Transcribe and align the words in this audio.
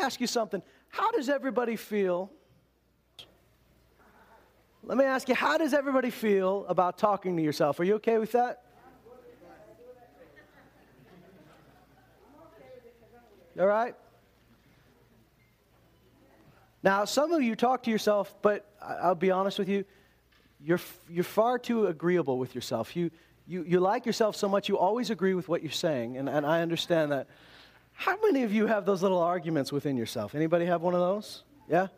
ask 0.00 0.20
you 0.20 0.26
something. 0.26 0.62
How 0.88 1.10
does 1.12 1.28
everybody 1.28 1.76
feel? 1.76 2.30
Let 4.82 4.96
me 4.96 5.04
ask 5.04 5.28
you, 5.28 5.34
how 5.34 5.58
does 5.58 5.74
everybody 5.74 6.10
feel 6.10 6.64
about 6.68 6.98
talking 6.98 7.36
to 7.36 7.42
yourself? 7.42 7.78
Are 7.80 7.84
you 7.84 7.94
okay 7.96 8.18
with 8.18 8.32
that? 8.32 8.64
All 13.58 13.66
right? 13.66 13.94
Now, 16.82 17.04
some 17.04 17.32
of 17.32 17.42
you 17.42 17.54
talk 17.56 17.82
to 17.82 17.90
yourself, 17.90 18.34
but 18.40 18.66
I'll 18.80 19.14
be 19.14 19.30
honest 19.30 19.58
with 19.58 19.68
you, 19.68 19.84
you're, 20.62 20.80
you're 21.10 21.24
far 21.24 21.58
too 21.58 21.86
agreeable 21.86 22.38
with 22.38 22.54
yourself. 22.54 22.96
You, 22.96 23.10
you, 23.46 23.64
you 23.64 23.80
like 23.80 24.06
yourself 24.06 24.34
so 24.34 24.48
much, 24.48 24.68
you 24.68 24.78
always 24.78 25.10
agree 25.10 25.34
with 25.34 25.48
what 25.48 25.62
you're 25.62 25.72
saying, 25.72 26.16
and, 26.16 26.28
and 26.28 26.46
I 26.46 26.62
understand 26.62 27.12
that. 27.12 27.26
How 28.00 28.16
many 28.22 28.44
of 28.44 28.54
you 28.54 28.66
have 28.66 28.86
those 28.86 29.02
little 29.02 29.18
arguments 29.18 29.70
within 29.70 29.94
yourself? 29.94 30.34
Anybody 30.34 30.64
have 30.64 30.80
one 30.80 30.94
of 30.94 31.00
those? 31.00 31.44
Yeah? 31.68 31.88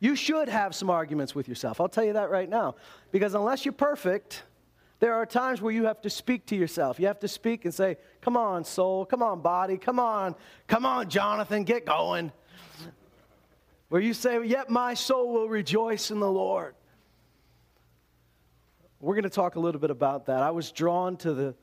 You 0.00 0.16
should 0.16 0.48
have 0.48 0.74
some 0.74 0.88
arguments 0.88 1.34
with 1.34 1.48
yourself. 1.48 1.82
I'll 1.82 1.88
tell 1.88 2.02
you 2.02 2.14
that 2.14 2.30
right 2.30 2.48
now. 2.48 2.76
Because 3.12 3.34
unless 3.34 3.66
you're 3.66 3.72
perfect, 3.72 4.42
there 5.00 5.12
are 5.12 5.26
times 5.26 5.60
where 5.60 5.70
you 5.70 5.84
have 5.84 6.00
to 6.00 6.08
speak 6.08 6.46
to 6.46 6.56
yourself. 6.56 6.98
You 6.98 7.08
have 7.08 7.18
to 7.18 7.28
speak 7.28 7.66
and 7.66 7.74
say, 7.74 7.98
Come 8.22 8.38
on, 8.38 8.64
soul. 8.64 9.04
Come 9.04 9.22
on, 9.22 9.42
body. 9.42 9.76
Come 9.76 10.00
on. 10.00 10.34
Come 10.66 10.86
on, 10.86 11.10
Jonathan. 11.10 11.64
Get 11.64 11.84
going. 11.84 12.32
Where 13.90 14.00
you 14.00 14.14
say, 14.14 14.42
Yet 14.46 14.70
my 14.70 14.94
soul 14.94 15.30
will 15.30 15.50
rejoice 15.50 16.10
in 16.10 16.20
the 16.20 16.30
Lord. 16.30 16.74
We're 18.98 19.14
going 19.14 19.24
to 19.24 19.28
talk 19.28 19.56
a 19.56 19.60
little 19.60 19.80
bit 19.80 19.90
about 19.90 20.24
that. 20.24 20.42
I 20.42 20.52
was 20.52 20.72
drawn 20.72 21.18
to 21.18 21.34
the, 21.34 21.54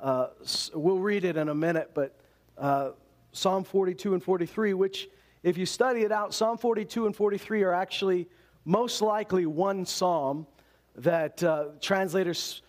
uh, 0.00 0.28
we'll 0.72 1.00
read 1.00 1.26
it 1.26 1.36
in 1.36 1.50
a 1.50 1.54
minute, 1.54 1.90
but 1.92 2.16
uh, 2.56 2.92
Psalm 3.32 3.64
42 3.64 4.14
and 4.14 4.22
43, 4.22 4.74
which, 4.74 5.08
if 5.42 5.56
you 5.56 5.66
study 5.66 6.02
it 6.02 6.12
out, 6.12 6.34
Psalm 6.34 6.58
42 6.58 7.06
and 7.06 7.14
43 7.14 7.62
are 7.62 7.72
actually 7.72 8.28
most 8.64 9.02
likely 9.02 9.46
one 9.46 9.86
psalm 9.86 10.46
that 10.96 11.42
uh, 11.42 11.66
translators, 11.80 12.62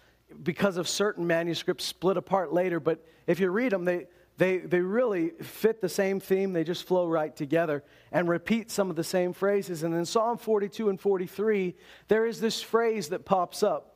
because 0.44 0.78
of 0.78 0.88
certain 0.88 1.26
manuscripts, 1.26 1.86
split 1.86 2.18
apart 2.18 2.54
later. 2.54 2.80
But 2.80 3.06
if 3.28 3.40
you 3.40 3.50
read 3.50 3.72
them, 3.72 3.86
they, 3.86 4.08
they, 4.38 4.58
they 4.58 4.80
really 4.80 5.32
fit 5.42 5.82
the 5.82 5.90
same 5.90 6.20
theme. 6.20 6.54
They 6.54 6.64
just 6.64 6.88
flow 6.88 7.08
right 7.08 7.36
together 7.36 7.84
and 8.12 8.30
repeat 8.30 8.72
some 8.72 8.90
of 8.90 8.96
the 8.96 9.04
same 9.04 9.34
phrases. 9.34 9.84
And 9.84 9.94
in 9.94 10.06
Psalm 10.06 10.38
42 10.38 10.90
and 10.90 11.00
43, 11.00 11.76
there 12.08 12.26
is 12.26 12.40
this 12.40 12.62
phrase 12.62 13.10
that 13.10 13.26
pops 13.26 13.64
up. 13.64 13.88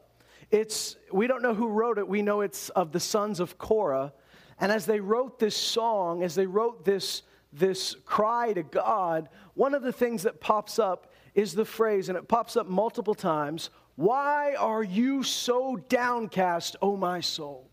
It's, 0.52 0.98
we 1.12 1.28
don't 1.28 1.42
know 1.42 1.54
who 1.54 1.70
wrote 1.70 1.98
it. 1.98 2.08
We 2.08 2.22
know 2.22 2.42
it's 2.42 2.70
of 2.70 2.92
the 2.92 3.00
sons 3.00 3.40
of 3.40 3.58
Korah. 3.58 4.14
And 4.60 4.72
as 4.72 4.86
they 4.86 5.00
wrote 5.00 5.40
this 5.40 5.56
song, 5.56 6.24
as 6.24 6.36
they 6.36 6.46
wrote 6.46 6.86
this, 6.86 7.24
this 7.52 7.96
cry 8.06 8.54
to 8.54 8.64
God, 8.64 9.30
one 9.54 9.74
of 9.74 9.82
the 9.82 9.92
things 9.92 10.24
that 10.24 10.40
pops 10.40 10.80
up 10.80 11.12
is 11.34 11.54
the 11.54 11.66
phrase, 11.66 12.10
and 12.10 12.18
it 12.18 12.28
pops 12.28 12.56
up 12.56 12.68
multiple 12.68 13.16
times 13.16 13.70
Why 13.96 14.56
are 14.56 14.84
you 14.84 15.24
so 15.24 15.76
downcast, 15.76 16.76
O 16.82 16.96
my 16.96 17.22
soul? 17.22 17.70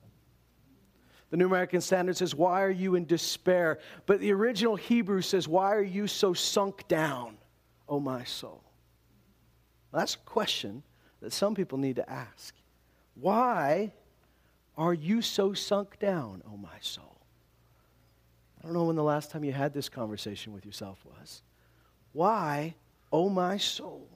The 1.30 1.38
New 1.38 1.46
American 1.46 1.80
Standard 1.80 2.16
says, 2.16 2.34
Why 2.34 2.62
are 2.62 2.70
you 2.70 2.94
in 2.94 3.06
despair? 3.06 3.78
But 4.04 4.20
the 4.20 4.32
original 4.32 4.76
Hebrew 4.76 5.22
says, 5.22 5.48
Why 5.48 5.74
are 5.74 5.82
you 5.82 6.06
so 6.06 6.34
sunk 6.34 6.86
down, 6.88 7.38
O 7.88 7.98
my 7.98 8.24
soul? 8.24 8.62
Well, 9.90 10.00
that's 10.00 10.14
a 10.14 10.18
question 10.18 10.82
that 11.20 11.32
some 11.32 11.54
people 11.54 11.78
need 11.78 11.96
to 11.96 12.10
ask. 12.10 12.54
Why 13.14 13.92
are 14.76 14.94
you 14.94 15.22
so 15.22 15.52
sunk 15.52 15.98
down, 15.98 16.42
O 16.46 16.52
oh 16.54 16.56
my 16.56 16.78
soul? 16.80 17.16
I 18.60 18.66
don't 18.66 18.74
know 18.74 18.84
when 18.84 18.96
the 18.96 19.02
last 19.02 19.30
time 19.30 19.44
you 19.44 19.52
had 19.52 19.74
this 19.74 19.88
conversation 19.88 20.52
with 20.52 20.64
yourself 20.64 21.04
was. 21.04 21.42
Why, 22.12 22.74
O 23.10 23.24
oh 23.24 23.28
my 23.28 23.56
soul? 23.56 24.08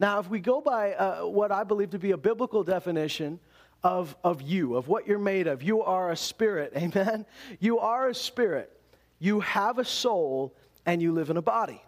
Now, 0.00 0.18
if 0.18 0.28
we 0.28 0.40
go 0.40 0.60
by 0.60 0.94
uh, 0.94 1.26
what 1.26 1.52
I 1.52 1.64
believe 1.64 1.90
to 1.90 1.98
be 1.98 2.10
a 2.10 2.16
biblical 2.16 2.64
definition 2.64 3.38
of, 3.82 4.16
of 4.24 4.42
you, 4.42 4.76
of 4.76 4.88
what 4.88 5.06
you're 5.06 5.18
made 5.18 5.46
of, 5.46 5.62
you 5.62 5.82
are 5.82 6.10
a 6.10 6.16
spirit, 6.16 6.72
amen? 6.76 7.26
You 7.60 7.78
are 7.78 8.08
a 8.08 8.14
spirit. 8.14 8.70
You 9.18 9.40
have 9.40 9.78
a 9.78 9.84
soul, 9.84 10.54
and 10.86 11.00
you 11.00 11.12
live 11.12 11.30
in 11.30 11.36
a 11.36 11.42
body. 11.42 11.82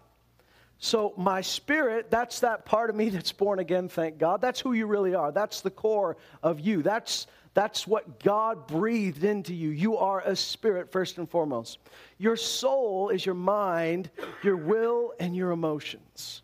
So, 0.78 1.14
my 1.16 1.40
spirit, 1.40 2.10
that's 2.10 2.40
that 2.40 2.66
part 2.66 2.90
of 2.90 2.96
me 2.96 3.08
that's 3.08 3.32
born 3.32 3.58
again, 3.58 3.88
thank 3.88 4.18
God. 4.18 4.40
That's 4.42 4.60
who 4.60 4.74
you 4.74 4.86
really 4.86 5.14
are. 5.14 5.32
That's 5.32 5.62
the 5.62 5.70
core 5.70 6.18
of 6.42 6.60
you. 6.60 6.82
That's, 6.82 7.26
that's 7.56 7.86
what 7.86 8.22
God 8.22 8.66
breathed 8.66 9.24
into 9.24 9.54
you. 9.54 9.70
You 9.70 9.96
are 9.96 10.20
a 10.20 10.36
spirit, 10.36 10.92
first 10.92 11.16
and 11.16 11.26
foremost. 11.28 11.78
Your 12.18 12.36
soul 12.36 13.08
is 13.08 13.24
your 13.24 13.34
mind, 13.34 14.10
your 14.42 14.58
will, 14.58 15.14
and 15.18 15.34
your 15.34 15.52
emotions. 15.52 16.42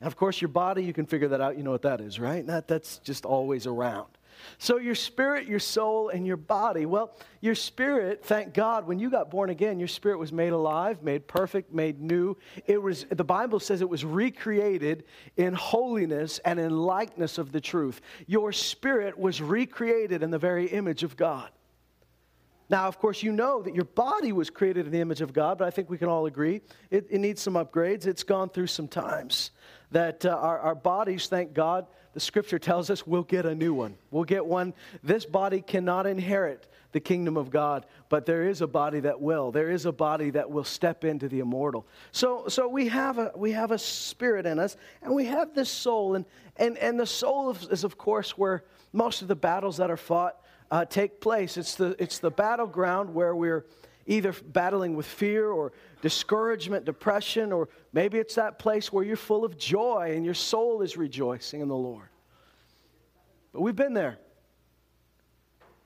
And 0.00 0.08
of 0.08 0.16
course, 0.16 0.40
your 0.40 0.48
body, 0.48 0.82
you 0.82 0.92
can 0.92 1.06
figure 1.06 1.28
that 1.28 1.40
out. 1.40 1.56
You 1.56 1.62
know 1.62 1.70
what 1.70 1.82
that 1.82 2.00
is, 2.00 2.18
right? 2.18 2.44
That, 2.48 2.66
that's 2.66 2.98
just 2.98 3.24
always 3.24 3.64
around. 3.64 4.15
So, 4.58 4.78
your 4.78 4.94
spirit, 4.94 5.46
your 5.46 5.58
soul, 5.58 6.08
and 6.08 6.26
your 6.26 6.36
body. 6.36 6.86
Well, 6.86 7.16
your 7.40 7.54
spirit, 7.54 8.24
thank 8.24 8.54
God, 8.54 8.86
when 8.86 8.98
you 8.98 9.10
got 9.10 9.30
born 9.30 9.50
again, 9.50 9.78
your 9.78 9.88
spirit 9.88 10.18
was 10.18 10.32
made 10.32 10.52
alive, 10.52 11.02
made 11.02 11.26
perfect, 11.26 11.72
made 11.72 12.00
new. 12.00 12.36
It 12.66 12.82
was, 12.82 13.06
the 13.10 13.24
Bible 13.24 13.60
says 13.60 13.80
it 13.80 13.88
was 13.88 14.04
recreated 14.04 15.04
in 15.36 15.54
holiness 15.54 16.38
and 16.44 16.58
in 16.58 16.70
likeness 16.70 17.38
of 17.38 17.52
the 17.52 17.60
truth. 17.60 18.00
Your 18.26 18.52
spirit 18.52 19.18
was 19.18 19.40
recreated 19.40 20.22
in 20.22 20.30
the 20.30 20.38
very 20.38 20.66
image 20.66 21.02
of 21.02 21.16
God. 21.16 21.50
Now, 22.68 22.88
of 22.88 22.98
course, 22.98 23.22
you 23.22 23.30
know 23.30 23.62
that 23.62 23.74
your 23.74 23.84
body 23.84 24.32
was 24.32 24.50
created 24.50 24.86
in 24.86 24.92
the 24.92 25.00
image 25.00 25.20
of 25.20 25.32
God, 25.32 25.58
but 25.58 25.68
I 25.68 25.70
think 25.70 25.88
we 25.88 25.98
can 25.98 26.08
all 26.08 26.26
agree 26.26 26.62
it, 26.90 27.06
it 27.10 27.18
needs 27.18 27.40
some 27.40 27.54
upgrades. 27.54 28.06
It's 28.06 28.24
gone 28.24 28.48
through 28.48 28.66
some 28.66 28.88
times. 28.88 29.52
That 29.92 30.26
uh, 30.26 30.30
our, 30.30 30.58
our 30.58 30.74
bodies, 30.74 31.28
thank 31.28 31.52
God, 31.52 31.86
the 32.16 32.20
scripture 32.20 32.58
tells 32.58 32.88
us 32.88 33.06
we'll 33.06 33.24
get 33.24 33.44
a 33.44 33.54
new 33.54 33.74
one. 33.74 33.94
We'll 34.10 34.24
get 34.24 34.46
one. 34.46 34.72
This 35.02 35.26
body 35.26 35.60
cannot 35.60 36.06
inherit 36.06 36.66
the 36.92 36.98
kingdom 36.98 37.36
of 37.36 37.50
God, 37.50 37.84
but 38.08 38.24
there 38.24 38.48
is 38.48 38.62
a 38.62 38.66
body 38.66 39.00
that 39.00 39.20
will. 39.20 39.52
There 39.52 39.70
is 39.70 39.84
a 39.84 39.92
body 39.92 40.30
that 40.30 40.50
will 40.50 40.64
step 40.64 41.04
into 41.04 41.28
the 41.28 41.40
immortal. 41.40 41.86
So, 42.12 42.48
so 42.48 42.68
we, 42.68 42.88
have 42.88 43.18
a, 43.18 43.32
we 43.36 43.52
have 43.52 43.70
a 43.70 43.76
spirit 43.76 44.46
in 44.46 44.58
us, 44.58 44.78
and 45.02 45.14
we 45.14 45.26
have 45.26 45.54
this 45.54 45.68
soul. 45.68 46.14
And, 46.14 46.24
and, 46.56 46.78
and 46.78 46.98
the 46.98 47.04
soul 47.04 47.50
is, 47.50 47.84
of 47.84 47.98
course, 47.98 48.30
where 48.30 48.64
most 48.94 49.20
of 49.20 49.28
the 49.28 49.36
battles 49.36 49.76
that 49.76 49.90
are 49.90 49.98
fought 49.98 50.40
uh, 50.70 50.86
take 50.86 51.20
place. 51.20 51.58
It's 51.58 51.74
the, 51.74 51.96
it's 51.98 52.18
the 52.18 52.30
battleground 52.30 53.12
where 53.12 53.36
we're 53.36 53.66
either 54.06 54.34
battling 54.52 54.94
with 54.94 55.06
fear 55.06 55.50
or 55.50 55.72
discouragement, 56.00 56.84
depression, 56.84 57.52
or 57.52 57.68
maybe 57.92 58.18
it's 58.18 58.36
that 58.36 58.58
place 58.58 58.92
where 58.92 59.04
you're 59.04 59.16
full 59.16 59.44
of 59.44 59.58
joy 59.58 60.12
and 60.14 60.24
your 60.24 60.34
soul 60.34 60.82
is 60.82 60.96
rejoicing 60.96 61.60
in 61.60 61.68
the 61.68 61.76
Lord. 61.76 62.08
But 63.52 63.62
we've 63.62 63.76
been 63.76 63.94
there. 63.94 64.18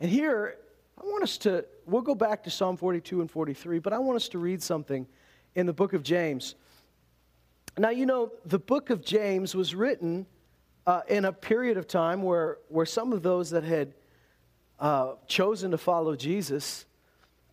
And 0.00 0.10
here, 0.10 0.56
I 1.00 1.04
want 1.04 1.22
us 1.22 1.38
to, 1.38 1.64
we'll 1.86 2.02
go 2.02 2.14
back 2.14 2.44
to 2.44 2.50
Psalm 2.50 2.76
42 2.76 3.20
and 3.20 3.30
43, 3.30 3.78
but 3.78 3.92
I 3.92 3.98
want 3.98 4.16
us 4.16 4.28
to 4.30 4.38
read 4.38 4.62
something 4.62 5.06
in 5.54 5.66
the 5.66 5.72
book 5.72 5.92
of 5.92 6.02
James. 6.02 6.54
Now, 7.78 7.90
you 7.90 8.06
know, 8.06 8.32
the 8.44 8.58
book 8.58 8.90
of 8.90 9.04
James 9.04 9.54
was 9.54 9.74
written 9.74 10.26
uh, 10.86 11.02
in 11.08 11.24
a 11.24 11.32
period 11.32 11.76
of 11.76 11.86
time 11.86 12.22
where, 12.22 12.58
where 12.68 12.86
some 12.86 13.12
of 13.12 13.22
those 13.22 13.50
that 13.50 13.64
had 13.64 13.94
uh, 14.78 15.14
chosen 15.26 15.70
to 15.70 15.78
follow 15.78 16.16
Jesus 16.16 16.86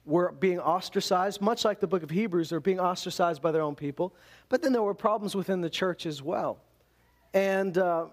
were 0.08 0.32
being 0.32 0.60
ostracized, 0.60 1.42
much 1.42 1.66
like 1.66 1.82
the 1.82 1.88
book 1.88 2.02
of 2.02 2.10
Hebrews, 2.10 2.50
they're 2.50 2.62
being 2.62 2.80
ostracized 2.80 3.42
by 3.42 3.52
their 3.52 3.62
own 3.62 3.76
people. 3.76 4.16
But 4.48 4.62
then 4.62 4.72
there 4.72 4.82
were 4.82 4.94
problems 4.94 5.36
within 5.36 5.60
the 5.60 5.70
church 5.70 6.06
as 6.06 6.24
well. 6.24 6.60
And 7.34 7.78
uh, 7.78 8.06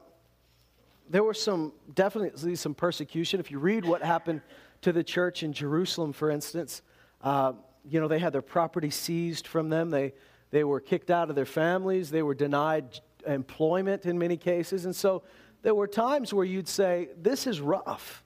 there 1.09 1.23
was 1.23 1.41
some, 1.41 1.73
definitely 1.95 2.57
some 2.57 2.75
persecution. 2.75 3.39
If 3.39 3.51
you 3.53 3.61
read 3.61 3.85
what 3.85 4.03
happened 4.03 4.43
to 4.83 4.93
the 4.93 5.05
church 5.05 5.45
in 5.45 5.53
Jerusalem, 5.53 6.13
for 6.13 6.31
instance, 6.31 6.83
uh, 7.23 7.53
you 7.89 8.01
know, 8.01 8.09
they 8.09 8.19
had 8.19 8.33
their 8.33 8.43
property 8.43 8.91
seized 8.91 9.47
from 9.47 9.69
them. 9.69 9.91
They, 9.91 10.15
they 10.51 10.65
were 10.65 10.81
kicked 10.81 11.11
out 11.11 11.31
of 11.31 11.37
their 11.37 11.47
families. 11.47 12.11
They 12.11 12.23
were 12.23 12.35
denied 12.35 12.99
employment 13.25 14.05
in 14.05 14.19
many 14.19 14.37
cases. 14.37 14.85
And 14.85 14.97
so 14.97 15.23
there 15.63 15.77
were 15.77 15.87
times 15.87 16.35
where 16.35 16.45
you'd 16.45 16.69
say, 16.69 17.11
this 17.17 17.47
is 17.47 17.61
rough. 17.61 18.25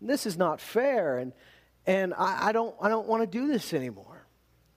This 0.00 0.24
is 0.24 0.38
not 0.38 0.58
fair. 0.58 1.18
And, 1.18 1.34
and 1.88 2.12
I, 2.12 2.48
I 2.48 2.52
don't, 2.52 2.74
I 2.82 2.90
don't 2.90 3.08
want 3.08 3.22
to 3.22 3.26
do 3.26 3.48
this 3.48 3.72
anymore. 3.72 4.26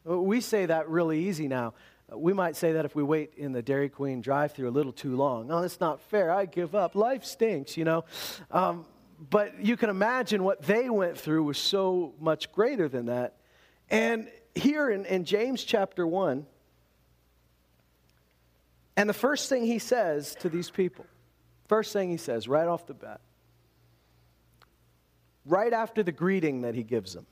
We 0.05 0.39
say 0.39 0.65
that 0.65 0.87
really 0.87 1.27
easy 1.27 1.49
now. 1.49 1.73
We 2.09 2.31
might 2.31 2.55
say 2.55 2.71
that 2.73 2.85
if 2.85 2.95
we 2.95 3.03
wait 3.03 3.33
in 3.35 3.51
the 3.51 3.61
Dairy 3.61 3.89
Queen 3.89 4.21
drive 4.21 4.53
through 4.53 4.69
a 4.69 4.71
little 4.71 4.93
too 4.93 5.17
long. 5.17 5.51
Oh, 5.51 5.61
that's 5.61 5.81
not 5.81 5.99
fair. 5.99 6.31
I 6.31 6.45
give 6.45 6.73
up. 6.73 6.95
Life 6.95 7.25
stinks, 7.25 7.75
you 7.75 7.83
know. 7.83 8.05
Um, 8.49 8.85
but 9.29 9.59
you 9.63 9.75
can 9.75 9.89
imagine 9.89 10.43
what 10.43 10.61
they 10.61 10.89
went 10.89 11.17
through 11.17 11.43
was 11.43 11.57
so 11.57 12.13
much 12.19 12.49
greater 12.53 12.87
than 12.87 13.07
that. 13.07 13.35
And 13.89 14.29
here 14.55 14.89
in, 14.89 15.05
in 15.05 15.25
James 15.25 15.65
chapter 15.65 16.07
1, 16.07 16.45
and 18.95 19.09
the 19.09 19.13
first 19.13 19.49
thing 19.49 19.65
he 19.65 19.79
says 19.79 20.35
to 20.39 20.49
these 20.49 20.69
people, 20.69 21.05
first 21.67 21.91
thing 21.91 22.09
he 22.09 22.17
says 22.17 22.47
right 22.47 22.67
off 22.67 22.87
the 22.87 22.93
bat, 22.93 23.19
right 25.45 25.73
after 25.73 26.03
the 26.03 26.11
greeting 26.11 26.61
that 26.61 26.75
he 26.75 26.83
gives 26.83 27.13
them 27.13 27.25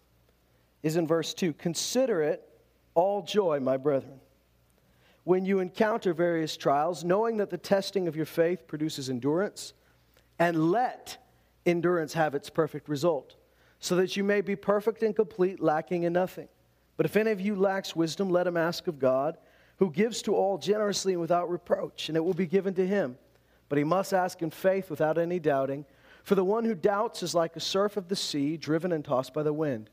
is 0.83 0.95
in 0.95 1.07
verse 1.07 1.33
2 1.33 1.53
Consider 1.53 2.21
it 2.21 2.47
all 2.95 3.21
joy, 3.21 3.59
my 3.59 3.77
brethren, 3.77 4.19
when 5.23 5.45
you 5.45 5.59
encounter 5.59 6.13
various 6.13 6.57
trials, 6.57 7.03
knowing 7.03 7.37
that 7.37 7.49
the 7.49 7.57
testing 7.57 8.07
of 8.07 8.15
your 8.15 8.25
faith 8.25 8.67
produces 8.67 9.09
endurance, 9.09 9.73
and 10.39 10.71
let 10.71 11.17
endurance 11.65 12.13
have 12.13 12.33
its 12.33 12.49
perfect 12.49 12.89
result, 12.89 13.35
so 13.79 13.95
that 13.95 14.17
you 14.17 14.23
may 14.23 14.41
be 14.41 14.55
perfect 14.55 15.03
and 15.03 15.15
complete, 15.15 15.59
lacking 15.59 16.03
in 16.03 16.13
nothing. 16.13 16.47
But 16.97 17.05
if 17.05 17.15
any 17.15 17.31
of 17.31 17.39
you 17.39 17.55
lacks 17.55 17.95
wisdom, 17.95 18.29
let 18.29 18.47
him 18.47 18.57
ask 18.57 18.87
of 18.87 18.99
God, 18.99 19.37
who 19.77 19.89
gives 19.89 20.21
to 20.23 20.35
all 20.35 20.57
generously 20.57 21.13
and 21.13 21.21
without 21.21 21.49
reproach, 21.49 22.09
and 22.09 22.17
it 22.17 22.23
will 22.23 22.33
be 22.33 22.45
given 22.45 22.73
to 22.73 22.85
him. 22.85 23.17
But 23.69 23.77
he 23.77 23.83
must 23.83 24.13
ask 24.13 24.41
in 24.41 24.49
faith 24.49 24.89
without 24.89 25.17
any 25.17 25.39
doubting. 25.39 25.85
For 26.23 26.35
the 26.35 26.43
one 26.43 26.65
who 26.65 26.75
doubts 26.75 27.23
is 27.23 27.33
like 27.33 27.55
a 27.55 27.59
surf 27.59 27.97
of 27.97 28.07
the 28.07 28.15
sea, 28.15 28.57
driven 28.57 28.91
and 28.91 29.03
tossed 29.03 29.33
by 29.33 29.43
the 29.43 29.53
wind. 29.53 29.89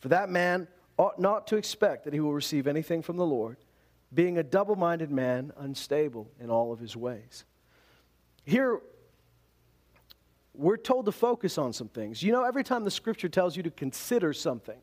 For 0.00 0.08
that 0.08 0.28
man 0.28 0.68
ought 0.96 1.18
not 1.18 1.46
to 1.48 1.56
expect 1.56 2.04
that 2.04 2.12
he 2.12 2.20
will 2.20 2.32
receive 2.32 2.66
anything 2.66 3.02
from 3.02 3.16
the 3.16 3.26
Lord, 3.26 3.56
being 4.12 4.38
a 4.38 4.42
double 4.42 4.76
minded 4.76 5.10
man, 5.10 5.52
unstable 5.56 6.30
in 6.40 6.50
all 6.50 6.72
of 6.72 6.78
his 6.78 6.96
ways. 6.96 7.44
Here, 8.44 8.80
we're 10.54 10.76
told 10.76 11.06
to 11.06 11.12
focus 11.12 11.58
on 11.58 11.72
some 11.72 11.88
things. 11.88 12.22
You 12.22 12.32
know, 12.32 12.44
every 12.44 12.62
time 12.62 12.84
the 12.84 12.90
scripture 12.90 13.28
tells 13.28 13.56
you 13.56 13.62
to 13.64 13.70
consider 13.70 14.32
something, 14.32 14.78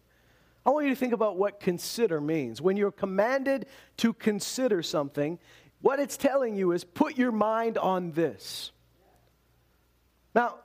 I 0.66 0.70
want 0.70 0.86
you 0.86 0.94
to 0.94 1.00
think 1.00 1.14
about 1.14 1.38
what 1.38 1.60
consider 1.60 2.22
means. 2.22 2.62
When 2.62 2.78
you're 2.78 2.92
commanded 2.92 3.66
to 3.98 4.14
consider 4.14 4.84
something, 4.84 5.40
what 5.82 6.00
it's 6.00 6.18
telling 6.18 6.56
you 6.56 6.74
is 6.74 6.84
put 6.84 7.18
your 7.18 7.32
mind 7.32 7.78
on 7.78 8.12
this. 8.12 8.72
Now, 10.36 10.56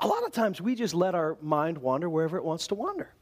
a 0.00 0.06
lot 0.06 0.24
of 0.24 0.32
times 0.32 0.60
we 0.60 0.74
just 0.74 0.94
let 0.94 1.14
our 1.14 1.36
mind 1.40 1.78
wander 1.78 2.08
wherever 2.08 2.36
it 2.36 2.44
wants 2.44 2.66
to 2.68 2.74
wander. 2.74 3.12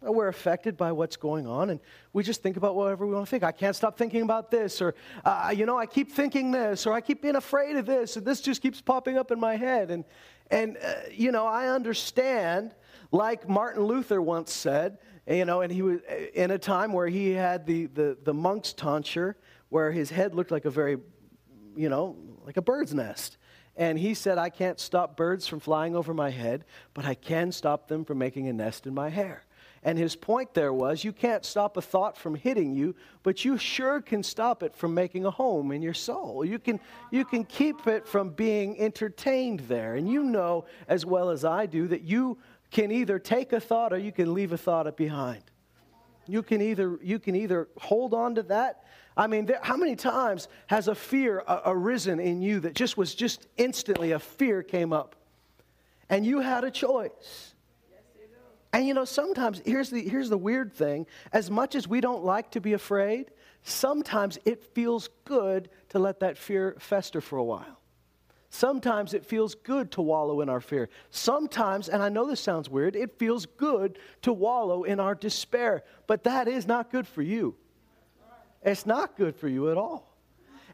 We're 0.00 0.28
affected 0.28 0.76
by 0.76 0.92
what's 0.92 1.16
going 1.16 1.48
on, 1.48 1.70
and 1.70 1.80
we 2.12 2.22
just 2.22 2.40
think 2.40 2.56
about 2.56 2.76
whatever 2.76 3.04
we 3.04 3.14
want 3.14 3.26
to 3.26 3.30
think. 3.30 3.42
I 3.42 3.50
can't 3.50 3.74
stop 3.74 3.98
thinking 3.98 4.22
about 4.22 4.48
this, 4.48 4.80
or, 4.80 4.94
uh, 5.24 5.52
you 5.54 5.66
know, 5.66 5.76
I 5.76 5.86
keep 5.86 6.12
thinking 6.12 6.52
this, 6.52 6.86
or 6.86 6.92
I 6.92 7.00
keep 7.00 7.20
being 7.20 7.34
afraid 7.34 7.74
of 7.74 7.84
this, 7.84 8.16
and 8.16 8.24
this 8.24 8.40
just 8.40 8.62
keeps 8.62 8.80
popping 8.80 9.18
up 9.18 9.32
in 9.32 9.40
my 9.40 9.56
head. 9.56 9.90
And, 9.90 10.04
and 10.52 10.76
uh, 10.76 10.94
you 11.10 11.32
know, 11.32 11.46
I 11.46 11.66
understand, 11.66 12.76
like 13.10 13.48
Martin 13.48 13.82
Luther 13.82 14.22
once 14.22 14.52
said, 14.52 14.98
you 15.26 15.44
know, 15.44 15.62
and 15.62 15.72
he 15.72 15.82
was 15.82 15.98
uh, 16.08 16.14
in 16.32 16.52
a 16.52 16.58
time 16.58 16.92
where 16.92 17.08
he 17.08 17.30
had 17.30 17.66
the, 17.66 17.86
the, 17.86 18.16
the 18.22 18.32
monk's 18.32 18.72
tonsure, 18.72 19.34
where 19.68 19.90
his 19.90 20.10
head 20.10 20.32
looked 20.32 20.52
like 20.52 20.64
a 20.64 20.70
very, 20.70 20.98
you 21.74 21.88
know, 21.88 22.16
like 22.44 22.56
a 22.56 22.62
bird's 22.62 22.94
nest. 22.94 23.36
And 23.78 23.96
he 23.96 24.12
said, 24.12 24.38
I 24.38 24.50
can't 24.50 24.80
stop 24.80 25.16
birds 25.16 25.46
from 25.46 25.60
flying 25.60 25.94
over 25.94 26.12
my 26.12 26.30
head, 26.30 26.64
but 26.94 27.04
I 27.04 27.14
can 27.14 27.52
stop 27.52 27.86
them 27.86 28.04
from 28.04 28.18
making 28.18 28.48
a 28.48 28.52
nest 28.52 28.88
in 28.88 28.92
my 28.92 29.08
hair. 29.08 29.44
And 29.84 29.96
his 29.96 30.16
point 30.16 30.52
there 30.54 30.72
was 30.72 31.04
you 31.04 31.12
can't 31.12 31.44
stop 31.44 31.76
a 31.76 31.80
thought 31.80 32.18
from 32.18 32.34
hitting 32.34 32.74
you, 32.74 32.96
but 33.22 33.44
you 33.44 33.56
sure 33.56 34.00
can 34.00 34.24
stop 34.24 34.64
it 34.64 34.74
from 34.74 34.92
making 34.94 35.24
a 35.24 35.30
home 35.30 35.70
in 35.70 35.80
your 35.80 35.94
soul. 35.94 36.44
You 36.44 36.58
can, 36.58 36.80
you 37.12 37.24
can 37.24 37.44
keep 37.44 37.86
it 37.86 38.06
from 38.06 38.30
being 38.30 38.78
entertained 38.80 39.60
there. 39.60 39.94
And 39.94 40.10
you 40.10 40.24
know 40.24 40.64
as 40.88 41.06
well 41.06 41.30
as 41.30 41.44
I 41.44 41.66
do 41.66 41.86
that 41.86 42.02
you 42.02 42.38
can 42.72 42.90
either 42.90 43.20
take 43.20 43.52
a 43.52 43.60
thought 43.60 43.92
or 43.92 43.98
you 43.98 44.10
can 44.10 44.34
leave 44.34 44.52
a 44.52 44.58
thought 44.58 44.94
behind. 44.96 45.44
You 46.26 46.42
can 46.42 46.60
either, 46.60 46.98
you 47.02 47.18
can 47.20 47.36
either 47.36 47.68
hold 47.78 48.12
on 48.12 48.34
to 48.34 48.42
that. 48.44 48.84
I 49.18 49.26
mean, 49.26 49.46
there, 49.46 49.58
how 49.60 49.76
many 49.76 49.96
times 49.96 50.46
has 50.68 50.86
a 50.86 50.94
fear 50.94 51.42
arisen 51.66 52.20
in 52.20 52.40
you 52.40 52.60
that 52.60 52.74
just 52.74 52.96
was 52.96 53.16
just 53.16 53.48
instantly 53.56 54.12
a 54.12 54.20
fear 54.20 54.62
came 54.62 54.92
up? 54.92 55.16
And 56.08 56.24
you 56.24 56.40
had 56.40 56.62
a 56.62 56.70
choice. 56.70 57.54
Yes, 57.90 58.00
And 58.72 58.86
you 58.86 58.94
know, 58.94 59.04
sometimes, 59.04 59.60
here's 59.66 59.90
the, 59.90 60.08
here's 60.08 60.30
the 60.30 60.38
weird 60.38 60.72
thing 60.72 61.04
as 61.32 61.50
much 61.50 61.74
as 61.74 61.88
we 61.88 62.00
don't 62.00 62.24
like 62.24 62.52
to 62.52 62.60
be 62.60 62.74
afraid, 62.74 63.32
sometimes 63.64 64.38
it 64.44 64.62
feels 64.62 65.10
good 65.24 65.68
to 65.88 65.98
let 65.98 66.20
that 66.20 66.38
fear 66.38 66.76
fester 66.78 67.20
for 67.20 67.38
a 67.38 67.44
while. 67.44 67.80
Sometimes 68.50 69.14
it 69.14 69.26
feels 69.26 69.56
good 69.56 69.90
to 69.92 70.00
wallow 70.00 70.40
in 70.40 70.48
our 70.48 70.60
fear. 70.60 70.88
Sometimes, 71.10 71.88
and 71.88 72.02
I 72.02 72.08
know 72.08 72.24
this 72.24 72.40
sounds 72.40 72.70
weird, 72.70 72.94
it 72.94 73.18
feels 73.18 73.46
good 73.46 73.98
to 74.22 74.32
wallow 74.32 74.84
in 74.84 75.00
our 75.00 75.16
despair. 75.16 75.82
But 76.06 76.22
that 76.22 76.46
is 76.46 76.68
not 76.68 76.90
good 76.92 77.06
for 77.06 77.20
you. 77.20 77.56
It's 78.62 78.86
not 78.86 79.16
good 79.16 79.36
for 79.36 79.48
you 79.48 79.70
at 79.70 79.76
all. 79.76 80.08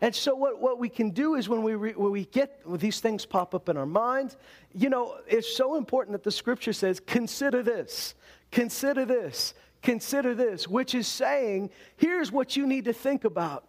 And 0.01 0.15
so, 0.15 0.35
what, 0.35 0.61
what 0.61 0.79
we 0.79 0.89
can 0.89 1.11
do 1.11 1.35
is 1.35 1.49
when 1.49 1.63
we, 1.63 1.75
re, 1.75 1.93
when 1.93 2.11
we 2.11 2.25
get 2.27 2.61
when 2.65 2.79
these 2.79 3.01
things 3.01 3.25
pop 3.25 3.55
up 3.55 3.69
in 3.69 3.77
our 3.77 3.87
minds, 3.87 4.37
you 4.75 4.91
know, 4.91 5.17
it's 5.27 5.57
so 5.57 5.77
important 5.77 6.13
that 6.13 6.25
the 6.25 6.33
scripture 6.33 6.73
says, 6.73 7.01
consider 7.01 7.63
this, 7.63 8.15
consider 8.51 9.05
this, 9.05 9.55
consider 9.83 10.35
this, 10.35 10.67
which 10.67 10.95
is 10.95 11.07
saying, 11.07 11.71
here's 11.97 12.33
what 12.33 12.57
you 12.57 12.67
need 12.67 12.85
to 12.87 12.93
think 12.93 13.25
about. 13.25 13.69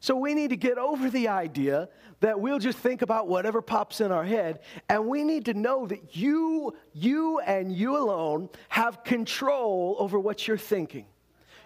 So, 0.00 0.16
we 0.16 0.34
need 0.34 0.50
to 0.50 0.56
get 0.56 0.78
over 0.78 1.10
the 1.10 1.28
idea 1.28 1.88
that 2.20 2.40
we'll 2.40 2.58
just 2.58 2.78
think 2.78 3.02
about 3.02 3.28
whatever 3.28 3.60
pops 3.60 4.00
in 4.00 4.10
our 4.10 4.24
head, 4.24 4.60
and 4.88 5.06
we 5.06 5.22
need 5.22 5.44
to 5.44 5.54
know 5.54 5.86
that 5.86 6.16
you, 6.16 6.74
you 6.92 7.40
and 7.40 7.72
you 7.72 7.96
alone 7.96 8.48
have 8.68 9.04
control 9.04 9.96
over 9.98 10.18
what 10.18 10.48
you're 10.48 10.56
thinking. 10.56 11.06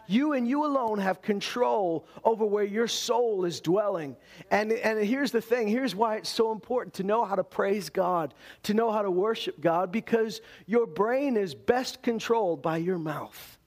You 0.06 0.32
and 0.32 0.46
you 0.46 0.64
alone 0.64 0.99
have 0.99 1.22
control 1.22 2.06
over 2.25 2.44
where 2.44 2.64
your 2.64 2.88
soul 2.88 3.44
is 3.44 3.60
dwelling. 3.60 4.16
And, 4.50 4.72
and 4.72 5.04
here's 5.04 5.31
the 5.31 5.40
thing 5.40 5.69
here's 5.69 5.94
why 5.94 6.16
it's 6.16 6.28
so 6.28 6.52
important 6.52 6.94
to 6.94 7.04
know 7.04 7.25
how 7.25 7.37
to 7.37 7.44
praise 7.44 7.88
God, 7.88 8.34
to 8.64 8.75
know 8.75 8.90
how 8.90 9.02
to 9.02 9.10
worship 9.10 9.60
God, 9.60 9.93
because 9.93 10.40
your 10.66 10.87
brain 10.87 11.37
is 11.37 11.54
best 11.54 12.02
controlled 12.02 12.62
by 12.62 12.78
your 12.78 12.99
mouth. 12.99 13.58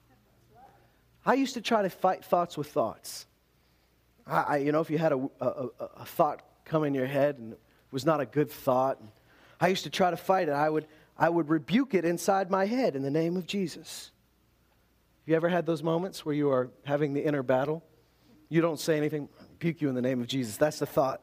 I 1.25 1.33
used 1.33 1.55
to 1.55 1.61
try 1.61 1.81
to 1.81 1.89
fight 1.89 2.23
thoughts 2.23 2.57
with 2.57 2.67
thoughts. 2.67 3.25
I, 4.27 4.41
I 4.41 4.57
you 4.57 4.71
know, 4.71 4.81
if 4.81 4.89
you 4.89 4.97
had 4.97 5.13
a, 5.13 5.29
a, 5.41 5.67
a 5.97 6.05
thought 6.05 6.41
come 6.65 6.83
in 6.83 6.93
your 6.93 7.07
head 7.07 7.38
and 7.38 7.53
it 7.53 7.59
was 7.91 8.05
not 8.05 8.19
a 8.19 8.25
good 8.25 8.51
thought, 8.51 9.01
I 9.59 9.69
used 9.69 9.85
to 9.85 9.89
try 9.89 10.11
to 10.11 10.17
fight 10.17 10.49
it. 10.49 10.51
I 10.51 10.69
would, 10.69 10.85
I 11.17 11.29
would 11.29 11.49
rebuke 11.49 11.93
it 11.93 12.05
inside 12.05 12.51
my 12.51 12.65
head 12.65 12.95
in 12.95 13.01
the 13.01 13.11
name 13.11 13.38
of 13.38 13.47
Jesus. 13.47 14.11
Have 15.25 15.30
you 15.30 15.36
ever 15.36 15.50
had 15.50 15.66
those 15.66 15.81
moments 15.81 16.25
where 16.25 16.36
you 16.36 16.50
are 16.51 16.69
having 16.86 17.13
the 17.13 17.25
inner 17.25 17.44
battle? 17.44 17.83
You 18.48 18.62
don't 18.62 18.80
say 18.80 18.95
anything, 18.95 19.27
rebuke 19.54 19.81
you 19.81 19.89
in 19.89 19.95
the 19.95 20.01
name 20.01 20.22
of 20.22 20.27
Jesus. 20.27 20.56
That's 20.56 20.80
the 20.80 20.86
thought. 20.86 21.22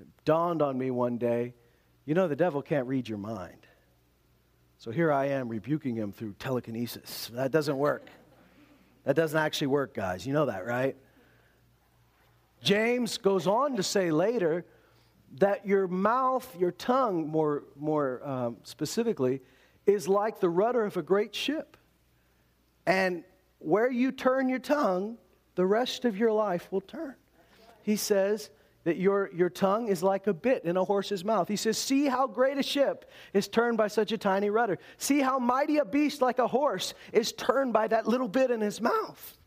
It 0.00 0.08
dawned 0.24 0.60
on 0.60 0.76
me 0.76 0.90
one 0.90 1.16
day 1.18 1.54
you 2.08 2.14
know, 2.14 2.26
the 2.26 2.36
devil 2.36 2.62
can't 2.62 2.86
read 2.86 3.06
your 3.06 3.18
mind. 3.18 3.66
So 4.78 4.90
here 4.90 5.12
I 5.12 5.26
am 5.26 5.50
rebuking 5.50 5.94
him 5.94 6.10
through 6.10 6.36
telekinesis. 6.38 7.30
That 7.34 7.50
doesn't 7.50 7.76
work. 7.76 8.06
That 9.04 9.14
doesn't 9.14 9.38
actually 9.38 9.66
work, 9.66 9.92
guys. 9.92 10.26
You 10.26 10.32
know 10.32 10.46
that, 10.46 10.64
right? 10.64 10.96
James 12.62 13.18
goes 13.18 13.46
on 13.46 13.76
to 13.76 13.82
say 13.82 14.10
later 14.10 14.64
that 15.36 15.66
your 15.66 15.86
mouth, 15.86 16.50
your 16.58 16.72
tongue, 16.72 17.28
more, 17.28 17.64
more 17.76 18.26
um, 18.26 18.56
specifically, 18.62 19.42
is 19.84 20.08
like 20.08 20.40
the 20.40 20.48
rudder 20.48 20.86
of 20.86 20.96
a 20.96 21.02
great 21.02 21.34
ship. 21.34 21.76
And 22.88 23.22
where 23.58 23.90
you 23.90 24.10
turn 24.10 24.48
your 24.48 24.60
tongue, 24.60 25.18
the 25.56 25.66
rest 25.66 26.06
of 26.06 26.16
your 26.16 26.32
life 26.32 26.72
will 26.72 26.80
turn. 26.80 27.16
He 27.82 27.96
says 27.96 28.48
that 28.84 28.96
your, 28.96 29.30
your 29.34 29.50
tongue 29.50 29.88
is 29.88 30.02
like 30.02 30.26
a 30.26 30.32
bit 30.32 30.64
in 30.64 30.78
a 30.78 30.84
horse's 30.84 31.22
mouth. 31.22 31.48
He 31.48 31.56
says, 31.56 31.76
See 31.76 32.06
how 32.06 32.26
great 32.26 32.56
a 32.56 32.62
ship 32.62 33.10
is 33.34 33.46
turned 33.46 33.76
by 33.76 33.88
such 33.88 34.10
a 34.10 34.16
tiny 34.16 34.48
rudder. 34.48 34.78
See 34.96 35.20
how 35.20 35.38
mighty 35.38 35.76
a 35.76 35.84
beast 35.84 36.22
like 36.22 36.38
a 36.38 36.46
horse 36.46 36.94
is 37.12 37.32
turned 37.32 37.74
by 37.74 37.88
that 37.88 38.08
little 38.08 38.26
bit 38.26 38.50
in 38.50 38.62
his 38.62 38.80
mouth. 38.80 39.37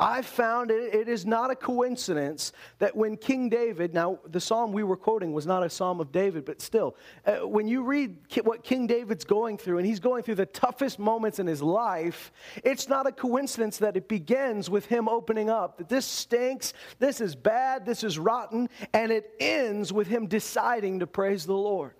I 0.00 0.22
found 0.22 0.70
it, 0.70 0.94
it 0.94 1.08
is 1.08 1.26
not 1.26 1.50
a 1.50 1.54
coincidence 1.54 2.52
that 2.78 2.96
when 2.96 3.18
King 3.18 3.50
David, 3.50 3.92
now 3.92 4.18
the 4.26 4.40
psalm 4.40 4.72
we 4.72 4.82
were 4.82 4.96
quoting 4.96 5.34
was 5.34 5.46
not 5.46 5.62
a 5.62 5.68
psalm 5.68 6.00
of 6.00 6.10
David, 6.10 6.46
but 6.46 6.62
still, 6.62 6.96
uh, 7.26 7.46
when 7.46 7.68
you 7.68 7.82
read 7.82 8.16
what 8.42 8.64
King 8.64 8.86
David's 8.86 9.24
going 9.24 9.58
through, 9.58 9.76
and 9.76 9.86
he's 9.86 10.00
going 10.00 10.22
through 10.22 10.36
the 10.36 10.46
toughest 10.46 10.98
moments 10.98 11.38
in 11.38 11.46
his 11.46 11.60
life, 11.60 12.32
it's 12.64 12.88
not 12.88 13.06
a 13.06 13.12
coincidence 13.12 13.76
that 13.76 13.94
it 13.94 14.08
begins 14.08 14.70
with 14.70 14.86
him 14.86 15.06
opening 15.06 15.50
up 15.50 15.76
that 15.76 15.90
this 15.90 16.06
stinks, 16.06 16.72
this 16.98 17.20
is 17.20 17.36
bad, 17.36 17.84
this 17.84 18.02
is 18.02 18.18
rotten, 18.18 18.70
and 18.94 19.12
it 19.12 19.34
ends 19.38 19.92
with 19.92 20.06
him 20.06 20.26
deciding 20.26 21.00
to 21.00 21.06
praise 21.06 21.44
the 21.44 21.52
Lord. 21.52 21.92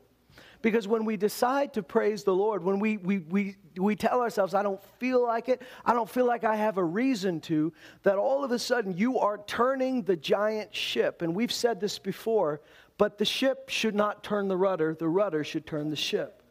Because 0.62 0.87
when 0.87 1.05
we 1.05 1.17
decide 1.17 1.73
to 1.75 1.83
praise 1.83 2.23
the 2.23 2.35
Lord, 2.35 2.62
when 2.62 2.79
we, 2.81 2.99
we, 2.99 3.19
we, 3.19 3.57
we 3.79 3.97
tell 3.97 4.21
ourselves, 4.21 4.52
I 4.52 4.62
don't 4.62 4.83
feel 4.99 5.23
like 5.23 5.49
it, 5.49 5.62
I 5.85 5.95
don't 5.95 6.09
feel 6.09 6.26
like 6.26 6.45
I 6.45 6.57
have 6.57 6.76
a 6.76 6.85
reason 6.85 7.40
to, 7.43 7.73
that 8.02 8.17
all 8.17 8.45
of 8.45 8.52
a 8.52 8.59
sudden 8.59 8.97
you 8.97 9.19
are 9.19 9.38
turning 9.47 10.02
the 10.02 10.17
giant 10.17 10.75
ship. 10.75 11.23
And 11.23 11.35
we've 11.35 11.52
said 11.52 11.81
this 11.81 11.99
before, 11.99 12.61
but 12.99 13.17
the 13.17 13.25
ship 13.25 13.71
should 13.71 13.95
not 13.95 14.23
turn 14.23 14.49
the 14.49 14.57
rudder, 14.57 14.95
the 14.95 15.09
rudder 15.09 15.45
should 15.45 15.67
turn 15.67 15.88
the 15.88 15.97
ship. 15.97 16.43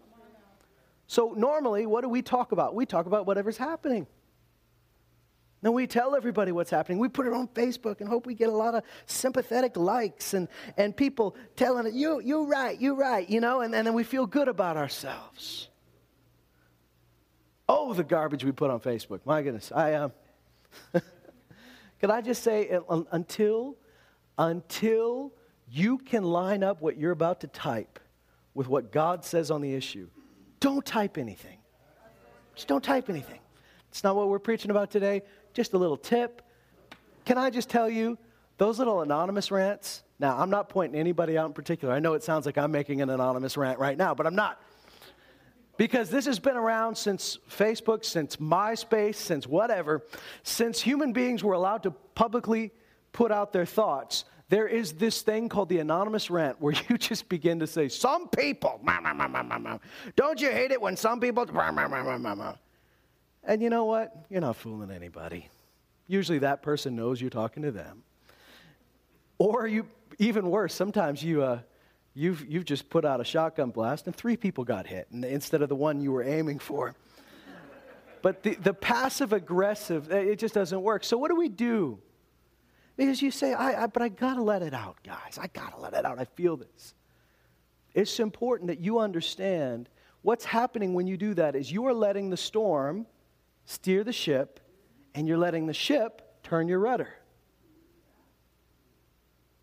So 1.06 1.34
normally, 1.36 1.86
what 1.86 2.02
do 2.02 2.10
we 2.10 2.22
talk 2.22 2.52
about? 2.52 2.76
We 2.76 2.86
talk 2.86 3.06
about 3.08 3.26
whatever's 3.26 3.58
happening. 3.58 4.08
Then 5.62 5.74
we 5.74 5.88
tell 5.88 6.16
everybody 6.16 6.52
what's 6.52 6.70
happening. 6.70 7.00
We 7.00 7.10
put 7.10 7.28
it 7.28 7.34
on 7.34 7.48
Facebook 7.50 8.00
and 8.00 8.08
hope 8.08 8.26
we 8.26 8.34
get 8.34 8.48
a 8.50 8.56
lot 8.56 8.76
of 8.76 8.84
sympathetic 9.08 9.76
likes 9.76 10.34
and, 10.34 10.48
and 10.78 10.96
people 10.96 11.36
telling 11.58 11.86
it, 11.86 11.94
you, 11.94 12.22
you're 12.22 12.46
right, 12.46 12.80
you're 12.80 12.96
right, 12.96 13.30
you 13.30 13.42
know, 13.42 13.62
and, 13.62 13.76
and 13.76 13.86
then 13.86 13.94
we 13.94 14.04
feel 14.04 14.26
good 14.26 14.48
about 14.48 14.78
ourselves. 14.78 15.68
Oh, 17.68 17.94
the 17.94 18.04
garbage 18.04 18.44
we 18.44 18.52
put 18.52 18.72
on 18.72 18.80
Facebook. 18.80 19.20
My 19.26 19.42
goodness. 19.42 19.72
I 19.76 19.94
um, 19.94 20.12
can 22.00 22.10
I 22.10 22.22
just 22.22 22.42
say 22.42 22.80
until 23.12 23.76
until 24.38 25.34
you 25.70 25.98
can 26.00 26.24
line 26.24 26.64
up 26.64 26.82
what 26.82 26.98
you're 26.98 27.12
about 27.12 27.42
to 27.42 27.48
type 27.48 28.00
with 28.54 28.68
what 28.68 28.92
God 28.92 29.24
says 29.24 29.52
on 29.52 29.62
the 29.62 29.74
issue, 29.74 30.08
don't 30.60 30.86
type 30.86 31.18
anything. 31.18 31.60
Just 32.56 32.68
don't 32.68 32.84
type 32.84 33.10
anything. 33.10 33.40
It's 33.90 34.04
not 34.04 34.16
what 34.16 34.30
we're 34.30 34.40
preaching 34.40 34.72
about 34.72 34.92
today. 34.92 35.22
Just 35.54 35.74
a 35.74 35.78
little 35.78 35.98
tip. 35.98 36.42
Can 37.26 37.38
I 37.38 37.50
just 37.50 37.70
tell 37.70 37.90
you, 37.90 38.18
those 38.58 38.78
little 38.78 39.02
anonymous 39.02 39.52
rants, 39.52 40.04
now 40.20 40.38
I'm 40.38 40.50
not 40.50 40.68
pointing 40.68 41.00
anybody 41.00 41.38
out 41.38 41.48
in 41.48 41.54
particular. 41.54 41.94
I 41.94 42.00
know 42.00 42.14
it 42.14 42.24
sounds 42.24 42.46
like 42.46 42.58
I'm 42.58 42.72
making 42.72 43.02
an 43.02 43.10
anonymous 43.10 43.56
rant 43.56 43.80
right 43.80 43.98
now, 43.98 44.14
but 44.14 44.28
I'm 44.28 44.36
not. 44.36 44.62
Because 45.78 46.10
this 46.10 46.26
has 46.26 46.40
been 46.40 46.58
around 46.58 46.98
since 46.98 47.38
Facebook, 47.50 48.04
since 48.04 48.36
MySpace, 48.36 49.16
since 49.16 49.48
whatever, 49.48 50.04
since 50.44 50.82
human 50.82 51.14
beings 51.14 51.42
were 51.42 51.54
allowed 51.54 51.84
to 51.84 51.92
publicly 51.92 52.74
put 53.14 53.32
out 53.32 53.54
their 53.54 53.66
thoughts. 53.66 54.26
There 54.50 54.68
is 54.68 54.94
this 54.94 55.22
thing 55.22 55.48
called 55.48 55.70
the 55.70 55.80
anonymous 55.80 56.30
rant 56.30 56.60
where 56.60 56.74
you 56.90 56.98
just 56.98 57.30
begin 57.30 57.60
to 57.60 57.68
say, 57.68 57.88
Some 57.88 58.28
people, 58.28 58.82
don't 60.16 60.42
you 60.42 60.52
hate 60.52 60.72
it 60.72 60.82
when 60.82 60.98
some 60.98 61.22
people, 61.22 61.46
and 63.44 63.62
you 63.62 63.70
know 63.70 63.86
what? 63.86 64.14
You're 64.30 64.42
not 64.42 64.56
fooling 64.56 64.92
anybody. 64.92 65.50
Usually 66.08 66.40
that 66.40 66.62
person 66.62 66.96
knows 66.96 67.22
you're 67.22 67.30
talking 67.30 67.64
to 67.64 67.72
them. 67.72 68.04
Or 69.38 69.68
you, 69.68 69.88
even 70.18 70.50
worse, 70.50 70.74
sometimes 70.74 71.24
you, 71.24 71.44
uh, 71.44 71.60
you've, 72.14 72.46
you've 72.48 72.66
just 72.66 72.90
put 72.90 73.06
out 73.06 73.22
a 73.22 73.24
shotgun 73.24 73.70
blast 73.72 74.08
and 74.08 74.16
three 74.16 74.36
people 74.36 74.64
got 74.64 74.88
hit 74.88 75.08
instead 75.12 75.62
of 75.62 75.70
the 75.70 75.76
one 75.76 76.02
you 76.02 76.12
were 76.12 76.24
aiming 76.24 76.60
for. 76.60 76.94
But 78.22 78.44
the, 78.44 78.56
the 78.56 78.74
passive 78.74 79.32
aggressive, 79.32 80.12
it 80.12 80.40
just 80.40 80.54
doesn't 80.54 80.82
work. 80.82 81.04
So 81.06 81.18
what 81.18 81.30
do 81.30 81.36
we 81.36 81.48
do? 81.48 82.00
Because 82.98 83.22
you 83.22 83.32
say, 83.32 83.54
I, 83.54 83.84
I, 83.84 83.88
but 83.88 84.02
I 84.02 84.10
got 84.10 84.34
to 84.34 84.42
let 84.42 84.62
it 84.62 84.74
out, 84.74 84.98
guys. 85.06 85.40
I 85.42 85.48
got 85.48 85.74
to 85.74 85.80
let 85.80 85.94
it 85.94 86.06
out. 86.06 86.20
I 86.20 86.26
feel 86.26 86.58
this. 86.58 86.94
It's 87.94 88.20
important 88.20 88.68
that 88.68 88.80
you 88.80 89.00
understand 89.00 89.88
what's 90.22 90.44
happening 90.44 90.94
when 90.94 91.08
you 91.08 91.16
do 91.16 91.34
that 91.36 91.56
is 91.56 91.72
you 91.72 91.86
are 91.86 91.94
letting 91.94 92.30
the 92.30 92.38
storm 92.38 93.06
steer 93.70 94.04
the 94.04 94.12
ship 94.12 94.60
and 95.14 95.28
you're 95.28 95.38
letting 95.38 95.68
the 95.68 95.74
ship 95.74 96.42
turn 96.42 96.68
your 96.68 96.80
rudder. 96.80 97.10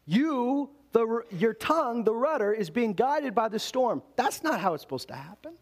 You, 0.04 0.70
the, 0.92 1.22
your 1.32 1.52
tongue, 1.52 2.04
the 2.04 2.14
rudder, 2.14 2.52
is 2.52 2.70
being 2.70 2.92
guided 2.92 3.34
by 3.34 3.48
the 3.48 3.58
storm. 3.58 4.02
That's 4.14 4.44
not 4.44 4.60
how 4.60 4.74
it's 4.74 4.84
supposed 4.84 5.08
to 5.08 5.14
happen. 5.14 5.54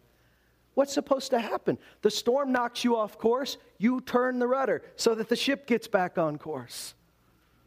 What's 0.74 0.92
supposed 0.92 1.30
to 1.30 1.38
happen? 1.38 1.78
The 2.02 2.10
storm 2.10 2.52
knocks 2.52 2.84
you 2.84 2.96
off 2.96 3.16
course, 3.16 3.56
you 3.78 4.02
turn 4.02 4.38
the 4.38 4.46
rudder 4.46 4.82
so 4.96 5.14
that 5.14 5.30
the 5.30 5.36
ship 5.36 5.66
gets 5.66 5.88
back 5.88 6.18
on 6.18 6.36
course. 6.36 6.94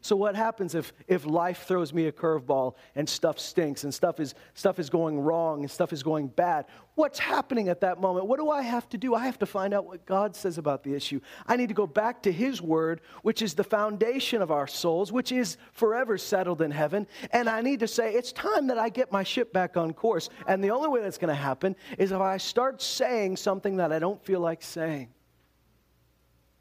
So 0.00 0.14
what 0.14 0.36
happens 0.36 0.76
if, 0.76 0.92
if 1.08 1.26
life 1.26 1.64
throws 1.66 1.92
me 1.92 2.06
a 2.06 2.12
curveball 2.12 2.74
and 2.94 3.08
stuff 3.08 3.38
stinks 3.38 3.82
and 3.82 3.92
stuff 3.92 4.20
is, 4.20 4.34
stuff 4.54 4.78
is 4.78 4.90
going 4.90 5.18
wrong 5.18 5.60
and 5.60 5.70
stuff 5.70 5.92
is 5.92 6.04
going 6.04 6.28
bad? 6.28 6.66
What's 6.94 7.18
happening 7.18 7.68
at 7.68 7.80
that 7.80 8.00
moment? 8.00 8.26
What 8.26 8.38
do 8.38 8.48
I 8.48 8.62
have 8.62 8.88
to 8.90 8.98
do? 8.98 9.14
I 9.14 9.24
have 9.24 9.40
to 9.40 9.46
find 9.46 9.74
out 9.74 9.86
what 9.86 10.06
God 10.06 10.36
says 10.36 10.56
about 10.56 10.84
the 10.84 10.94
issue. 10.94 11.20
I 11.46 11.56
need 11.56 11.68
to 11.68 11.74
go 11.74 11.86
back 11.86 12.22
to 12.22 12.32
His 12.32 12.62
Word, 12.62 13.00
which 13.22 13.42
is 13.42 13.54
the 13.54 13.64
foundation 13.64 14.40
of 14.40 14.52
our 14.52 14.68
souls, 14.68 15.10
which 15.10 15.32
is 15.32 15.56
forever 15.72 16.16
settled 16.16 16.62
in 16.62 16.70
heaven. 16.70 17.06
And 17.32 17.48
I 17.48 17.60
need 17.60 17.80
to 17.80 17.88
say, 17.88 18.14
it's 18.14 18.30
time 18.30 18.68
that 18.68 18.78
I 18.78 18.90
get 18.90 19.10
my 19.10 19.24
ship 19.24 19.52
back 19.52 19.76
on 19.76 19.92
course. 19.92 20.28
And 20.46 20.62
the 20.62 20.70
only 20.70 20.88
way 20.88 21.02
that's 21.02 21.18
going 21.18 21.28
to 21.28 21.34
happen 21.34 21.74
is 21.98 22.12
if 22.12 22.20
I 22.20 22.36
start 22.36 22.80
saying 22.80 23.36
something 23.36 23.76
that 23.78 23.92
I 23.92 23.98
don't 23.98 24.24
feel 24.24 24.40
like 24.40 24.62
saying. 24.62 25.08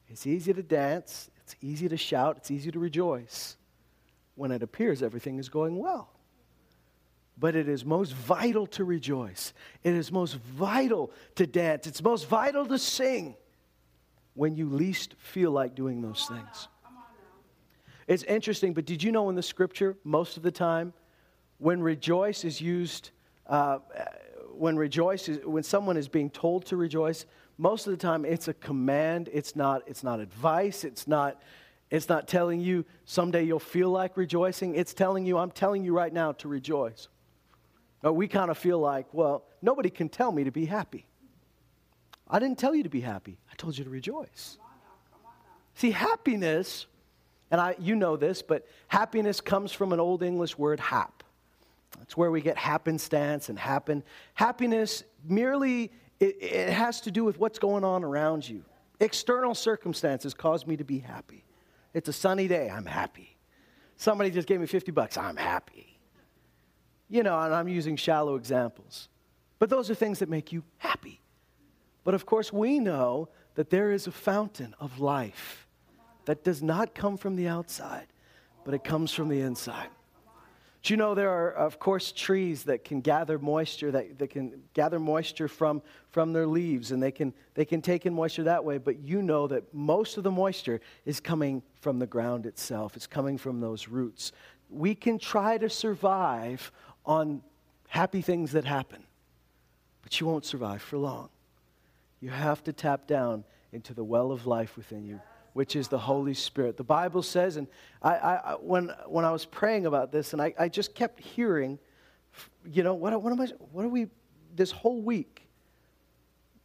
It's 0.09 0.25
easy 0.25 0.53
to 0.53 0.63
dance, 0.63 1.29
it's 1.47 1.55
easy 1.61 1.87
to 1.87 1.95
shout, 1.95 2.35
it's 2.35 2.51
easy 2.51 2.71
to 2.71 2.79
rejoice 2.79 3.55
when 4.35 4.51
it 4.51 4.61
appears 4.61 5.01
everything 5.01 5.39
is 5.39 5.47
going 5.47 5.77
well. 5.77 6.09
But 7.37 7.55
it 7.55 7.69
is 7.69 7.85
most 7.85 8.13
vital 8.13 8.67
to 8.67 8.83
rejoice. 8.83 9.53
It 9.81 9.93
is 9.93 10.11
most 10.11 10.35
vital 10.35 11.09
to 11.35 11.47
dance. 11.47 11.87
It's 11.87 12.03
most 12.03 12.27
vital 12.27 12.65
to 12.65 12.77
sing 12.77 13.37
when 14.33 14.57
you 14.57 14.67
least 14.67 15.15
feel 15.19 15.51
like 15.51 15.73
doing 15.73 16.01
those 16.01 16.25
things. 16.25 16.67
It's 18.07 18.23
interesting, 18.23 18.73
but 18.73 18.83
did 18.83 19.01
you 19.01 19.13
know 19.13 19.29
in 19.29 19.35
the 19.35 19.41
scripture, 19.41 19.95
most 20.03 20.35
of 20.35 20.43
the 20.43 20.51
time, 20.51 20.91
when 21.59 21.81
rejoice 21.81 22.43
is 22.43 22.59
used, 22.59 23.11
uh, 23.47 23.79
when 24.51 24.75
rejoice 24.75 25.29
is, 25.29 25.45
when 25.45 25.63
someone 25.63 25.95
is 25.95 26.09
being 26.09 26.29
told 26.29 26.65
to 26.65 26.75
rejoice, 26.75 27.25
most 27.57 27.87
of 27.87 27.91
the 27.91 27.97
time 27.97 28.23
it's 28.23 28.47
a 28.47 28.53
command. 28.53 29.29
It's 29.33 29.55
not 29.55 29.83
it's 29.87 30.03
not 30.03 30.19
advice. 30.19 30.83
It's 30.83 31.07
not 31.07 31.41
it's 31.89 32.09
not 32.09 32.27
telling 32.27 32.59
you 32.59 32.85
someday 33.05 33.43
you'll 33.43 33.59
feel 33.59 33.89
like 33.89 34.17
rejoicing. 34.17 34.75
It's 34.75 34.93
telling 34.93 35.25
you 35.25 35.37
i'm 35.37 35.51
telling 35.51 35.83
you 35.83 35.93
right 35.93 36.13
now 36.13 36.33
to 36.33 36.47
rejoice. 36.47 37.07
But 38.01 38.13
we 38.13 38.27
kind 38.27 38.51
of 38.51 38.57
feel 38.57 38.79
like 38.79 39.07
well 39.11 39.43
nobody 39.61 39.89
can 39.89 40.09
tell 40.09 40.31
me 40.31 40.43
to 40.43 40.51
be 40.51 40.65
happy. 40.65 41.05
I 42.29 42.39
didn't 42.39 42.59
tell 42.59 42.75
you 42.75 42.83
to 42.83 42.89
be 42.89 43.01
happy. 43.01 43.37
I 43.51 43.55
told 43.55 43.77
you 43.77 43.83
to 43.83 43.89
rejoice. 43.89 44.57
See 45.75 45.91
happiness 45.91 46.85
and 47.49 47.61
I, 47.61 47.75
you 47.79 47.95
know 47.95 48.17
this 48.17 48.41
but 48.43 48.67
happiness 48.87 49.41
comes 49.41 49.71
from 49.71 49.93
an 49.93 49.99
old 49.99 50.21
english 50.21 50.57
word 50.57 50.79
hap. 50.79 51.23
That's 51.97 52.15
where 52.15 52.29
we 52.29 52.41
get 52.41 52.57
happenstance 52.57 53.49
and 53.49 53.57
happen. 53.57 54.03
Happiness 54.35 55.03
merely 55.25 55.91
it, 56.19 56.41
it 56.41 56.69
has 56.69 57.01
to 57.01 57.11
do 57.11 57.23
with 57.23 57.39
what's 57.39 57.59
going 57.59 57.83
on 57.83 58.03
around 58.03 58.47
you. 58.47 58.63
External 58.99 59.53
circumstances 59.53 60.33
cause 60.33 60.65
me 60.65 60.77
to 60.77 60.83
be 60.83 60.99
happy. 60.99 61.43
It's 61.93 62.09
a 62.09 62.13
sunny 62.13 62.47
day, 62.47 62.69
I'm 62.69 62.85
happy. 62.85 63.37
Somebody 63.97 64.31
just 64.31 64.47
gave 64.47 64.59
me 64.59 64.67
50 64.67 64.91
bucks, 64.91 65.17
I'm 65.17 65.37
happy. 65.37 65.99
You 67.09 67.23
know, 67.23 67.39
and 67.39 67.53
I'm 67.53 67.67
using 67.67 67.95
shallow 67.95 68.35
examples. 68.35 69.09
But 69.59 69.69
those 69.69 69.89
are 69.89 69.95
things 69.95 70.19
that 70.19 70.29
make 70.29 70.51
you 70.51 70.63
happy. 70.77 71.21
But 72.03 72.13
of 72.13 72.25
course, 72.25 72.53
we 72.53 72.79
know 72.79 73.29
that 73.55 73.69
there 73.69 73.91
is 73.91 74.07
a 74.07 74.11
fountain 74.11 74.75
of 74.79 74.99
life 74.99 75.67
that 76.25 76.43
does 76.43 76.61
not 76.61 76.93
come 76.93 77.17
from 77.17 77.35
the 77.35 77.47
outside, 77.47 78.07
but 78.63 78.73
it 78.73 78.83
comes 78.83 79.11
from 79.11 79.29
the 79.29 79.41
inside. 79.41 79.89
Do 80.87 80.93
you 80.93 80.97
know 80.97 81.15
there 81.15 81.31
are, 81.31 81.51
of 81.51 81.79
course, 81.79 82.13
trees 82.13 82.63
that 82.63 82.85
can 82.85 83.01
gather 83.01 83.37
moisture, 83.37 83.91
that, 83.91 84.17
that 84.19 84.29
can 84.29 84.61
gather 84.73 84.99
moisture 84.99 85.49
from, 85.49 85.81
from 86.11 86.31
their 86.31 86.47
leaves, 86.47 86.93
and 86.93 87.03
they 87.03 87.11
can, 87.11 87.33
they 87.55 87.65
can 87.65 87.81
take 87.81 88.05
in 88.05 88.13
moisture 88.13 88.43
that 88.43 88.63
way, 88.63 88.77
but 88.77 88.99
you 88.99 89.21
know 89.21 89.47
that 89.47 89.73
most 89.73 90.15
of 90.15 90.23
the 90.23 90.31
moisture 90.31 90.79
is 91.03 91.19
coming 91.19 91.61
from 91.81 91.99
the 91.99 92.07
ground 92.07 92.45
itself, 92.45 92.95
it's 92.95 93.05
coming 93.05 93.37
from 93.37 93.59
those 93.59 93.89
roots. 93.89 94.31
We 94.69 94.95
can 94.95 95.19
try 95.19 95.57
to 95.57 95.69
survive 95.69 96.71
on 97.05 97.41
happy 97.89 98.21
things 98.21 98.53
that 98.53 98.63
happen, 98.63 99.03
but 100.03 100.21
you 100.21 100.25
won't 100.25 100.45
survive 100.45 100.81
for 100.81 100.97
long. 100.97 101.27
You 102.21 102.29
have 102.29 102.63
to 102.63 102.71
tap 102.71 103.07
down 103.07 103.43
into 103.73 103.93
the 103.93 104.05
well 104.05 104.31
of 104.31 104.47
life 104.47 104.77
within 104.77 105.05
you 105.05 105.19
which 105.57 105.75
is 105.75 105.87
the 105.87 105.97
Holy 105.97 106.35
Spirit. 106.35 106.77
The 106.77 106.83
Bible 106.83 107.23
says, 107.23 107.57
and 107.57 107.67
I, 108.03 108.13
I, 108.13 108.55
when, 108.61 108.93
when 109.07 109.25
I 109.25 109.31
was 109.31 109.43
praying 109.43 109.87
about 109.87 110.11
this, 110.11 110.33
and 110.33 110.39
I, 110.39 110.53
I 110.59 110.69
just 110.69 110.93
kept 110.93 111.19
hearing, 111.19 111.79
you 112.71 112.83
know, 112.83 112.93
what, 112.93 113.19
what 113.19 113.33
am 113.33 113.41
I, 113.41 113.47
what 113.71 113.83
are 113.83 113.89
we, 113.89 114.05
this 114.55 114.69
whole 114.69 115.01
week, 115.01 115.49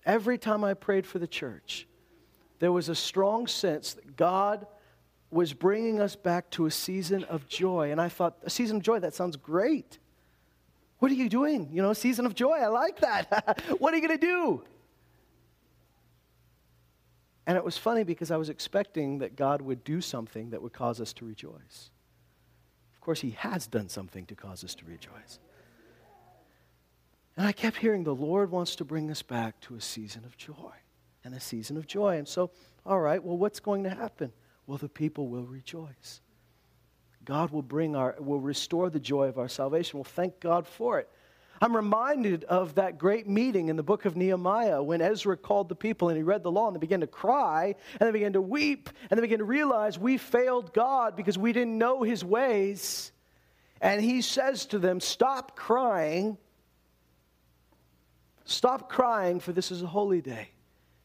every 0.05 0.37
time 0.37 0.63
I 0.63 0.75
prayed 0.75 1.07
for 1.07 1.19
the 1.19 1.27
church, 1.27 1.87
there 2.59 2.71
was 2.71 2.91
a 2.91 2.95
strong 2.95 3.47
sense 3.47 3.95
that 3.95 4.15
God 4.15 4.67
was 5.31 5.55
bringing 5.55 5.99
us 5.99 6.15
back 6.15 6.51
to 6.51 6.67
a 6.67 6.71
season 6.71 7.25
of 7.25 7.49
joy. 7.49 7.93
And 7.93 7.99
I 7.99 8.11
thought, 8.11 8.37
a 8.43 8.51
season 8.51 8.77
of 8.77 8.83
joy, 8.83 8.99
that 8.99 9.15
sounds 9.15 9.37
great. 9.37 10.01
What 10.99 11.11
are 11.11 11.15
you 11.15 11.31
doing? 11.31 11.71
You 11.73 11.81
know, 11.81 11.95
season 11.95 12.27
of 12.27 12.35
joy. 12.35 12.59
I 12.59 12.67
like 12.67 13.01
that. 13.01 13.63
what 13.79 13.95
are 13.95 13.97
you 13.97 14.07
going 14.07 14.21
to 14.21 14.27
do? 14.27 14.65
And 17.47 17.57
it 17.57 17.65
was 17.65 17.77
funny 17.77 18.05
because 18.05 18.31
I 18.31 18.37
was 18.37 18.49
expecting 18.49 19.19
that 19.19 19.37
God 19.37 19.63
would 19.63 19.83
do 19.85 20.01
something 20.01 20.51
that 20.51 20.63
would 20.63 20.73
cause 20.73 21.01
us 21.01 21.13
to 21.15 21.25
rejoice. 21.25 21.91
Of 22.95 23.01
course, 23.01 23.21
He 23.21 23.31
has 23.31 23.67
done 23.67 23.89
something 23.89 24.27
to 24.27 24.35
cause 24.35 24.63
us 24.63 24.75
to 24.77 24.85
rejoice. 24.85 25.41
And 27.37 27.47
I 27.47 27.53
kept 27.53 27.79
hearing 27.79 28.05
the 28.05 28.15
Lord 28.15 28.51
wants 28.51 28.77
to 28.77 28.85
bring 28.85 29.11
us 29.11 29.23
back 29.23 29.59
to 29.63 29.75
a 29.75 29.81
season 29.81 30.25
of 30.25 30.37
joy 30.37 30.73
and 31.25 31.35
a 31.35 31.41
season 31.41 31.77
of 31.77 31.87
joy. 31.87 32.19
And 32.19 32.29
so, 32.29 32.51
all 32.85 33.01
right, 33.01 33.23
well, 33.23 33.39
what's 33.39 33.61
going 33.61 33.85
to 33.85 33.91
happen? 33.91 34.33
Well, 34.67 34.79
the 34.79 34.89
people 34.89 35.29
will 35.29 35.47
rejoice. 35.47 36.21
God 37.25 37.51
will 37.51 37.63
bring 37.63 37.97
our, 37.97 38.17
will 38.19 38.41
restore 38.41 38.91
the 38.91 39.01
joy 39.01 39.29
of 39.29 39.39
our 39.39 39.49
salvation. 39.49 39.99
We'll 39.99 40.05
thank 40.05 40.41
God 40.41 40.67
for 40.67 40.99
it. 40.99 41.09
I'm 41.63 41.77
reminded 41.77 42.43
of 42.43 42.75
that 42.75 42.99
great 42.99 43.29
meeting 43.29 43.69
in 43.69 43.77
the 43.77 43.85
book 43.85 44.05
of 44.05 44.17
Nehemiah 44.17 44.83
when 44.83 45.01
Ezra 45.01 45.37
called 45.37 45.69
the 45.69 45.77
people 45.77 46.09
and 46.09 46.17
he 46.17 46.25
read 46.25 46.43
the 46.43 46.51
law 46.51 46.67
and 46.67 46.75
they 46.75 46.81
began 46.81 47.03
to 47.03 47.07
cry 47.07 47.77
and 48.01 48.09
they 48.09 48.11
began 48.11 48.33
to 48.33 48.41
weep 48.41 48.91
and 49.09 49.17
they 49.17 49.21
began 49.21 49.39
to 49.39 49.45
realize 49.45 49.97
we 49.97 50.19
failed 50.19 50.75
God 50.75 51.15
because 51.15 51.39
we 51.39 51.53
didn't 51.53 51.79
know 51.79 52.03
his 52.03 52.25
ways. 52.25 53.13
And 53.81 54.03
he 54.03 54.23
says 54.23 54.67
to 54.67 54.81
them, 54.81 54.99
Stop 54.99 55.55
crying. 55.55 56.37
Stop 58.45 58.91
crying, 58.91 59.39
for 59.39 59.53
this 59.53 59.71
is 59.71 59.83
a 59.83 59.87
holy 59.87 60.21
day. 60.21 60.49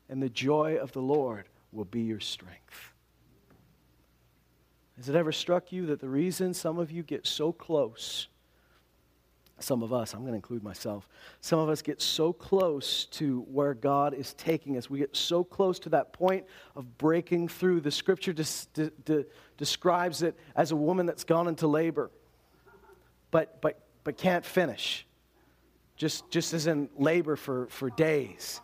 and 0.10 0.24
the 0.24 0.30
joy 0.30 0.78
of 0.78 0.92
the 0.92 1.02
Lord 1.04 1.50
will 1.72 1.86
be 1.86 2.02
your 2.02 2.20
strength. 2.20 2.94
Has 4.96 5.08
it 5.08 5.14
ever 5.16 5.32
struck 5.32 5.72
you 5.72 5.86
that 5.86 6.00
the 6.00 6.10
reason 6.10 6.56
some 6.56 6.80
of 6.80 6.90
you 6.90 7.04
get 7.04 7.28
so 7.28 7.52
close, 7.52 8.28
some 9.60 9.82
of 9.82 9.92
us, 9.92 10.14
I'm 10.14 10.22
going 10.22 10.34
to 10.34 10.38
include 10.38 10.64
myself, 10.64 11.08
some 11.42 11.60
of 11.60 11.70
us 11.70 11.82
get 11.82 12.02
so 12.02 12.32
close 12.32 13.06
to 13.06 13.42
where 13.52 13.74
God 13.74 14.14
is 14.14 14.34
taking 14.36 14.78
us, 14.78 14.90
we 14.90 15.00
get 15.00 15.16
so 15.16 15.44
close 15.44 15.80
to 15.80 15.90
that 15.90 16.14
point 16.14 16.46
of 16.76 16.98
breaking 16.98 17.48
through. 17.48 17.82
The 17.82 17.92
scripture 17.92 18.34
des- 18.34 18.92
de- 19.06 19.26
describes 19.58 20.22
it 20.22 20.38
as 20.56 20.72
a 20.72 20.76
woman 20.76 21.06
that's 21.06 21.24
gone 21.24 21.48
into 21.48 21.68
labor, 21.68 22.12
but, 23.32 23.60
but, 23.62 23.82
but 24.04 24.18
can't 24.18 24.46
finish, 24.46 25.06
just, 25.96 26.30
just 26.30 26.54
as 26.54 26.68
in 26.68 26.90
labor 26.98 27.36
for, 27.36 27.68
for 27.68 27.90
days. 27.90 28.62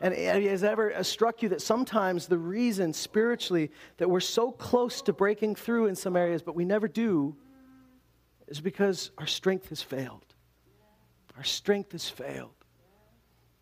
And 0.00 0.12
has 0.12 0.64
ever 0.64 0.92
uh, 0.92 1.04
struck 1.04 1.44
you 1.44 1.50
that 1.50 1.62
sometimes 1.62 2.26
the 2.26 2.36
reason 2.36 2.92
spiritually 2.92 3.70
that 3.98 4.10
we're 4.10 4.18
so 4.18 4.50
close 4.50 5.00
to 5.02 5.12
breaking 5.12 5.54
through 5.54 5.86
in 5.86 5.94
some 5.94 6.16
areas, 6.16 6.42
but 6.42 6.56
we 6.56 6.64
never 6.64 6.88
do, 6.88 7.36
is 8.48 8.60
because 8.60 9.12
our 9.18 9.28
strength 9.28 9.68
has 9.68 9.80
failed. 9.80 10.31
Our 11.36 11.44
strength 11.44 11.92
has 11.92 12.08
failed. 12.08 12.54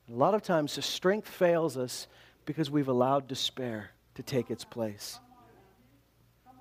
A 0.08 0.12
lot 0.12 0.34
of 0.34 0.42
times, 0.42 0.74
the 0.74 0.82
strength 0.82 1.28
fails 1.28 1.76
us 1.76 2.08
because 2.44 2.70
we've 2.70 2.88
allowed 2.88 3.28
despair 3.28 3.90
to 4.14 4.22
take 4.22 4.50
its 4.50 4.64
place. 4.64 5.20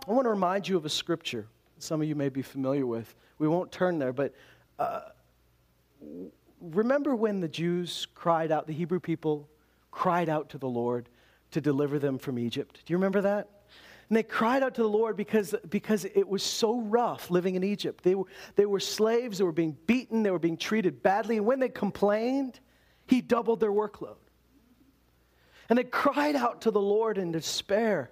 I 0.07 0.11
want 0.11 0.25
to 0.25 0.29
remind 0.29 0.67
you 0.67 0.77
of 0.77 0.85
a 0.85 0.89
scripture 0.89 1.47
some 1.79 2.01
of 2.01 2.07
you 2.07 2.15
may 2.15 2.29
be 2.29 2.41
familiar 2.41 2.85
with. 2.85 3.15
We 3.37 3.47
won't 3.47 3.71
turn 3.71 3.99
there, 3.99 4.11
but 4.11 4.33
uh, 4.77 5.01
remember 6.61 7.15
when 7.15 7.39
the 7.39 7.47
Jews 7.47 8.07
cried 8.13 8.51
out, 8.51 8.67
the 8.67 8.73
Hebrew 8.73 8.99
people 8.99 9.49
cried 9.91 10.29
out 10.29 10.49
to 10.49 10.57
the 10.57 10.67
Lord 10.67 11.09
to 11.51 11.61
deliver 11.61 11.97
them 11.97 12.17
from 12.17 12.37
Egypt. 12.37 12.81
Do 12.85 12.93
you 12.93 12.97
remember 12.97 13.21
that? 13.21 13.47
And 14.09 14.17
they 14.17 14.23
cried 14.23 14.63
out 14.63 14.73
to 14.75 14.81
the 14.81 14.89
Lord 14.89 15.15
because, 15.15 15.53
because 15.69 16.03
it 16.03 16.27
was 16.27 16.41
so 16.41 16.81
rough 16.81 17.29
living 17.29 17.53
in 17.53 17.63
Egypt. 17.63 18.03
They 18.03 18.15
were, 18.15 18.25
they 18.55 18.65
were 18.65 18.79
slaves, 18.79 19.37
they 19.37 19.43
were 19.43 19.51
being 19.51 19.77
beaten, 19.85 20.23
they 20.23 20.31
were 20.31 20.39
being 20.39 20.57
treated 20.57 21.03
badly. 21.03 21.37
And 21.37 21.45
when 21.45 21.59
they 21.59 21.69
complained, 21.69 22.59
He 23.05 23.21
doubled 23.21 23.59
their 23.59 23.71
workload. 23.71 24.17
And 25.69 25.77
they 25.77 25.83
cried 25.83 26.35
out 26.35 26.61
to 26.61 26.71
the 26.71 26.81
Lord 26.81 27.19
in 27.19 27.31
despair, 27.31 28.09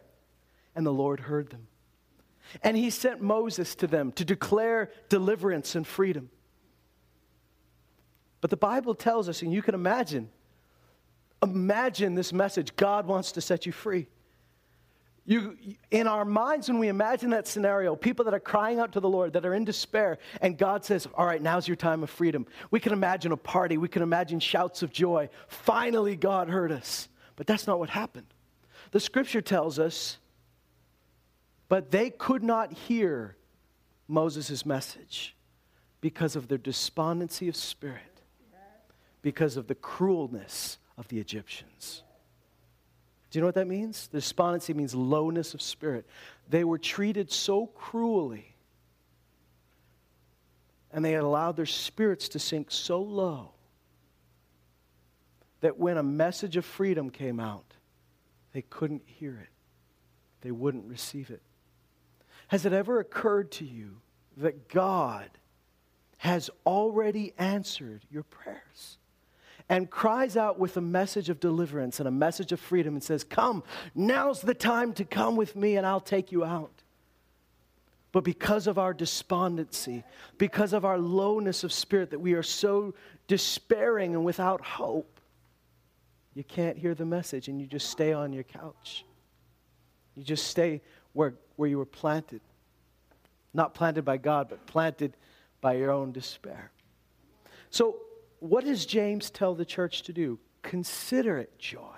and 0.76 0.86
the 0.86 0.94
Lord 0.94 1.20
heard 1.20 1.50
them. 1.50 1.68
And 2.62 2.78
He 2.78 2.92
sent 2.92 3.20
Moses 3.20 3.74
to 3.76 3.88
them 3.88 4.12
to 4.14 4.24
declare 4.24 4.92
deliverance 5.10 5.74
and 5.74 5.86
freedom. 5.86 6.30
But 8.40 8.52
the 8.52 8.58
Bible 8.58 8.94
tells 8.94 9.28
us, 9.28 9.42
and 9.42 9.52
you 9.52 9.64
can 9.64 9.74
imagine, 9.74 10.30
imagine 11.42 12.14
this 12.14 12.32
message 12.32 12.76
God 12.76 13.08
wants 13.08 13.32
to 13.32 13.42
set 13.42 13.66
you 13.66 13.72
free. 13.72 14.08
You, 15.30 15.58
in 15.92 16.08
our 16.08 16.24
minds, 16.24 16.70
when 16.70 16.80
we 16.80 16.88
imagine 16.88 17.32
that 17.32 17.48
scenario, 17.48 17.98
people 17.98 18.24
that 18.26 18.34
are 18.34 18.40
crying 18.40 18.80
out 18.80 18.94
to 18.94 19.02
the 19.02 19.10
Lord, 19.10 19.34
that 19.34 19.46
are 19.46 19.54
in 19.54 19.66
despair, 19.66 20.20
and 20.40 20.58
God 20.58 20.86
says, 20.86 21.06
All 21.16 21.26
right, 21.26 21.42
now's 21.42 21.68
your 21.68 21.76
time 21.76 22.02
of 22.02 22.10
freedom. 22.10 22.48
We 22.72 22.80
can 22.80 22.94
imagine 22.94 23.34
a 23.34 23.38
party. 23.38 23.78
We 23.78 23.90
can 23.90 24.02
imagine 24.02 24.40
shouts 24.40 24.84
of 24.84 24.94
joy. 24.94 25.28
Finally, 25.50 26.16
God 26.16 26.48
heard 26.48 26.72
us. 26.72 27.10
But 27.36 27.46
that's 27.46 27.68
not 27.68 27.78
what 27.78 27.90
happened. 27.90 28.28
The 28.92 29.02
scripture 29.02 29.42
tells 29.42 29.80
us, 29.80 30.18
but 31.68 31.92
they 31.92 32.10
could 32.10 32.42
not 32.42 32.72
hear 32.72 33.36
Moses' 34.08 34.66
message 34.66 35.36
because 36.00 36.38
of 36.38 36.48
their 36.48 36.58
despondency 36.58 37.50
of 37.50 37.58
spirit, 37.58 38.22
because 39.22 39.58
of 39.58 39.68
the 39.68 39.76
cruelness 39.76 40.78
of 40.98 41.10
the 41.10 41.20
Egyptians. 41.20 42.04
You 43.38 43.42
know 43.42 43.48
what 43.50 43.54
that 43.54 43.68
means? 43.68 44.08
The 44.08 44.18
Despondency 44.18 44.74
means 44.74 44.96
lowness 44.96 45.54
of 45.54 45.62
spirit. 45.62 46.08
They 46.50 46.64
were 46.64 46.80
treated 46.80 47.32
so 47.32 47.68
cruelly, 47.68 48.56
and 50.92 51.06
they 51.06 51.12
had 51.12 51.22
allowed 51.22 51.56
their 51.56 51.68
spirits 51.68 52.30
to 52.30 52.40
sink 52.40 52.72
so 52.72 53.00
low 53.00 53.52
that 55.62 55.78
when 55.78 55.98
a 55.98 56.04
message 56.04 56.58
of 56.58 56.66
freedom 56.66 57.12
came 57.12 57.40
out, 57.40 57.76
they 58.54 58.64
couldn't 58.64 59.04
hear 59.06 59.38
it, 59.38 59.50
they 60.42 60.50
wouldn't 60.50 60.86
receive 60.86 61.30
it. 61.30 61.44
Has 62.48 62.66
it 62.66 62.74
ever 62.74 63.00
occurred 63.00 63.52
to 63.52 63.66
you 63.66 63.98
that 64.38 64.68
God 64.68 65.30
has 66.18 66.50
already 66.66 67.34
answered 67.38 68.02
your 68.10 68.24
prayers? 68.24 68.98
And 69.70 69.90
cries 69.90 70.38
out 70.38 70.58
with 70.58 70.78
a 70.78 70.82
message 70.82 71.30
of 71.30 71.40
deliverance 71.40 72.00
and 72.00 72.08
a 72.08 72.12
message 72.12 72.52
of 72.52 72.60
freedom 72.60 72.94
and 72.94 73.04
says, 73.04 73.24
Come, 73.24 73.64
now's 73.94 74.42
the 74.42 74.54
time 74.54 74.94
to 74.94 75.06
come 75.06 75.36
with 75.36 75.56
me 75.56 75.76
and 75.76 75.86
I'll 75.86 76.00
take 76.00 76.32
you 76.32 76.46
out. 76.46 76.84
But 78.14 78.24
because 78.24 78.68
of 78.68 78.78
our 78.80 78.94
despondency, 78.94 80.04
because 80.38 80.74
of 80.74 80.86
our 80.86 80.98
lowness 80.98 81.64
of 81.64 81.74
spirit, 81.74 82.12
that 82.12 82.20
we 82.20 82.34
are 82.34 82.44
so 82.44 82.96
despairing 83.28 84.16
and 84.16 84.24
without 84.24 84.62
hope, 84.62 85.20
you 86.34 86.44
can't 86.44 86.78
hear 86.78 86.96
the 86.96 87.06
message 87.06 87.48
and 87.48 87.60
you 87.60 87.68
just 87.68 87.90
stay 87.90 88.14
on 88.14 88.32
your 88.32 88.44
couch. 88.44 89.06
You 90.16 90.24
just 90.24 90.48
stay 90.48 90.82
where, 91.14 91.34
where 91.58 91.70
you 91.70 91.78
were 91.78 91.86
planted. 91.86 92.42
Not 93.54 93.74
planted 93.74 94.06
by 94.06 94.18
God, 94.18 94.48
but 94.50 94.66
planted 94.66 95.18
by 95.62 95.74
your 95.74 95.92
own 95.92 96.12
despair. 96.12 96.72
So, 97.70 97.98
what 98.40 98.64
does 98.64 98.86
James 98.86 99.30
tell 99.30 99.56
the 99.56 99.66
church 99.66 100.04
to 100.04 100.14
do? 100.14 100.40
Consider 100.62 101.38
it 101.38 101.58
joy 101.58 101.98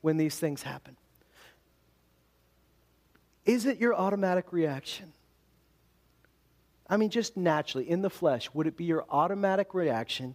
when 0.00 0.16
these 0.16 0.38
things 0.38 0.62
happen. 0.62 0.96
Is 3.44 3.64
it 3.66 3.78
your 3.78 3.94
automatic 3.94 4.52
reaction? 4.52 5.12
I 6.88 6.96
mean, 6.96 7.10
just 7.10 7.36
naturally, 7.36 7.88
in 7.88 8.02
the 8.02 8.10
flesh, 8.10 8.50
would 8.54 8.66
it 8.66 8.76
be 8.76 8.84
your 8.84 9.04
automatic 9.10 9.74
reaction 9.74 10.34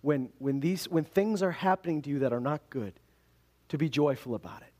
when, 0.00 0.30
when, 0.38 0.60
these, 0.60 0.88
when 0.88 1.04
things 1.04 1.42
are 1.42 1.50
happening 1.50 2.02
to 2.02 2.10
you 2.10 2.20
that 2.20 2.32
are 2.32 2.40
not 2.40 2.60
good 2.70 2.94
to 3.68 3.78
be 3.78 3.88
joyful 3.88 4.34
about 4.34 4.62
it? 4.62 4.72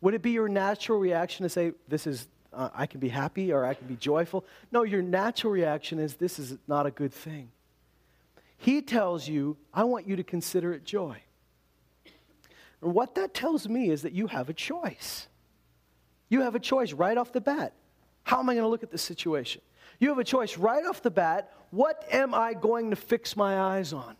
Would 0.00 0.14
it 0.14 0.22
be 0.22 0.32
your 0.32 0.48
natural 0.48 0.98
reaction 0.98 1.44
to 1.44 1.48
say, 1.48 1.72
This 1.88 2.06
is, 2.06 2.26
uh, 2.52 2.70
I 2.74 2.86
can 2.86 3.00
be 3.00 3.08
happy 3.08 3.52
or 3.52 3.64
I 3.64 3.74
can 3.74 3.86
be 3.86 3.96
joyful? 3.96 4.44
No, 4.70 4.82
your 4.82 5.02
natural 5.02 5.52
reaction 5.52 5.98
is, 5.98 6.14
This 6.14 6.38
is 6.38 6.58
not 6.66 6.86
a 6.86 6.90
good 6.90 7.12
thing. 7.12 7.50
He 8.62 8.80
tells 8.80 9.26
you, 9.26 9.56
I 9.74 9.82
want 9.82 10.06
you 10.06 10.14
to 10.14 10.22
consider 10.22 10.72
it 10.72 10.84
joy. 10.84 11.20
And 12.80 12.94
what 12.94 13.16
that 13.16 13.34
tells 13.34 13.68
me 13.68 13.90
is 13.90 14.02
that 14.02 14.12
you 14.12 14.28
have 14.28 14.48
a 14.48 14.52
choice. 14.52 15.26
You 16.28 16.42
have 16.42 16.54
a 16.54 16.60
choice 16.60 16.92
right 16.92 17.18
off 17.18 17.32
the 17.32 17.40
bat. 17.40 17.72
How 18.22 18.38
am 18.38 18.48
I 18.48 18.54
going 18.54 18.62
to 18.62 18.68
look 18.68 18.84
at 18.84 18.92
this 18.92 19.02
situation? 19.02 19.62
You 19.98 20.10
have 20.10 20.20
a 20.20 20.24
choice 20.24 20.56
right 20.56 20.86
off 20.86 21.02
the 21.02 21.10
bat. 21.10 21.52
What 21.72 22.06
am 22.12 22.34
I 22.34 22.54
going 22.54 22.90
to 22.90 22.96
fix 22.96 23.34
my 23.36 23.58
eyes 23.58 23.92
on? 23.92 24.14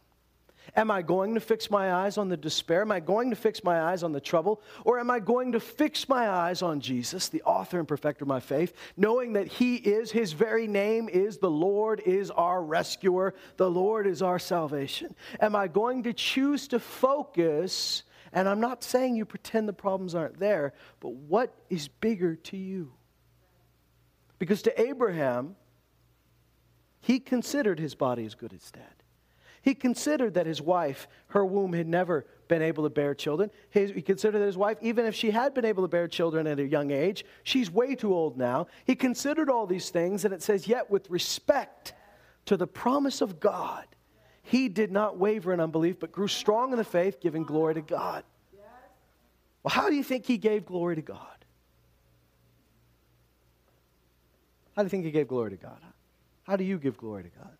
Am 0.74 0.90
I 0.90 1.02
going 1.02 1.34
to 1.34 1.40
fix 1.40 1.70
my 1.70 1.92
eyes 1.92 2.16
on 2.16 2.28
the 2.28 2.36
despair? 2.36 2.82
Am 2.82 2.92
I 2.92 3.00
going 3.00 3.30
to 3.30 3.36
fix 3.36 3.62
my 3.62 3.80
eyes 3.82 4.02
on 4.02 4.12
the 4.12 4.20
trouble? 4.20 4.62
Or 4.84 4.98
am 4.98 5.10
I 5.10 5.18
going 5.18 5.52
to 5.52 5.60
fix 5.60 6.08
my 6.08 6.28
eyes 6.28 6.62
on 6.62 6.80
Jesus, 6.80 7.28
the 7.28 7.42
author 7.42 7.78
and 7.78 7.86
perfecter 7.86 8.24
of 8.24 8.28
my 8.28 8.40
faith, 8.40 8.74
knowing 8.96 9.34
that 9.34 9.48
He 9.48 9.76
is, 9.76 10.10
His 10.10 10.32
very 10.32 10.66
name 10.66 11.08
is 11.08 11.38
the 11.38 11.50
Lord 11.50 12.00
is 12.06 12.30
our 12.30 12.62
rescuer, 12.62 13.34
the 13.56 13.70
Lord 13.70 14.06
is 14.06 14.22
our 14.22 14.38
salvation? 14.38 15.14
Am 15.40 15.54
I 15.54 15.68
going 15.68 16.04
to 16.04 16.12
choose 16.12 16.68
to 16.68 16.78
focus? 16.78 18.04
And 18.32 18.48
I'm 18.48 18.60
not 18.60 18.82
saying 18.82 19.16
you 19.16 19.26
pretend 19.26 19.68
the 19.68 19.74
problems 19.74 20.14
aren't 20.14 20.38
there, 20.38 20.72
but 21.00 21.12
what 21.12 21.54
is 21.68 21.88
bigger 21.88 22.36
to 22.36 22.56
you? 22.56 22.92
Because 24.38 24.62
to 24.62 24.80
Abraham, 24.80 25.54
he 27.00 27.20
considered 27.20 27.78
his 27.78 27.94
body 27.94 28.24
as 28.24 28.34
good 28.34 28.54
as 28.54 28.70
dead. 28.70 29.01
He 29.62 29.74
considered 29.74 30.34
that 30.34 30.46
his 30.46 30.60
wife, 30.60 31.06
her 31.28 31.46
womb 31.46 31.72
had 31.72 31.86
never 31.86 32.26
been 32.48 32.62
able 32.62 32.82
to 32.82 32.90
bear 32.90 33.14
children. 33.14 33.50
He 33.70 34.02
considered 34.02 34.40
that 34.40 34.46
his 34.46 34.56
wife, 34.56 34.76
even 34.82 35.06
if 35.06 35.14
she 35.14 35.30
had 35.30 35.54
been 35.54 35.64
able 35.64 35.84
to 35.84 35.88
bear 35.88 36.08
children 36.08 36.46
at 36.48 36.58
a 36.58 36.66
young 36.66 36.90
age, 36.90 37.24
she's 37.44 37.70
way 37.70 37.94
too 37.94 38.12
old 38.12 38.36
now. 38.36 38.66
He 38.84 38.96
considered 38.96 39.48
all 39.48 39.66
these 39.66 39.90
things, 39.90 40.24
and 40.24 40.34
it 40.34 40.42
says, 40.42 40.66
Yet 40.66 40.90
with 40.90 41.08
respect 41.08 41.94
to 42.46 42.56
the 42.56 42.66
promise 42.66 43.20
of 43.20 43.38
God, 43.38 43.86
he 44.42 44.68
did 44.68 44.90
not 44.90 45.16
waver 45.16 45.52
in 45.52 45.60
unbelief, 45.60 46.00
but 46.00 46.10
grew 46.10 46.28
strong 46.28 46.72
in 46.72 46.76
the 46.76 46.84
faith, 46.84 47.20
giving 47.20 47.44
glory 47.44 47.74
to 47.74 47.82
God. 47.82 48.24
Well, 49.62 49.70
how 49.70 49.88
do 49.88 49.94
you 49.94 50.02
think 50.02 50.26
he 50.26 50.38
gave 50.38 50.66
glory 50.66 50.96
to 50.96 51.02
God? 51.02 51.18
How 54.74 54.82
do 54.82 54.86
you 54.86 54.90
think 54.90 55.04
he 55.04 55.12
gave 55.12 55.28
glory 55.28 55.50
to 55.50 55.56
God? 55.56 55.78
How 56.42 56.56
do 56.56 56.64
you 56.64 56.78
give 56.78 56.96
glory 56.96 57.22
to 57.22 57.28
God? 57.28 57.56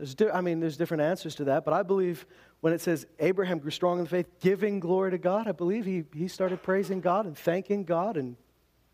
There's 0.00 0.14
di- 0.14 0.30
I 0.30 0.40
mean, 0.40 0.60
there's 0.60 0.78
different 0.78 1.02
answers 1.02 1.34
to 1.34 1.44
that, 1.44 1.66
but 1.66 1.74
I 1.74 1.82
believe 1.82 2.24
when 2.60 2.72
it 2.72 2.80
says 2.80 3.06
Abraham 3.18 3.58
grew 3.58 3.70
strong 3.70 3.98
in 3.98 4.04
the 4.04 4.10
faith, 4.10 4.40
giving 4.40 4.80
glory 4.80 5.10
to 5.10 5.18
God, 5.18 5.46
I 5.46 5.52
believe 5.52 5.84
he, 5.84 6.04
he 6.14 6.26
started 6.26 6.62
praising 6.62 7.02
God 7.02 7.26
and 7.26 7.36
thanking 7.36 7.84
God 7.84 8.16
and 8.16 8.36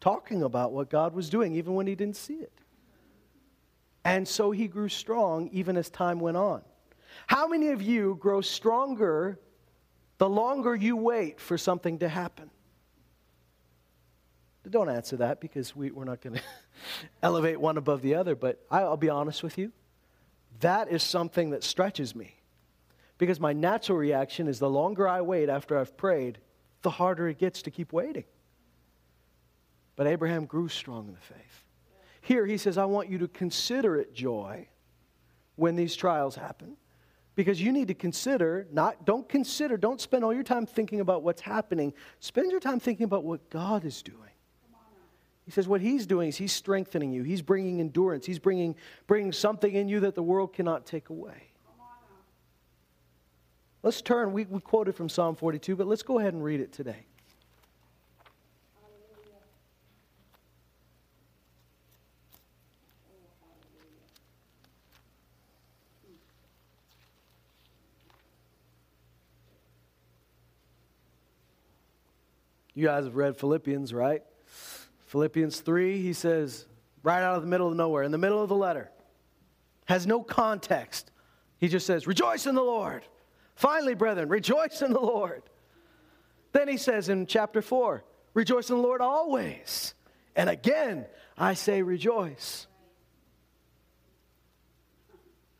talking 0.00 0.42
about 0.42 0.72
what 0.72 0.90
God 0.90 1.14
was 1.14 1.30
doing, 1.30 1.54
even 1.54 1.74
when 1.74 1.86
he 1.86 1.94
didn't 1.94 2.16
see 2.16 2.34
it. 2.34 2.52
And 4.04 4.26
so 4.26 4.50
he 4.50 4.66
grew 4.66 4.88
strong 4.88 5.48
even 5.52 5.76
as 5.76 5.90
time 5.90 6.18
went 6.18 6.36
on. 6.36 6.62
How 7.28 7.46
many 7.46 7.68
of 7.68 7.80
you 7.80 8.16
grow 8.20 8.40
stronger 8.40 9.38
the 10.18 10.28
longer 10.28 10.74
you 10.74 10.96
wait 10.96 11.40
for 11.40 11.58
something 11.58 11.98
to 11.98 12.08
happen. 12.08 12.50
Don't 14.68 14.88
answer 14.88 15.18
that 15.18 15.40
because 15.40 15.76
we, 15.76 15.90
we're 15.90 16.04
not 16.04 16.20
going 16.20 16.34
to 16.36 16.42
elevate 17.22 17.60
one 17.60 17.76
above 17.76 18.02
the 18.02 18.16
other, 18.16 18.34
but 18.34 18.64
I'll 18.70 18.96
be 18.96 19.08
honest 19.08 19.42
with 19.42 19.58
you. 19.58 19.72
That 20.60 20.90
is 20.90 21.02
something 21.02 21.50
that 21.50 21.64
stretches 21.64 22.14
me. 22.14 22.36
Because 23.18 23.40
my 23.40 23.52
natural 23.52 23.98
reaction 23.98 24.46
is 24.46 24.58
the 24.58 24.70
longer 24.70 25.08
I 25.08 25.22
wait 25.22 25.48
after 25.48 25.78
I've 25.78 25.96
prayed, 25.96 26.38
the 26.82 26.90
harder 26.90 27.28
it 27.28 27.38
gets 27.38 27.62
to 27.62 27.70
keep 27.70 27.92
waiting. 27.92 28.24
But 29.96 30.06
Abraham 30.06 30.44
grew 30.44 30.68
strong 30.68 31.08
in 31.08 31.14
the 31.14 31.20
faith. 31.20 31.64
Here 32.20 32.44
he 32.44 32.58
says, 32.58 32.76
I 32.76 32.84
want 32.84 33.08
you 33.08 33.18
to 33.18 33.28
consider 33.28 33.96
it 33.96 34.12
joy 34.12 34.68
when 35.56 35.76
these 35.76 35.96
trials 35.96 36.36
happen. 36.36 36.76
Because 37.34 37.60
you 37.60 37.70
need 37.72 37.88
to 37.88 37.94
consider, 37.94 38.66
not, 38.72 39.04
don't 39.04 39.28
consider, 39.28 39.76
don't 39.76 40.00
spend 40.00 40.24
all 40.24 40.32
your 40.32 40.42
time 40.42 40.66
thinking 40.66 41.00
about 41.00 41.22
what's 41.22 41.42
happening. 41.42 41.92
Spend 42.20 42.50
your 42.50 42.60
time 42.60 42.80
thinking 42.80 43.04
about 43.04 43.24
what 43.24 43.48
God 43.50 43.84
is 43.84 44.02
doing. 44.02 44.30
He 45.46 45.52
says 45.52 45.68
what 45.68 45.80
he's 45.80 46.06
doing 46.06 46.28
is 46.28 46.36
he's 46.36 46.52
strengthening 46.52 47.12
you. 47.12 47.22
He's 47.22 47.40
bringing 47.40 47.78
endurance. 47.80 48.26
He's 48.26 48.40
bringing, 48.40 48.74
bringing 49.06 49.32
something 49.32 49.72
in 49.72 49.88
you 49.88 50.00
that 50.00 50.16
the 50.16 50.22
world 50.22 50.52
cannot 50.52 50.84
take 50.84 51.08
away. 51.08 51.50
Let's 53.84 54.02
turn, 54.02 54.32
we, 54.32 54.44
we 54.46 54.60
quoted 54.60 54.96
from 54.96 55.08
Psalm 55.08 55.36
42, 55.36 55.76
but 55.76 55.86
let's 55.86 56.02
go 56.02 56.18
ahead 56.18 56.34
and 56.34 56.42
read 56.42 56.60
it 56.60 56.72
today. 56.72 57.06
You 72.74 72.84
guys 72.84 73.04
have 73.04 73.14
read 73.14 73.36
Philippians, 73.36 73.94
right? 73.94 74.22
Philippians 75.06 75.60
3, 75.60 76.02
he 76.02 76.12
says, 76.12 76.66
right 77.02 77.22
out 77.22 77.36
of 77.36 77.42
the 77.42 77.48
middle 77.48 77.68
of 77.68 77.76
nowhere, 77.76 78.02
in 78.02 78.10
the 78.10 78.18
middle 78.18 78.42
of 78.42 78.48
the 78.48 78.56
letter, 78.56 78.90
has 79.86 80.06
no 80.06 80.22
context. 80.22 81.10
He 81.58 81.68
just 81.68 81.86
says, 81.86 82.06
Rejoice 82.06 82.46
in 82.46 82.54
the 82.54 82.62
Lord. 82.62 83.04
Finally, 83.54 83.94
brethren, 83.94 84.28
rejoice 84.28 84.82
in 84.82 84.92
the 84.92 85.00
Lord. 85.00 85.42
Then 86.52 86.68
he 86.68 86.76
says 86.76 87.08
in 87.08 87.26
chapter 87.26 87.62
4, 87.62 88.04
Rejoice 88.34 88.68
in 88.68 88.76
the 88.76 88.82
Lord 88.82 89.00
always. 89.00 89.94
And 90.34 90.50
again, 90.50 91.06
I 91.38 91.54
say 91.54 91.80
rejoice. 91.80 92.66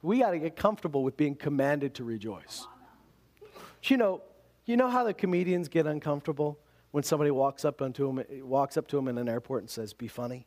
We 0.02 0.18
got 0.18 0.32
to 0.32 0.38
get 0.38 0.56
comfortable 0.56 1.02
with 1.02 1.16
being 1.16 1.34
commanded 1.34 1.94
to 1.94 2.04
rejoice. 2.04 2.66
You 3.84 3.96
know, 3.96 4.22
you 4.64 4.76
know 4.76 4.88
how 4.88 5.04
the 5.04 5.14
comedians 5.14 5.68
get 5.68 5.86
uncomfortable? 5.86 6.58
When 6.96 7.02
somebody 7.02 7.30
walks 7.30 7.66
up 7.66 7.82
onto 7.82 8.08
him, 8.08 8.20
eh, 8.20 8.40
walks 8.40 8.78
up 8.78 8.88
to 8.88 8.96
him 8.96 9.06
in 9.06 9.18
an 9.18 9.28
airport 9.28 9.62
and 9.62 9.68
says, 9.68 9.92
"Be 9.92 10.08
funny." 10.08 10.46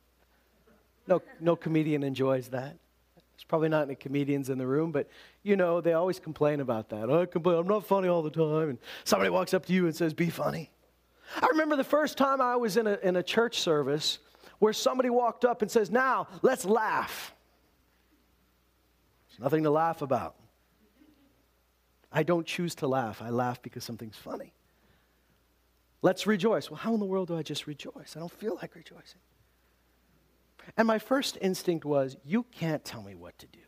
No, 1.06 1.22
no 1.40 1.56
comedian 1.56 2.02
enjoys 2.02 2.48
that. 2.48 2.76
There's 3.16 3.44
probably 3.48 3.70
not 3.70 3.84
any 3.84 3.94
comedians 3.94 4.50
in 4.50 4.58
the 4.58 4.66
room, 4.66 4.92
but 4.92 5.08
you 5.44 5.56
know 5.56 5.80
they 5.80 5.94
always 5.94 6.20
complain 6.20 6.60
about 6.60 6.90
that. 6.90 7.08
I 7.08 7.28
complain, 7.28 7.60
I'm 7.60 7.68
not 7.68 7.86
funny 7.86 8.08
all 8.08 8.24
the 8.24 8.32
time, 8.32 8.70
and 8.70 8.80
somebody 9.04 9.30
walks 9.30 9.54
up 9.54 9.68
to 9.68 9.74
you 9.74 9.86
and 9.86 9.96
says, 9.96 10.16
"Be 10.16 10.32
funny." 10.32 10.72
I 11.36 11.46
remember 11.52 11.76
the 11.76 11.84
first 11.84 12.18
time 12.18 12.42
I 12.42 12.56
was 12.56 12.78
in 12.78 12.88
a, 12.88 12.98
in 13.04 13.16
a 13.16 13.22
church 13.22 13.60
service 13.60 14.18
where 14.58 14.74
somebody 14.74 15.12
walked 15.12 15.46
up 15.46 15.62
and 15.62 15.70
says, 15.70 15.92
"Now 15.92 16.30
let's 16.42 16.66
laugh." 16.66 17.32
There's 19.30 19.40
nothing 19.40 19.66
to 19.66 19.70
laugh 19.70 20.02
about. 20.02 20.34
I 22.12 22.24
don't 22.24 22.48
choose 22.48 22.74
to 22.82 22.88
laugh. 22.88 23.22
I 23.22 23.30
laugh 23.30 23.62
because 23.62 23.84
something's 23.84 24.18
funny. 24.18 24.52
Let's 26.02 26.26
rejoice. 26.26 26.70
Well, 26.70 26.78
how 26.78 26.94
in 26.94 27.00
the 27.00 27.06
world 27.06 27.28
do 27.28 27.38
I 27.38 27.44
just 27.44 27.68
rejoice? 27.68 28.16
I 28.16 28.20
don't 28.20 28.32
feel 28.32 28.56
like 28.62 28.76
rejoicing. 28.76 29.20
And 30.78 30.88
my 30.88 31.00
first 31.00 31.38
instinct 31.42 31.84
was, 31.84 32.16
you 32.24 32.44
can't 32.52 32.84
tell 32.86 33.02
me 33.02 33.16
what 33.16 33.38
to 33.40 33.48
do. 33.48 33.60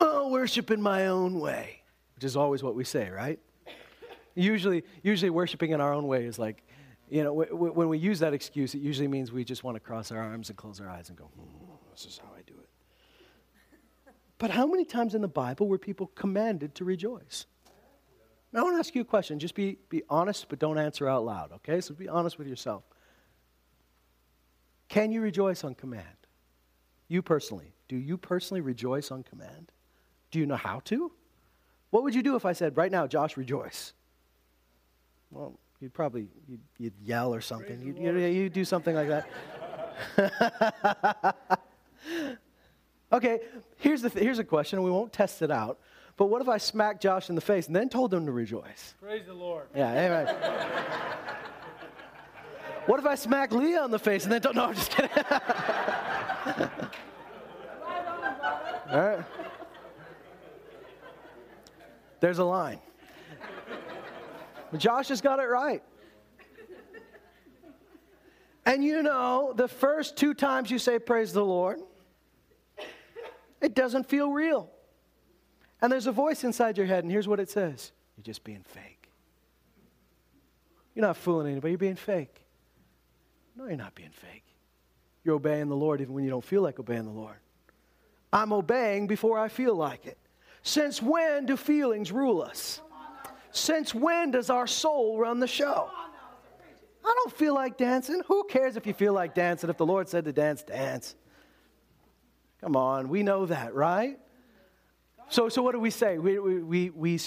Oh, 0.00 0.30
worship 0.30 0.70
in 0.70 0.80
my 0.80 1.06
own 1.06 1.38
way, 1.38 1.82
which 2.14 2.24
is 2.24 2.36
always 2.36 2.62
what 2.62 2.74
we 2.74 2.84
say, 2.84 3.08
right? 3.10 3.38
usually, 4.34 4.84
usually 5.02 5.30
worshiping 5.30 5.70
in 5.70 5.80
our 5.80 5.92
own 5.92 6.06
way 6.06 6.24
is 6.24 6.38
like, 6.38 6.62
you 7.08 7.22
know, 7.22 7.30
w- 7.30 7.50
w- 7.50 7.72
when 7.72 7.88
we 7.88 7.98
use 7.98 8.18
that 8.20 8.32
excuse, 8.32 8.74
it 8.74 8.78
usually 8.78 9.06
means 9.06 9.30
we 9.30 9.44
just 9.44 9.62
want 9.64 9.76
to 9.76 9.80
cross 9.80 10.10
our 10.10 10.18
arms 10.18 10.48
and 10.48 10.56
close 10.56 10.80
our 10.80 10.88
eyes 10.88 11.08
and 11.08 11.18
go, 11.18 11.24
hmm, 11.24 11.74
this 11.92 12.06
is 12.06 12.18
how 12.18 12.30
I 12.36 12.42
do 12.46 12.54
it. 12.54 12.68
But 14.38 14.50
how 14.50 14.66
many 14.66 14.84
times 14.84 15.14
in 15.14 15.20
the 15.22 15.28
Bible 15.28 15.68
were 15.68 15.78
people 15.78 16.08
commanded 16.14 16.74
to 16.76 16.84
rejoice? 16.84 17.46
Now, 18.52 18.60
I 18.60 18.62
want 18.64 18.76
to 18.76 18.80
ask 18.80 18.94
you 18.94 19.00
a 19.00 19.04
question. 19.04 19.38
Just 19.38 19.54
be, 19.54 19.78
be 19.88 20.02
honest, 20.10 20.48
but 20.48 20.58
don't 20.58 20.78
answer 20.78 21.08
out 21.08 21.24
loud, 21.24 21.52
okay? 21.52 21.80
So 21.80 21.94
be 21.94 22.08
honest 22.08 22.38
with 22.38 22.46
yourself. 22.46 22.84
Can 24.88 25.10
you 25.10 25.22
rejoice 25.22 25.64
on 25.64 25.74
command? 25.74 26.04
You 27.08 27.22
personally. 27.22 27.72
Do 27.88 27.96
you 27.96 28.18
personally 28.18 28.60
rejoice 28.60 29.10
on 29.10 29.22
command? 29.22 29.72
Do 30.30 30.38
you 30.38 30.46
know 30.46 30.56
how 30.56 30.80
to? 30.86 31.12
What 31.90 32.02
would 32.02 32.14
you 32.14 32.22
do 32.22 32.36
if 32.36 32.44
I 32.44 32.52
said, 32.52 32.76
right 32.76 32.90
now, 32.90 33.06
Josh, 33.06 33.36
rejoice? 33.36 33.94
Well, 35.30 35.58
you'd 35.80 35.94
probably 35.94 36.28
you'd, 36.46 36.60
you'd 36.78 36.94
yell 37.02 37.34
or 37.34 37.40
something. 37.40 37.80
You'd, 37.80 37.98
you'd, 37.98 38.34
you'd 38.34 38.52
do 38.52 38.64
something 38.64 38.94
like 38.94 39.08
that. 39.08 39.28
okay, 43.12 43.40
here's, 43.76 44.02
the 44.02 44.10
th- 44.10 44.22
here's 44.22 44.38
a 44.38 44.44
question, 44.44 44.78
and 44.78 44.84
we 44.84 44.90
won't 44.90 45.12
test 45.12 45.42
it 45.42 45.50
out. 45.50 45.78
But 46.16 46.26
what 46.26 46.42
if 46.42 46.48
I 46.48 46.58
smacked 46.58 47.02
Josh 47.02 47.28
in 47.28 47.34
the 47.34 47.40
face 47.40 47.66
and 47.66 47.74
then 47.74 47.88
told 47.88 48.12
him 48.12 48.26
to 48.26 48.32
rejoice? 48.32 48.94
Praise 49.00 49.26
the 49.26 49.34
Lord. 49.34 49.66
Yeah, 49.74 49.90
amen. 49.92 50.26
what 52.86 53.00
if 53.00 53.06
I 53.06 53.14
smack 53.14 53.52
Leah 53.52 53.84
in 53.84 53.90
the 53.90 53.98
face 53.98 54.24
and 54.24 54.32
then 54.32 54.42
don't? 54.42 54.54
no, 54.54 54.66
I'm 54.66 54.74
just 54.74 54.90
kidding. 54.90 55.10
All 58.90 59.00
right. 59.00 59.24
There's 62.20 62.38
a 62.38 62.44
line. 62.44 62.78
But 64.70 64.80
Josh 64.80 65.08
has 65.08 65.20
got 65.20 65.38
it 65.38 65.44
right. 65.46 65.82
And 68.64 68.84
you 68.84 69.02
know, 69.02 69.52
the 69.56 69.66
first 69.66 70.16
two 70.16 70.34
times 70.34 70.70
you 70.70 70.78
say 70.78 70.98
praise 70.98 71.32
the 71.32 71.44
Lord, 71.44 71.80
it 73.60 73.74
doesn't 73.74 74.08
feel 74.08 74.30
real. 74.30 74.71
And 75.82 75.90
there's 75.90 76.06
a 76.06 76.12
voice 76.12 76.44
inside 76.44 76.78
your 76.78 76.86
head, 76.86 77.02
and 77.02 77.12
here's 77.12 77.26
what 77.28 77.40
it 77.40 77.50
says 77.50 77.92
You're 78.16 78.24
just 78.24 78.44
being 78.44 78.62
fake. 78.64 79.10
You're 80.94 81.04
not 81.06 81.16
fooling 81.16 81.50
anybody, 81.50 81.72
you're 81.72 81.78
being 81.78 81.96
fake. 81.96 82.44
No, 83.56 83.66
you're 83.66 83.76
not 83.76 83.94
being 83.94 84.10
fake. 84.10 84.44
You're 85.24 85.34
obeying 85.34 85.68
the 85.68 85.76
Lord 85.76 86.00
even 86.00 86.14
when 86.14 86.24
you 86.24 86.30
don't 86.30 86.44
feel 86.44 86.62
like 86.62 86.78
obeying 86.78 87.04
the 87.04 87.10
Lord. 87.10 87.36
I'm 88.32 88.52
obeying 88.52 89.06
before 89.06 89.38
I 89.38 89.48
feel 89.48 89.74
like 89.74 90.06
it. 90.06 90.16
Since 90.62 91.02
when 91.02 91.46
do 91.46 91.56
feelings 91.56 92.10
rule 92.12 92.40
us? 92.40 92.80
Since 93.50 93.94
when 93.94 94.30
does 94.30 94.48
our 94.48 94.66
soul 94.66 95.18
run 95.18 95.38
the 95.38 95.46
show? 95.46 95.90
I 97.04 97.14
don't 97.22 97.36
feel 97.36 97.54
like 97.54 97.76
dancing. 97.76 98.22
Who 98.26 98.44
cares 98.44 98.76
if 98.76 98.86
you 98.86 98.94
feel 98.94 99.12
like 99.12 99.34
dancing? 99.34 99.68
If 99.68 99.76
the 99.76 99.86
Lord 99.86 100.08
said 100.08 100.24
to 100.24 100.32
dance, 100.32 100.62
dance. 100.62 101.14
Come 102.60 102.76
on, 102.76 103.08
we 103.08 103.22
know 103.22 103.46
that, 103.46 103.74
right? 103.74 104.18
So, 105.28 105.48
so 105.48 105.62
what 105.62 105.72
do 105.72 105.80
we 105.80 105.90
say? 105.90 106.18
We, 106.18 106.38
we, 106.38 106.58
we, 106.62 106.90
we 106.90 107.18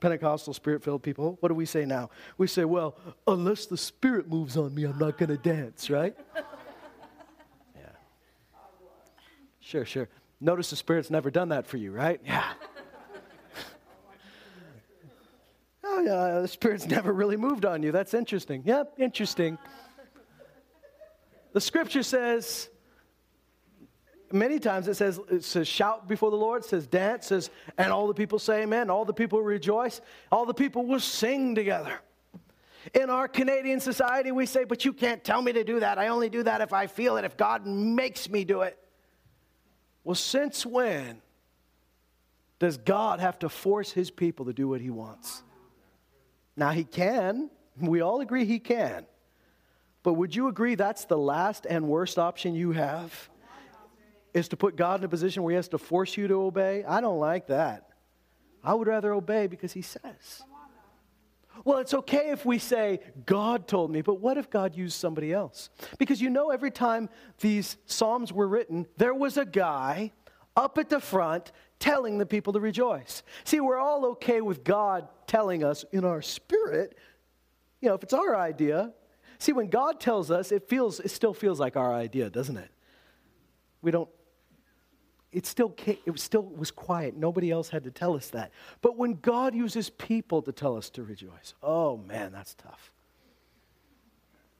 Pentecostal 0.00 0.54
spirit 0.54 0.84
filled 0.84 1.02
people, 1.02 1.36
what 1.40 1.48
do 1.48 1.54
we 1.54 1.66
say 1.66 1.84
now? 1.84 2.10
We 2.36 2.46
say, 2.46 2.64
well, 2.64 2.96
unless 3.26 3.66
the 3.66 3.76
Spirit 3.76 4.28
moves 4.28 4.56
on 4.56 4.74
me, 4.74 4.84
I'm 4.84 4.98
not 4.98 5.18
going 5.18 5.30
to 5.30 5.36
dance, 5.36 5.90
right? 5.90 6.16
yeah. 7.76 7.82
Sure, 9.58 9.84
sure. 9.84 10.08
Notice 10.40 10.70
the 10.70 10.76
Spirit's 10.76 11.10
never 11.10 11.32
done 11.32 11.48
that 11.48 11.66
for 11.66 11.78
you, 11.78 11.90
right? 11.90 12.20
Yeah. 12.24 12.44
oh, 15.84 16.00
yeah, 16.00 16.40
the 16.40 16.48
Spirit's 16.48 16.86
never 16.86 17.12
really 17.12 17.36
moved 17.36 17.64
on 17.64 17.82
you. 17.82 17.90
That's 17.90 18.14
interesting. 18.14 18.62
Yep, 18.64 18.94
interesting. 18.98 19.58
The 21.54 21.60
scripture 21.60 22.04
says, 22.04 22.68
many 24.32 24.58
times 24.58 24.88
it 24.88 24.94
says, 24.94 25.20
it 25.30 25.44
says 25.44 25.68
shout 25.68 26.08
before 26.08 26.30
the 26.30 26.36
Lord, 26.36 26.62
it 26.62 26.68
says 26.68 26.86
dance, 26.86 27.26
it 27.26 27.28
says, 27.28 27.50
and 27.76 27.92
all 27.92 28.06
the 28.06 28.14
people 28.14 28.38
say 28.38 28.62
amen, 28.62 28.90
all 28.90 29.04
the 29.04 29.12
people 29.12 29.42
rejoice, 29.42 30.00
all 30.30 30.46
the 30.46 30.54
people 30.54 30.86
will 30.86 31.00
sing 31.00 31.54
together. 31.54 32.00
In 32.94 33.10
our 33.10 33.28
Canadian 33.28 33.80
society, 33.80 34.32
we 34.32 34.46
say, 34.46 34.64
but 34.64 34.84
you 34.84 34.92
can't 34.92 35.22
tell 35.22 35.42
me 35.42 35.52
to 35.52 35.64
do 35.64 35.80
that. 35.80 35.98
I 35.98 36.08
only 36.08 36.28
do 36.28 36.42
that 36.44 36.60
if 36.60 36.72
I 36.72 36.86
feel 36.86 37.16
it, 37.16 37.24
if 37.24 37.36
God 37.36 37.66
makes 37.66 38.30
me 38.30 38.44
do 38.44 38.62
it. 38.62 38.78
Well, 40.04 40.14
since 40.14 40.64
when 40.64 41.20
does 42.58 42.78
God 42.78 43.20
have 43.20 43.38
to 43.40 43.48
force 43.48 43.92
his 43.92 44.10
people 44.10 44.46
to 44.46 44.52
do 44.52 44.68
what 44.68 44.80
he 44.80 44.90
wants? 44.90 45.42
Now, 46.56 46.70
he 46.70 46.84
can. 46.84 47.50
We 47.78 48.00
all 48.00 48.20
agree 48.20 48.44
he 48.44 48.58
can. 48.58 49.06
But 50.02 50.14
would 50.14 50.34
you 50.34 50.48
agree 50.48 50.74
that's 50.74 51.04
the 51.04 51.18
last 51.18 51.66
and 51.68 51.88
worst 51.88 52.18
option 52.18 52.54
you 52.54 52.72
have? 52.72 53.28
Is 54.38 54.48
to 54.48 54.56
put 54.56 54.76
God 54.76 55.00
in 55.00 55.04
a 55.04 55.08
position 55.08 55.42
where 55.42 55.52
He 55.52 55.56
has 55.56 55.68
to 55.68 55.78
force 55.78 56.16
you 56.16 56.28
to 56.28 56.42
obey. 56.42 56.84
I 56.84 57.00
don't 57.00 57.18
like 57.18 57.48
that. 57.48 57.88
I 58.62 58.74
would 58.74 58.88
rather 58.88 59.12
obey 59.12 59.46
because 59.46 59.72
he 59.72 59.82
says. 59.82 60.42
Well, 61.64 61.78
it's 61.78 61.94
okay 61.94 62.30
if 62.30 62.46
we 62.46 62.58
say, 62.58 63.00
God 63.26 63.66
told 63.66 63.90
me, 63.90 64.00
but 64.00 64.20
what 64.20 64.38
if 64.38 64.48
God 64.48 64.76
used 64.76 64.96
somebody 64.96 65.32
else? 65.32 65.70
Because 65.98 66.20
you 66.20 66.30
know, 66.30 66.50
every 66.50 66.70
time 66.70 67.08
these 67.40 67.76
Psalms 67.86 68.32
were 68.32 68.46
written, 68.46 68.86
there 68.96 69.14
was 69.14 69.36
a 69.36 69.44
guy 69.44 70.12
up 70.56 70.78
at 70.78 70.88
the 70.88 71.00
front 71.00 71.50
telling 71.80 72.18
the 72.18 72.26
people 72.26 72.52
to 72.52 72.60
rejoice. 72.60 73.22
See, 73.44 73.58
we're 73.58 73.78
all 73.78 74.06
okay 74.06 74.40
with 74.40 74.62
God 74.62 75.08
telling 75.26 75.64
us 75.64 75.84
in 75.92 76.04
our 76.04 76.22
spirit, 76.22 76.96
you 77.80 77.88
know, 77.88 77.94
if 77.94 78.02
it's 78.02 78.14
our 78.14 78.36
idea. 78.36 78.92
See, 79.38 79.52
when 79.52 79.68
God 79.68 80.00
tells 80.00 80.30
us, 80.30 80.52
it 80.52 80.68
feels 80.68 81.00
it 81.00 81.10
still 81.10 81.34
feels 81.34 81.58
like 81.60 81.76
our 81.76 81.94
idea, 81.94 82.30
doesn't 82.30 82.56
it? 82.56 82.70
We 83.82 83.90
don't 83.92 84.08
it 85.32 85.46
still 85.46 85.74
it 85.86 86.10
was 86.10 86.22
still 86.22 86.42
was 86.42 86.70
quiet. 86.70 87.16
Nobody 87.16 87.50
else 87.50 87.68
had 87.68 87.84
to 87.84 87.90
tell 87.90 88.14
us 88.14 88.28
that. 88.30 88.50
But 88.80 88.96
when 88.96 89.14
God 89.14 89.54
uses 89.54 89.90
people 89.90 90.42
to 90.42 90.52
tell 90.52 90.76
us 90.76 90.90
to 90.90 91.02
rejoice, 91.02 91.54
oh 91.62 91.98
man, 91.98 92.32
that's 92.32 92.54
tough. 92.54 92.92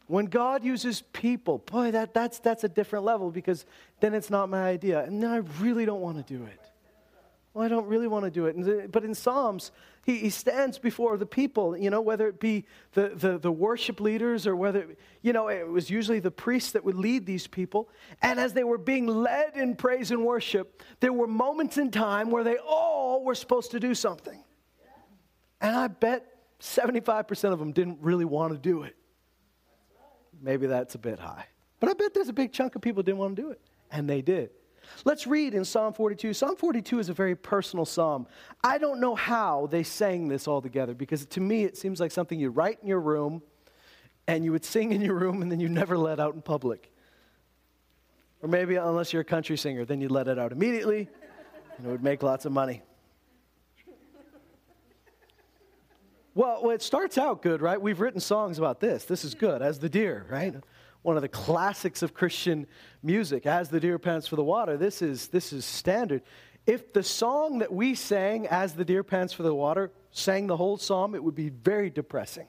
When 0.09 0.25
God 0.25 0.65
uses 0.65 1.03
people, 1.13 1.59
boy, 1.59 1.91
that, 1.91 2.15
that's, 2.15 2.39
that's 2.39 2.65
a 2.65 2.69
different 2.69 3.05
level 3.05 3.31
because 3.31 3.67
then 4.01 4.15
it's 4.15 4.31
not 4.31 4.49
my 4.49 4.63
idea. 4.63 5.05
And 5.05 5.23
then 5.23 5.31
I 5.31 5.37
really 5.61 5.85
don't 5.85 6.01
want 6.01 6.17
to 6.17 6.35
do 6.35 6.45
it. 6.45 6.61
Well, 7.59 7.67
I 7.67 7.69
don't 7.69 7.89
really 7.89 8.07
want 8.07 8.25
to 8.25 8.31
do 8.31 8.47
it. 8.47 8.93
But 8.93 9.03
in 9.03 9.17
Psalms, 9.17 9.73
he, 10.05 10.19
he 10.19 10.31
stands 10.31 10.79
before 10.79 11.17
the 11.17 11.27
people, 11.27 11.77
you 11.77 11.91
know, 11.91 12.01
whether 12.01 12.29
it 12.29 12.39
be 12.39 12.67
the, 12.93 13.09
the, 13.09 13.37
the 13.37 13.51
worship 13.51 13.99
leaders 13.99 14.47
or 14.47 14.55
whether, 14.55 14.87
you 15.23 15.33
know, 15.33 15.49
it 15.49 15.67
was 15.67 15.91
usually 15.91 16.21
the 16.21 16.31
priests 16.31 16.71
that 16.71 16.85
would 16.85 16.95
lead 16.95 17.27
these 17.27 17.49
people. 17.49 17.89
And 18.23 18.39
as 18.39 18.53
they 18.53 18.63
were 18.63 18.79
being 18.79 19.09
led 19.09 19.57
in 19.57 19.75
praise 19.75 20.13
and 20.13 20.25
worship, 20.25 20.85
there 21.01 21.13
were 21.13 21.27
moments 21.27 21.79
in 21.79 21.91
time 21.91 22.31
where 22.31 22.45
they 22.45 22.59
all 22.59 23.25
were 23.25 23.35
supposed 23.35 23.73
to 23.73 23.81
do 23.81 23.93
something. 23.93 24.45
And 25.61 25.75
I 25.75 25.89
bet 25.89 26.27
75% 26.61 27.53
of 27.53 27.59
them 27.59 27.73
didn't 27.73 27.99
really 28.01 28.25
want 28.25 28.53
to 28.53 28.59
do 28.61 28.85
it. 28.85 28.95
Maybe 30.41 30.69
that's 30.69 30.95
a 30.95 30.99
bit 30.99 31.19
high. 31.19 31.47
But 31.81 31.91
I 31.91 31.95
bet 31.95 32.15
there's 32.15 32.29
a 32.29 32.33
big 32.33 32.53
chunk 32.53 32.77
of 32.77 32.83
people 32.83 33.03
didn't 33.03 33.19
want 33.19 33.35
to 33.35 33.43
do 33.43 33.51
it. 33.51 33.61
And 33.91 34.09
they 34.09 34.23
did. 34.23 34.51
Let's 35.05 35.27
read 35.27 35.55
in 35.55 35.65
Psalm 35.65 35.93
42. 35.93 36.35
Psalm 36.35 36.57
42 36.57 36.99
is 36.99 37.09
a 37.09 37.13
very 37.13 37.35
personal 37.35 37.85
psalm. 37.85 38.27
I 38.63 38.79
don't 38.79 39.01
know 39.01 39.15
how 39.15 39.67
they 39.71 39.83
sang 39.83 40.29
this 40.29 40.49
all 40.49 40.61
together 40.61 40.95
because 40.95 41.27
to 41.27 41.41
me 41.41 41.65
it 41.65 41.77
seems 41.77 42.01
like 42.01 42.11
something 42.11 42.39
you 42.39 42.51
write 42.51 42.79
in 42.83 42.89
your 42.89 43.01
room 43.01 43.43
and 44.27 44.45
you 44.45 44.53
would 44.53 44.65
sing 44.65 44.93
in 44.93 45.01
your 45.01 45.15
room 45.15 45.43
and 45.43 45.51
then 45.51 45.61
you 45.61 45.69
never 45.69 45.97
let 45.97 46.21
out 46.21 46.35
in 46.35 46.43
public. 46.43 46.93
Or 48.43 48.49
maybe, 48.49 48.77
unless 48.77 49.13
you're 49.13 49.23
a 49.23 49.25
country 49.25 49.57
singer, 49.57 49.85
then 49.85 50.01
you 50.01 50.09
let 50.09 50.29
it 50.29 50.39
out 50.39 50.53
immediately 50.53 51.09
and 51.77 51.87
it 51.87 51.91
would 51.91 52.03
make 52.03 52.23
lots 52.23 52.45
of 52.45 52.53
money. 52.53 52.83
Well, 56.35 56.61
well, 56.63 56.71
it 56.71 56.83
starts 56.83 57.19
out 57.19 57.43
good, 57.43 57.61
right? 57.61 57.81
We've 57.81 57.99
written 57.99 58.21
songs 58.21 58.59
about 58.59 58.79
this. 58.79 59.05
This 59.05 59.25
is 59.25 59.35
good, 59.35 59.61
as 59.61 59.81
the 59.81 59.89
deer, 59.89 60.25
right? 60.31 60.55
One 61.03 61.17
of 61.17 61.23
the 61.23 61.29
classics 61.29 62.03
of 62.03 62.15
Christian 62.15 62.67
music, 63.03 63.47
As 63.47 63.69
the 63.69 63.81
Deer 63.81 63.99
Pants 63.99 64.27
for 64.27 64.37
the 64.37 64.45
Water. 64.45 64.77
This 64.77 65.03
is, 65.03 65.29
this 65.29 65.53
is 65.53 65.65
standard. 65.65 66.23
If 66.67 66.93
the 66.93 67.03
song 67.03 67.61
that 67.61 67.73
we 67.73 67.95
sang, 67.95 68.47
As 68.47 68.75
the 68.75 68.85
Deer 68.85 69.03
Pants 69.03 69.33
for 69.33 69.43
the 69.43 69.55
Water, 69.55 69.93
sang 70.11 70.47
the 70.47 70.57
whole 70.57 70.77
psalm, 70.77 71.15
it 71.15 71.23
would 71.23 71.35
be 71.35 71.49
very 71.49 71.91
depressing. 71.91 72.47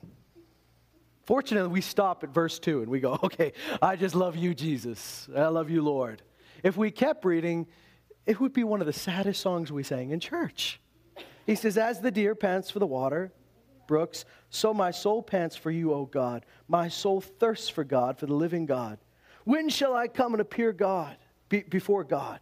Fortunately, 1.25 1.69
we 1.69 1.81
stop 1.81 2.23
at 2.23 2.31
verse 2.31 2.57
2 2.57 2.81
and 2.81 2.89
we 2.89 2.99
go, 2.99 3.19
okay, 3.23 3.53
I 3.81 3.95
just 3.95 4.15
love 4.15 4.35
you, 4.35 4.55
Jesus. 4.55 5.29
I 5.35 5.47
love 5.47 5.69
you, 5.69 5.81
Lord. 5.81 6.23
If 6.63 6.75
we 6.75 6.91
kept 6.91 7.23
reading, 7.23 7.67
it 8.25 8.39
would 8.39 8.53
be 8.53 8.63
one 8.63 8.81
of 8.81 8.87
the 8.87 8.93
saddest 8.93 9.41
songs 9.41 9.71
we 9.71 9.83
sang 9.83 10.09
in 10.09 10.19
church. 10.19 10.79
He 11.45 11.55
says, 11.55 11.77
As 11.77 12.01
the 12.01 12.11
deer 12.11 12.35
pants 12.35 12.69
for 12.69 12.79
the 12.79 12.87
water, 12.87 13.31
brooks, 13.89 14.23
so 14.51 14.71
my 14.71 14.91
soul 14.91 15.23
pants 15.23 15.55
for 15.55 15.71
you, 15.71 15.91
O 15.91 16.05
God. 16.05 16.45
My 16.67 16.87
soul 16.89 17.21
thirsts 17.21 17.69
for 17.69 17.83
God, 17.83 18.19
for 18.19 18.27
the 18.27 18.35
living 18.35 18.67
God. 18.67 18.99
When 19.45 19.67
shall 19.67 19.95
I 19.95 20.07
come 20.07 20.35
and 20.35 20.41
appear 20.41 20.71
God 20.71 21.17
be, 21.49 21.63
before 21.63 22.03
God? 22.03 22.39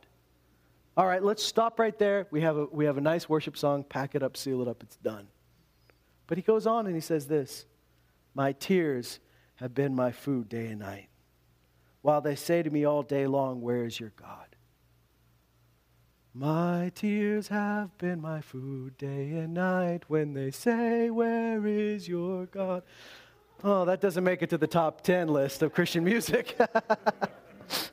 All 0.98 1.08
right, 1.08 1.24
let's 1.24 1.42
stop 1.42 1.80
right 1.80 1.98
there. 1.98 2.28
We 2.32 2.42
have, 2.42 2.58
a, 2.58 2.66
we 2.66 2.84
have 2.84 2.98
a 2.98 3.02
nice 3.02 3.30
worship 3.30 3.56
song. 3.56 3.86
Pack 3.86 4.14
it 4.14 4.24
up, 4.24 4.36
seal 4.36 4.62
it 4.62 4.68
up, 4.68 4.84
it's 4.84 4.98
done. 4.98 5.30
But 6.28 6.38
he 6.38 6.42
goes 6.42 6.68
on 6.68 6.86
and 6.86 6.94
he 6.94 7.02
says 7.02 7.28
this 7.28 7.66
My 8.36 8.52
tears 8.52 9.22
have 9.56 9.74
been 9.74 9.96
my 9.96 10.12
food 10.12 10.50
day 10.50 10.66
and 10.68 10.80
night, 10.80 11.08
while 12.02 12.20
they 12.20 12.36
say 12.36 12.62
to 12.62 12.70
me 12.70 12.84
all 12.84 13.04
day 13.04 13.26
long, 13.26 13.62
Where 13.62 13.86
is 13.86 13.98
your 13.98 14.12
God? 14.18 14.47
My 16.40 16.92
tears 16.94 17.48
have 17.48 17.98
been 17.98 18.22
my 18.22 18.42
food 18.42 18.96
day 19.00 19.32
and 19.32 19.56
night 19.56 20.04
when 20.08 20.34
they 20.36 20.52
say, 20.52 21.10
Where 21.10 21.66
is 21.66 22.08
your 22.08 22.46
God? 22.46 22.84
Oh, 23.64 23.86
that 23.86 24.02
doesn't 24.02 24.24
make 24.24 24.44
it 24.44 24.52
to 24.52 24.58
the 24.60 24.68
top 24.68 25.02
10 25.02 25.30
list 25.30 25.64
of 25.64 25.74
Christian 25.74 26.04
music. 26.04 26.56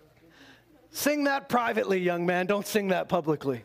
sing 0.90 1.24
that 1.24 1.48
privately, 1.48 1.98
young 1.98 2.26
man. 2.26 2.44
Don't 2.44 2.66
sing 2.66 2.88
that 2.88 3.08
publicly. 3.08 3.64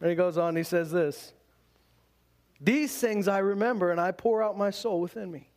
And 0.00 0.08
he 0.08 0.16
goes 0.16 0.38
on, 0.38 0.56
he 0.56 0.62
says 0.62 0.90
this 0.90 1.34
These 2.58 2.96
things 2.96 3.28
I 3.28 3.38
remember, 3.40 3.90
and 3.90 4.00
I 4.00 4.12
pour 4.12 4.42
out 4.42 4.56
my 4.56 4.70
soul 4.70 5.02
within 5.02 5.30
me. 5.30 5.50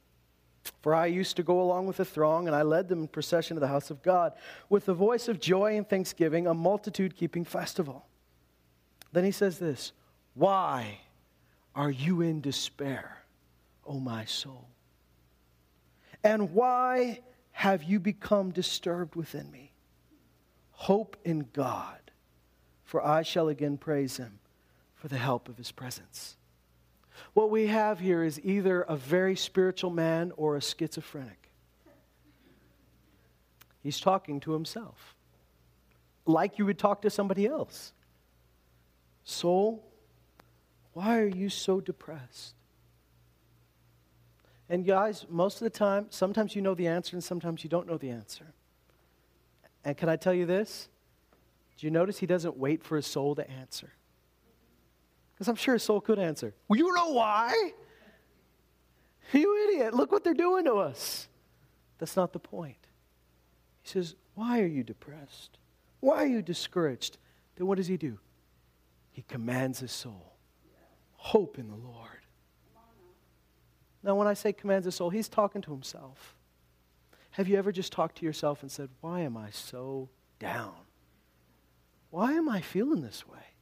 For 0.82 0.94
I 0.94 1.08
used 1.08 1.36
to 1.38 1.44
go 1.44 1.62
along 1.62 1.88
with 1.88 1.98
the 1.98 2.06
throng, 2.06 2.48
and 2.48 2.56
I 2.56 2.62
led 2.62 2.88
them 2.88 3.02
in 3.02 3.08
procession 3.08 3.56
to 3.56 3.62
the 3.62 3.68
house 3.68 3.90
of 3.92 4.02
God, 4.04 4.34
with 4.70 4.86
the 4.86 4.94
voice 4.94 5.28
of 5.28 5.40
joy 5.40 5.78
and 5.78 5.88
thanksgiving, 5.88 6.48
a 6.48 6.54
multitude 6.54 7.16
keeping 7.16 7.46
festival. 7.46 8.06
Then 9.12 9.24
he 9.24 9.32
says 9.32 9.60
this 9.60 9.92
Why 10.34 11.00
are 11.76 11.92
you 11.92 12.22
in 12.22 12.42
despair, 12.42 13.24
O 13.86 14.00
my 14.00 14.26
soul? 14.26 14.68
And 16.24 16.54
why 16.54 17.22
have 17.52 17.84
you 17.84 18.00
become 18.00 18.52
disturbed 18.52 19.16
within 19.16 19.50
me? 19.52 19.72
Hope 20.72 21.18
in 21.24 21.48
God, 21.54 22.12
for 22.84 23.06
I 23.06 23.24
shall 23.24 23.48
again 23.48 23.78
praise 23.78 24.18
him 24.18 24.40
for 24.96 25.08
the 25.08 25.18
help 25.18 25.48
of 25.50 25.58
his 25.58 25.72
presence. 25.72 26.38
What 27.34 27.50
we 27.50 27.68
have 27.68 28.00
here 28.00 28.24
is 28.24 28.40
either 28.44 28.82
a 28.82 28.96
very 28.96 29.36
spiritual 29.36 29.90
man 29.90 30.32
or 30.38 30.56
a 30.56 30.62
schizophrenic. 30.62 31.50
He's 33.82 34.00
talking 34.00 34.40
to 34.42 34.52
himself, 34.52 35.16
like 36.26 36.58
you 36.58 36.66
would 36.66 36.78
talk 36.78 37.02
to 37.04 37.10
somebody 37.10 37.46
else. 37.46 37.94
Soul, 39.24 39.84
why 40.94 41.20
are 41.20 41.28
you 41.28 41.50
so 41.50 41.80
depressed? 41.80 42.56
And 44.70 44.86
guys, 44.86 45.26
most 45.30 45.62
of 45.62 45.66
the 45.66 45.70
time, 45.70 46.08
sometimes 46.10 46.56
you 46.56 46.62
know 46.62 46.74
the 46.74 46.88
answer 46.88 47.16
and 47.16 47.24
sometimes 47.24 47.64
you 47.64 47.70
don't 47.70 47.88
know 47.88 47.98
the 47.98 48.10
answer. 48.10 48.48
And 49.86 49.96
can 49.96 50.10
I 50.10 50.18
tell 50.18 50.34
you 50.34 50.46
this? 50.46 50.90
Do 51.78 51.88
you 51.88 51.92
notice 51.92 52.18
he 52.18 52.26
doesn't 52.26 52.58
wait 52.58 52.84
for 52.84 52.98
his 52.98 53.06
soul 53.06 53.36
to 53.36 53.50
answer? 53.50 53.94
Because 55.38 55.50
I'm 55.50 55.56
sure 55.56 55.76
his 55.76 55.84
soul 55.84 56.02
could 56.02 56.18
answer. 56.18 56.56
Well, 56.68 56.80
you 56.80 56.92
know 56.94 57.12
why? 57.12 57.72
You 59.34 59.68
idiot. 59.68 59.94
Look 59.94 60.10
what 60.10 60.24
they're 60.24 60.34
doing 60.34 60.64
to 60.64 60.76
us. 60.76 61.28
That's 61.98 62.16
not 62.16 62.32
the 62.32 62.40
point. 62.40 62.88
He 63.82 63.90
says, 63.90 64.16
Why 64.36 64.62
are 64.62 64.66
you 64.66 64.86
depressed? 64.86 65.58
Why 66.00 66.24
are 66.24 66.28
you 66.28 66.42
discouraged? 66.42 67.18
Then 67.58 67.68
what 67.68 67.76
does 67.76 67.88
he 67.88 67.98
do? 67.98 68.20
He 69.12 69.24
commands 69.24 69.80
his 69.82 69.92
soul. 69.92 70.38
Hope 71.18 71.60
in 71.60 71.68
the 71.68 71.76
Lord. 71.76 72.08
Now, 74.02 74.16
when 74.16 74.28
I 74.28 74.34
say 74.34 74.54
commands 74.54 74.86
his 74.86 74.96
soul, 74.96 75.10
he's 75.10 75.28
talking 75.28 75.62
to 75.64 75.72
himself. 75.72 76.38
Have 77.32 77.50
you 77.50 77.58
ever 77.58 77.74
just 77.74 77.92
talked 77.92 78.20
to 78.20 78.26
yourself 78.26 78.62
and 78.62 78.72
said, 78.72 78.90
Why 79.02 79.20
am 79.20 79.36
I 79.36 79.50
so 79.50 80.08
down? 80.40 80.76
Why 82.12 82.32
am 82.32 82.48
I 82.48 82.62
feeling 82.62 83.02
this 83.02 83.28
way? 83.28 83.57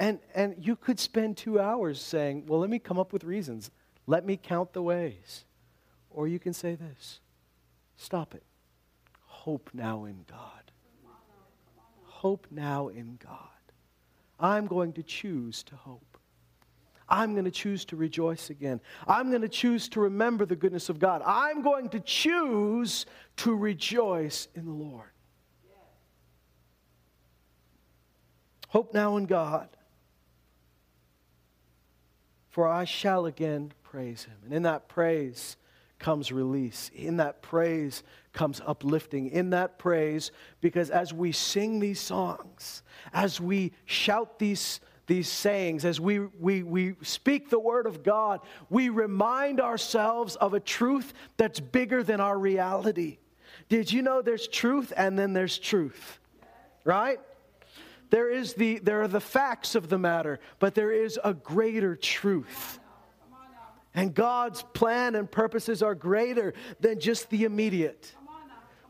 And, 0.00 0.18
and 0.34 0.54
you 0.58 0.76
could 0.76 0.98
spend 0.98 1.36
two 1.36 1.60
hours 1.60 2.00
saying, 2.00 2.46
well, 2.46 2.58
let 2.58 2.70
me 2.70 2.78
come 2.78 2.98
up 2.98 3.12
with 3.12 3.22
reasons. 3.22 3.70
Let 4.06 4.24
me 4.24 4.38
count 4.42 4.72
the 4.72 4.80
ways. 4.80 5.44
Or 6.08 6.26
you 6.26 6.38
can 6.38 6.54
say 6.54 6.74
this 6.74 7.20
stop 7.96 8.34
it. 8.34 8.42
Hope 9.26 9.70
now 9.74 10.06
in 10.06 10.24
God. 10.26 10.72
Hope 12.04 12.46
now 12.50 12.88
in 12.88 13.18
God. 13.22 13.38
I'm 14.38 14.66
going 14.66 14.94
to 14.94 15.02
choose 15.02 15.62
to 15.64 15.76
hope. 15.76 16.16
I'm 17.06 17.32
going 17.32 17.44
to 17.44 17.50
choose 17.50 17.84
to 17.86 17.96
rejoice 17.96 18.48
again. 18.48 18.80
I'm 19.06 19.28
going 19.28 19.42
to 19.42 19.48
choose 19.48 19.86
to 19.90 20.00
remember 20.00 20.46
the 20.46 20.56
goodness 20.56 20.88
of 20.88 20.98
God. 20.98 21.20
I'm 21.26 21.60
going 21.60 21.90
to 21.90 22.00
choose 22.00 23.04
to 23.38 23.54
rejoice 23.54 24.48
in 24.54 24.64
the 24.64 24.72
Lord. 24.72 25.10
Hope 28.68 28.94
now 28.94 29.18
in 29.18 29.26
God 29.26 29.68
for 32.50 32.68
I 32.68 32.84
shall 32.84 33.26
again 33.26 33.72
praise 33.82 34.24
him. 34.24 34.36
And 34.44 34.52
in 34.52 34.62
that 34.64 34.88
praise 34.88 35.56
comes 35.98 36.32
release. 36.32 36.90
In 36.94 37.18
that 37.18 37.42
praise 37.42 38.02
comes 38.32 38.60
uplifting. 38.66 39.28
In 39.28 39.50
that 39.50 39.78
praise, 39.78 40.32
because 40.60 40.90
as 40.90 41.12
we 41.12 41.32
sing 41.32 41.78
these 41.78 42.00
songs, 42.00 42.82
as 43.12 43.40
we 43.40 43.72
shout 43.84 44.38
these, 44.38 44.80
these 45.06 45.28
sayings, 45.28 45.84
as 45.84 46.00
we, 46.00 46.18
we, 46.18 46.62
we 46.62 46.94
speak 47.02 47.50
the 47.50 47.58
word 47.58 47.86
of 47.86 48.02
God, 48.02 48.40
we 48.68 48.88
remind 48.88 49.60
ourselves 49.60 50.36
of 50.36 50.54
a 50.54 50.60
truth 50.60 51.12
that's 51.36 51.60
bigger 51.60 52.02
than 52.02 52.20
our 52.20 52.38
reality. 52.38 53.18
Did 53.68 53.92
you 53.92 54.02
know 54.02 54.22
there's 54.22 54.48
truth 54.48 54.92
and 54.96 55.18
then 55.18 55.32
there's 55.32 55.58
truth? 55.58 56.18
Right? 56.84 57.20
There, 58.10 58.28
is 58.28 58.54
the, 58.54 58.78
there 58.80 59.02
are 59.02 59.08
the 59.08 59.20
facts 59.20 59.74
of 59.74 59.88
the 59.88 59.98
matter, 59.98 60.40
but 60.58 60.74
there 60.74 60.92
is 60.92 61.18
a 61.22 61.32
greater 61.32 61.96
truth. 61.96 62.78
And 63.94 64.14
God's 64.14 64.62
plan 64.72 65.14
and 65.14 65.30
purposes 65.30 65.82
are 65.82 65.94
greater 65.94 66.54
than 66.80 67.00
just 67.00 67.30
the 67.30 67.44
immediate. 67.44 68.14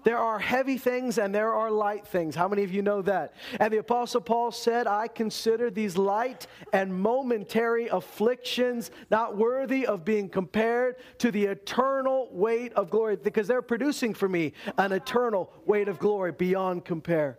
There 0.02 0.18
are 0.18 0.38
heavy 0.38 0.78
things 0.78 1.18
and 1.18 1.35
there 1.35 1.52
are 1.52 1.70
light 1.70 2.06
things. 2.06 2.35
How 2.35 2.48
many 2.48 2.64
of 2.64 2.72
you 2.72 2.80
know 2.80 3.02
that? 3.02 3.35
And 3.59 3.70
the 3.70 3.78
Apostle 3.78 4.22
Paul 4.22 4.50
said, 4.50 4.87
I 4.87 5.09
consider 5.09 5.70
these 5.70 5.98
light 5.98 6.46
and 6.72 6.94
momentary 6.94 7.88
afflictions 7.88 8.90
not 9.11 9.37
worthy 9.37 9.87
of 9.87 10.04
being 10.04 10.30
compared 10.30 10.96
to 11.18 11.30
the 11.30 11.44
eternal 11.44 12.28
weight 12.33 12.72
of 12.72 12.88
glory, 12.88 13.16
because 13.16 13.46
they're 13.46 13.61
producing 13.61 14.14
for 14.14 14.28
me 14.28 14.54
an 14.78 14.92
eternal 14.92 15.52
weight 15.66 15.88
of 15.88 15.98
glory 15.98 16.33
beyond 16.33 16.87
compare. 16.87 17.38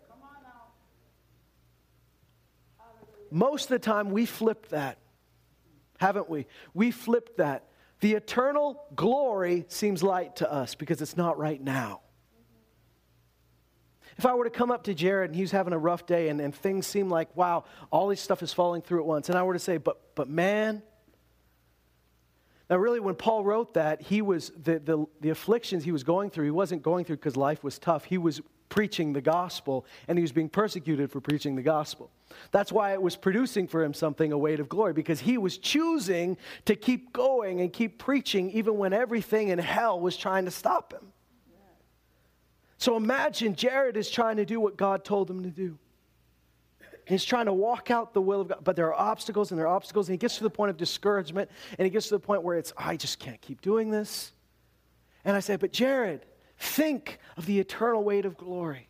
Most 3.31 3.63
of 3.63 3.69
the 3.69 3.79
time, 3.79 4.11
we 4.11 4.25
flip 4.25 4.67
that 4.69 4.97
haven't 6.01 6.29
we? 6.29 6.47
We 6.73 6.89
flip 6.89 7.37
that. 7.37 7.67
The 7.99 8.15
eternal 8.15 8.83
glory 8.95 9.65
seems 9.67 10.01
light 10.01 10.37
to 10.37 10.51
us 10.51 10.73
because 10.73 10.99
it's 11.01 11.15
not 11.15 11.37
right 11.37 11.61
now. 11.61 12.01
If 14.17 14.25
I 14.25 14.33
were 14.33 14.43
to 14.43 14.49
come 14.49 14.71
up 14.71 14.83
to 14.85 14.95
Jared 14.95 15.29
and 15.29 15.35
he's 15.35 15.51
having 15.51 15.73
a 15.73 15.77
rough 15.77 16.07
day 16.07 16.29
and, 16.29 16.41
and 16.41 16.53
things 16.53 16.87
seem 16.87 17.07
like, 17.07 17.35
wow, 17.37 17.65
all 17.91 18.07
this 18.07 18.19
stuff 18.19 18.41
is 18.41 18.51
falling 18.51 18.81
through 18.81 19.01
at 19.01 19.05
once, 19.05 19.29
and 19.29 19.37
I 19.37 19.43
were 19.43 19.53
to 19.53 19.59
say, 19.59 19.77
but, 19.77 20.15
but 20.15 20.27
man, 20.27 20.81
now, 22.69 22.77
really, 22.77 23.01
when 23.01 23.15
Paul 23.15 23.43
wrote 23.43 23.73
that, 23.73 24.01
he 24.01 24.21
was 24.21 24.49
the, 24.55 24.79
the, 24.79 25.05
the 25.19 25.29
afflictions 25.29 25.83
he 25.83 25.91
was 25.91 26.05
going 26.05 26.29
through, 26.29 26.45
he 26.45 26.51
wasn't 26.51 26.81
going 26.81 27.03
through 27.03 27.17
because 27.17 27.35
life 27.35 27.65
was 27.65 27.77
tough. 27.77 28.05
He 28.05 28.17
was 28.17 28.41
preaching 28.71 29.13
the 29.13 29.21
gospel, 29.21 29.85
and 30.07 30.17
he 30.17 30.23
was 30.23 30.31
being 30.31 30.49
persecuted 30.49 31.11
for 31.11 31.21
preaching 31.21 31.55
the 31.55 31.61
gospel. 31.61 32.09
That's 32.49 32.71
why 32.71 32.93
it 32.93 33.01
was 33.01 33.15
producing 33.15 33.67
for 33.67 33.83
him 33.83 33.93
something, 33.93 34.31
a 34.31 34.37
weight 34.37 34.59
of 34.59 34.67
glory, 34.67 34.93
because 34.93 35.19
he 35.19 35.37
was 35.37 35.59
choosing 35.59 36.37
to 36.65 36.75
keep 36.75 37.13
going 37.13 37.61
and 37.61 37.71
keep 37.71 37.99
preaching 37.99 38.49
even 38.51 38.77
when 38.77 38.93
everything 38.93 39.49
in 39.49 39.59
hell 39.59 39.99
was 39.99 40.17
trying 40.17 40.45
to 40.45 40.51
stop 40.51 40.93
him. 40.93 41.11
So 42.77 42.95
imagine 42.95 43.55
Jared 43.55 43.95
is 43.95 44.09
trying 44.09 44.37
to 44.37 44.45
do 44.45 44.59
what 44.59 44.75
God 44.75 45.05
told 45.05 45.29
him 45.29 45.43
to 45.43 45.51
do. 45.51 45.77
He's 47.05 47.25
trying 47.25 47.47
to 47.47 47.53
walk 47.53 47.91
out 47.91 48.13
the 48.13 48.21
will 48.21 48.41
of 48.41 48.47
God, 48.47 48.59
but 48.63 48.75
there 48.75 48.87
are 48.87 48.99
obstacles 48.99 49.51
and 49.51 49.59
there 49.59 49.67
are 49.67 49.75
obstacles, 49.75 50.07
and 50.07 50.13
he 50.13 50.17
gets 50.17 50.37
to 50.37 50.43
the 50.43 50.49
point 50.49 50.69
of 50.69 50.77
discouragement, 50.77 51.51
and 51.77 51.85
he 51.85 51.89
gets 51.89 52.07
to 52.07 52.15
the 52.15 52.19
point 52.19 52.41
where 52.41 52.57
it's, 52.57 52.71
I 52.77 52.95
just 52.95 53.19
can't 53.19 53.41
keep 53.41 53.61
doing 53.61 53.91
this. 53.91 54.31
And 55.25 55.35
I 55.35 55.41
say, 55.41 55.57
But 55.57 55.73
Jared, 55.73 56.25
think 56.61 57.19
of 57.37 57.45
the 57.45 57.59
eternal 57.59 58.03
weight 58.03 58.25
of 58.25 58.37
glory. 58.37 58.87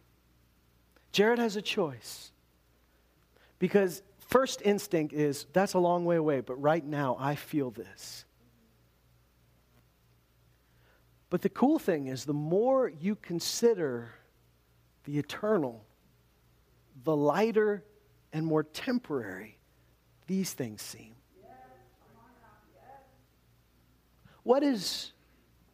Jared 1.11 1.39
has 1.39 1.55
a 1.55 1.61
choice. 1.61 2.31
Because 3.59 4.01
first 4.19 4.61
instinct 4.63 5.13
is, 5.13 5.45
that's 5.53 5.73
a 5.73 5.79
long 5.79 6.05
way 6.05 6.17
away, 6.17 6.41
but 6.41 6.55
right 6.55 6.85
now 6.85 7.15
I 7.19 7.35
feel 7.35 7.71
this. 7.71 8.25
But 11.29 11.41
the 11.41 11.49
cool 11.49 11.79
thing 11.79 12.07
is, 12.07 12.25
the 12.25 12.33
more 12.33 12.89
you 12.89 13.15
consider 13.15 14.11
the 15.05 15.17
eternal, 15.17 15.85
the 17.03 17.15
lighter 17.15 17.83
and 18.33 18.45
more 18.45 18.63
temporary 18.63 19.57
these 20.27 20.53
things 20.53 20.81
seem. 20.81 21.15
What 24.43 24.63
is, 24.63 25.10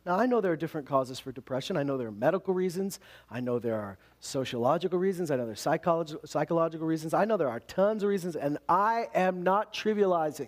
now 0.08 0.18
I 0.18 0.26
know 0.26 0.40
there 0.40 0.54
are 0.54 0.58
different 0.58 0.88
causes 0.88 1.20
for 1.20 1.34
depression. 1.34 1.76
I 1.76 1.84
know 1.84 1.98
there 1.98 2.08
are 2.08 2.12
medical 2.12 2.54
reasons. 2.54 3.02
I 3.30 3.42
know 3.42 3.60
there 3.60 3.76
are 3.76 3.98
sociological 4.22 4.98
reasons. 4.98 5.30
I 5.30 5.36
know 5.36 5.44
there 5.44 5.52
are 5.52 5.56
psychological, 5.56 6.26
psychological 6.26 6.88
reasons. 6.88 7.14
I 7.14 7.26
know 7.26 7.36
there 7.36 7.50
are 7.50 7.60
tons 7.60 8.04
of 8.04 8.10
reasons, 8.10 8.38
and 8.38 8.58
I 8.70 9.08
am 9.14 9.44
not 9.44 9.74
trivializing. 9.74 10.48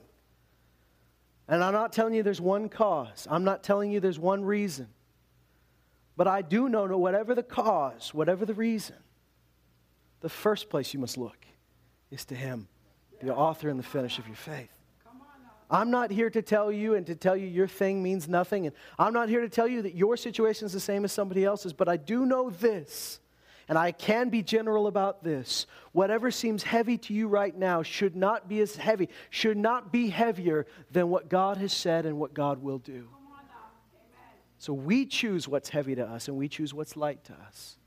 And 1.49 1.61
I'm 1.61 1.73
not 1.73 1.91
telling 1.91 2.13
you 2.13 2.23
there's 2.23 2.39
one 2.39 2.69
cause, 2.69 3.27
I'm 3.29 3.43
not 3.43 3.61
telling 3.61 3.91
you 3.91 3.99
there's 3.99 4.17
one 4.17 4.45
reason. 4.45 4.87
But 6.15 6.27
I 6.27 6.41
do 6.41 6.69
know 6.69 6.87
that 6.87 6.97
whatever 6.97 7.35
the 7.35 7.43
cause, 7.43 8.13
whatever 8.13 8.45
the 8.45 8.53
reason, 8.53 8.95
the 10.21 10.29
first 10.29 10.69
place 10.69 10.93
you 10.93 11.01
must 11.01 11.17
look 11.17 11.45
is 12.11 12.23
to 12.25 12.35
Him, 12.35 12.69
the 13.21 13.35
author 13.35 13.67
and 13.67 13.77
the 13.77 13.83
finish 13.83 14.19
of 14.19 14.27
your 14.27 14.37
faith. 14.37 14.78
I'm 15.69 15.91
not 15.91 16.09
here 16.09 16.29
to 16.31 16.41
tell 16.41 16.71
you 16.71 16.95
and 16.95 17.05
to 17.05 17.15
tell 17.15 17.37
you 17.37 17.47
your 17.47 17.67
thing 17.67 18.01
means 18.01 18.27
nothing. 18.27 18.65
And 18.65 18.75
I'm 18.97 19.13
not 19.13 19.29
here 19.29 19.41
to 19.41 19.49
tell 19.49 19.67
you 19.67 19.83
that 19.83 19.95
your 19.95 20.17
situation 20.17 20.65
is 20.65 20.73
the 20.73 20.79
same 20.79 21.05
as 21.05 21.11
somebody 21.11 21.45
else's, 21.45 21.73
but 21.73 21.87
I 21.87 21.97
do 21.97 22.25
know 22.25 22.49
this, 22.49 23.19
and 23.67 23.77
I 23.77 23.91
can 23.91 24.29
be 24.29 24.41
general 24.41 24.87
about 24.87 25.23
this. 25.23 25.67
Whatever 25.91 26.31
seems 26.31 26.63
heavy 26.63 26.97
to 26.97 27.13
you 27.13 27.27
right 27.27 27.55
now 27.55 27.83
should 27.83 28.15
not 28.15 28.49
be 28.49 28.61
as 28.61 28.75
heavy, 28.75 29.09
should 29.29 29.57
not 29.57 29.91
be 29.91 30.09
heavier 30.09 30.65
than 30.91 31.09
what 31.09 31.29
God 31.29 31.57
has 31.57 31.71
said 31.71 32.07
and 32.07 32.17
what 32.17 32.33
God 32.33 32.63
will 32.63 32.79
do. 32.79 33.07
So 34.57 34.73
we 34.73 35.05
choose 35.05 35.47
what's 35.47 35.69
heavy 35.69 35.95
to 35.95 36.05
us 36.05 36.27
and 36.27 36.35
we 36.35 36.49
choose 36.49 36.73
what's 36.73 36.97
light 36.97 37.23
to 37.25 37.33
us. 37.47 37.77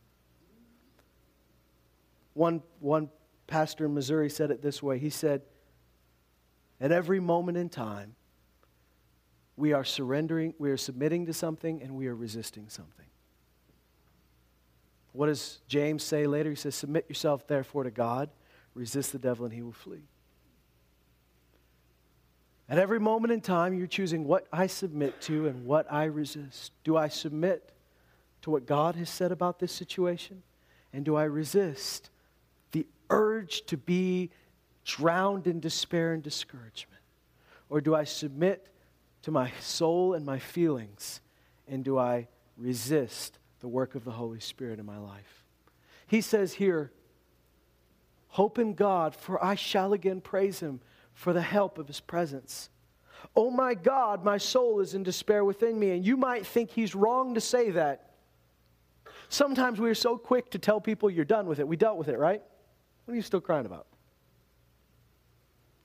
One, 2.33 2.63
one 2.81 3.11
pastor 3.47 3.85
in 3.85 3.93
Missouri 3.93 4.31
said 4.31 4.51
it 4.51 4.63
this 4.63 4.83
way. 4.83 4.99
He 4.99 5.11
said, 5.11 5.43
At 6.83 6.91
every 6.91 7.21
moment 7.21 7.57
in 7.57 7.69
time, 7.69 8.17
we 9.57 9.73
are 9.73 9.85
surrendering, 9.85 10.53
we 10.59 10.69
are 10.73 10.77
submitting 10.77 11.27
to 11.27 11.33
something, 11.33 11.81
and 11.81 11.95
we 11.95 12.09
are 12.09 12.15
resisting 12.17 12.69
something. 12.69 13.07
What 15.13 15.27
does 15.27 15.61
James 15.69 16.03
say 16.03 16.27
later? 16.27 16.51
He 16.51 16.57
says, 16.57 16.75
Submit 16.75 17.07
yourself 17.09 17.47
therefore 17.47 17.85
to 17.85 17.93
God, 17.93 18.31
resist 18.75 19.13
the 19.13 19.21
devil, 19.21 19.45
and 19.45 19.55
he 19.55 19.63
will 19.63 19.71
flee. 19.71 20.09
At 22.69 22.79
every 22.79 22.99
moment 22.99 23.33
in 23.33 23.43
time, 23.43 23.75
you're 23.75 23.87
choosing 23.87 24.25
what 24.25 24.49
I 24.53 24.67
submit 24.67 25.21
to 25.23 25.47
and 25.47 25.65
what 25.65 25.87
I 25.93 26.05
resist. 26.05 26.73
Do 26.83 26.97
I 26.97 27.07
submit 27.07 27.71
to 28.41 28.51
what 28.51 28.67
God 28.67 28.97
has 28.97 29.09
said 29.09 29.31
about 29.31 29.61
this 29.61 29.71
situation? 29.71 30.43
And 30.93 31.05
do 31.05 31.15
I 31.15 31.25
resist 31.25 32.11
the 32.73 32.89
urge 33.09 33.67
to 33.67 33.77
be 33.77 34.31
drowned 34.85 35.47
in 35.47 35.61
despair 35.61 36.13
and 36.13 36.23
discouragement? 36.23 37.01
Or 37.69 37.81
do 37.81 37.95
I 37.95 38.05
submit 38.05 38.67
to 39.23 39.31
my 39.31 39.51
soul 39.61 40.15
and 40.15 40.27
my 40.27 40.39
feelings? 40.39 41.21
And 41.69 41.85
do 41.85 41.99
I 41.99 42.29
resist 42.57 43.39
the 43.61 43.69
work 43.69 43.95
of 43.95 44.05
the 44.05 44.11
Holy 44.11 44.41
Spirit 44.41 44.79
in 44.79 44.87
my 44.87 44.99
life? 44.99 45.45
He 46.07 46.21
says 46.21 46.53
here, 46.55 46.93
Hope 48.29 48.59
in 48.59 48.73
God, 48.75 49.15
for 49.15 49.43
I 49.45 49.55
shall 49.55 49.93
again 49.93 50.21
praise 50.23 50.61
him 50.61 50.81
for 51.13 51.33
the 51.33 51.43
help 51.43 51.79
of 51.79 51.87
his 51.87 52.01
presence. 52.01 52.71
Oh 53.37 53.51
my 53.51 53.75
God, 53.75 54.25
my 54.25 54.39
soul 54.39 54.81
is 54.81 54.95
in 54.95 55.03
despair 55.03 55.45
within 55.45 55.79
me. 55.79 55.91
And 55.91 56.05
you 56.05 56.17
might 56.17 56.47
think 56.47 56.71
he's 56.71 56.95
wrong 56.95 57.35
to 57.35 57.41
say 57.41 57.71
that. 57.71 58.11
Sometimes 59.29 59.81
we 59.81 59.89
are 59.89 59.95
so 59.95 60.17
quick 60.17 60.51
to 60.51 60.59
tell 60.59 60.81
people 60.81 61.11
you're 61.11 61.25
done 61.25 61.47
with 61.47 61.59
it. 61.59 61.69
We 61.69 61.77
dealt 61.77 61.99
with 61.99 62.09
it, 62.09 62.19
right? 62.19 62.43
What 63.05 63.13
are 63.13 63.17
you 63.17 63.23
still 63.23 63.41
crying 63.41 63.67
about? 63.67 63.87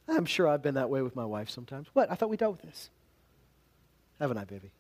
I'm 0.08 0.26
sure 0.26 0.48
I've 0.48 0.62
been 0.62 0.76
that 0.76 0.90
way 0.90 1.02
with 1.02 1.16
my 1.16 1.26
wife 1.26 1.50
sometimes. 1.50 1.88
What? 1.94 2.10
I 2.10 2.16
thought 2.16 2.30
we 2.30 2.38
dealt 2.38 2.62
with 2.62 2.62
this. 2.62 2.90
Haven't 4.20 4.38
I, 4.38 4.46
baby? 4.46 4.72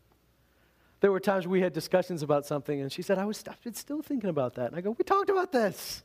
There 0.99 1.11
were 1.11 1.19
times 1.19 1.45
we 1.45 1.61
had 1.61 1.73
discussions 1.73 2.23
about 2.23 2.45
something, 2.45 2.81
and 2.81 2.91
she 2.91 3.01
said, 3.01 3.19
I 3.19 3.25
was 3.25 3.43
still 3.73 4.01
thinking 4.01 4.29
about 4.29 4.55
that. 4.55 4.67
And 4.67 4.75
I 4.75 4.81
go, 4.81 4.95
We 4.97 5.03
talked 5.03 5.29
about 5.29 5.51
this. 5.51 6.03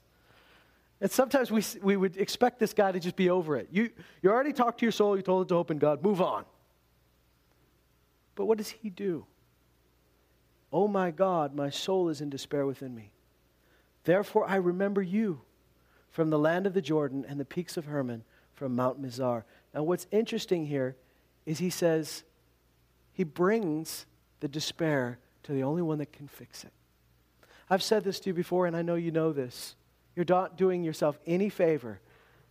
And 1.01 1.11
sometimes 1.11 1.51
we, 1.51 1.65
we 1.83 1.97
would 1.97 2.17
expect 2.17 2.61
this 2.61 2.73
guy 2.73 2.93
to 2.93 3.01
just 3.01 3.17
be 3.17 3.29
over 3.29 3.57
it. 3.57 3.69
You, 3.73 3.91
you 4.23 4.31
already 4.31 4.53
talked 4.53 4.79
to 4.81 4.85
your 4.85 4.93
soul, 4.93 5.17
you 5.17 5.23
told 5.23 5.47
it 5.47 5.49
to 5.49 5.57
open 5.57 5.79
God, 5.79 6.03
move 6.03 6.23
on. 6.23 6.45
But 8.37 8.47
what 8.47 8.57
does 8.59 8.71
he 8.71 8.89
do? 8.89 9.27
Oh 10.73 10.87
my 10.87 11.11
God, 11.11 11.57
my 11.57 11.71
soul 11.71 12.09
is 12.09 12.21
in 12.21 12.31
despair 12.31 12.65
within 12.67 12.95
me. 12.95 13.11
Therefore, 14.05 14.47
I 14.49 14.57
remember 14.57 15.03
you 15.03 15.41
from 16.11 16.31
the 16.31 16.39
land 16.39 16.69
of 16.69 16.75
the 16.75 16.81
Jordan 16.81 17.25
and 17.29 17.41
the 17.41 17.45
peaks 17.45 17.77
of 17.77 17.87
Hermon 17.87 18.23
from 18.53 18.77
Mount 18.77 19.01
Mizar. 19.01 19.45
Now, 19.75 19.83
what's 19.83 20.07
interesting 20.11 20.67
here 20.67 20.97
is 21.47 21.59
he 21.59 21.71
says 21.71 22.25
he 23.13 23.25
brings 23.25 24.07
the 24.41 24.49
despair 24.49 25.19
to 25.45 25.53
the 25.53 25.63
only 25.63 25.83
one 25.83 25.99
that 25.99 26.13
can 26.13 26.29
fix 26.29 26.65
it. 26.65 26.73
I've 27.69 27.83
said 27.83 28.05
this 28.05 28.21
to 28.21 28.31
you 28.31 28.35
before, 28.35 28.67
and 28.67 28.77
I 28.77 28.83
know 28.83 28.95
you 28.97 29.11
know 29.11 29.33
this. 29.33 29.77
You're 30.15 30.27
not 30.29 30.57
doing 30.57 30.85
yourself 30.85 31.19
any 31.27 31.49
favor 31.49 32.01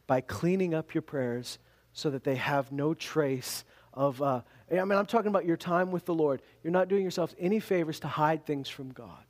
by 0.07 0.21
cleaning 0.21 0.73
up 0.73 0.93
your 0.93 1.03
prayers 1.03 1.59
so 1.93 2.09
that 2.09 2.23
they 2.23 2.35
have 2.35 2.71
no 2.71 2.93
trace 2.93 3.63
of 3.93 4.21
uh, 4.21 4.41
I 4.71 4.85
mean, 4.85 4.97
I'm 4.97 5.05
talking 5.05 5.27
about 5.27 5.45
your 5.45 5.57
time 5.57 5.91
with 5.91 6.05
the 6.05 6.13
Lord. 6.13 6.41
You're 6.63 6.71
not 6.71 6.87
doing 6.87 7.03
yourself 7.03 7.35
any 7.37 7.59
favors 7.59 7.99
to 8.01 8.07
hide 8.07 8.45
things 8.45 8.69
from 8.69 8.91
God. 8.91 9.25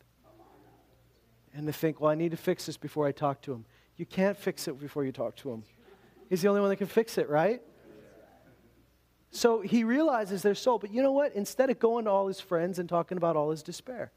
And 1.54 1.66
to 1.68 1.74
think, 1.74 2.00
well, 2.00 2.12
I 2.12 2.16
need 2.16 2.32
to 2.32 2.38
fix 2.38 2.68
this 2.68 2.78
before 2.78 3.08
I 3.08 3.12
talk 3.12 3.42
to 3.42 3.54
him. 3.54 3.66
You 3.98 4.06
can't 4.06 4.38
fix 4.38 4.68
it 4.68 4.80
before 4.80 5.04
you 5.04 5.12
talk 5.12 5.36
to 5.38 5.52
him. 5.52 5.64
He's 6.32 6.42
the 6.42 6.48
only 6.48 6.62
one 6.62 6.70
that 6.70 6.78
can 6.78 6.88
fix 6.88 7.18
it, 7.18 7.28
right? 7.28 7.62
So 9.32 9.60
he 9.60 9.84
realizes 9.84 10.42
their 10.42 10.56
soul. 10.56 10.80
But 10.80 10.94
you 10.94 11.04
know 11.04 11.12
what? 11.12 11.36
Instead 11.36 11.70
of 11.70 11.78
going 11.78 12.06
to 12.06 12.12
all 12.12 12.28
his 12.28 12.40
friends 12.40 12.80
and 12.80 12.88
talking 12.88 13.18
about 13.18 13.36
all 13.36 13.52
his 13.52 13.62
despair, 13.62 14.14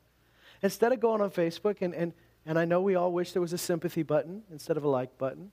instead 0.62 0.92
of 0.92 1.00
going 1.00 1.20
on 1.20 1.32
Facebook, 1.32 1.82
and, 1.82 1.92
and, 1.92 2.12
and 2.46 2.56
I 2.56 2.66
know 2.66 2.80
we 2.80 2.94
all 2.94 3.10
wish 3.10 3.32
there 3.32 3.42
was 3.42 3.52
a 3.52 3.58
sympathy 3.58 4.04
button 4.04 4.44
instead 4.52 4.76
of 4.76 4.84
a 4.84 4.88
like 4.88 5.18
button. 5.18 5.50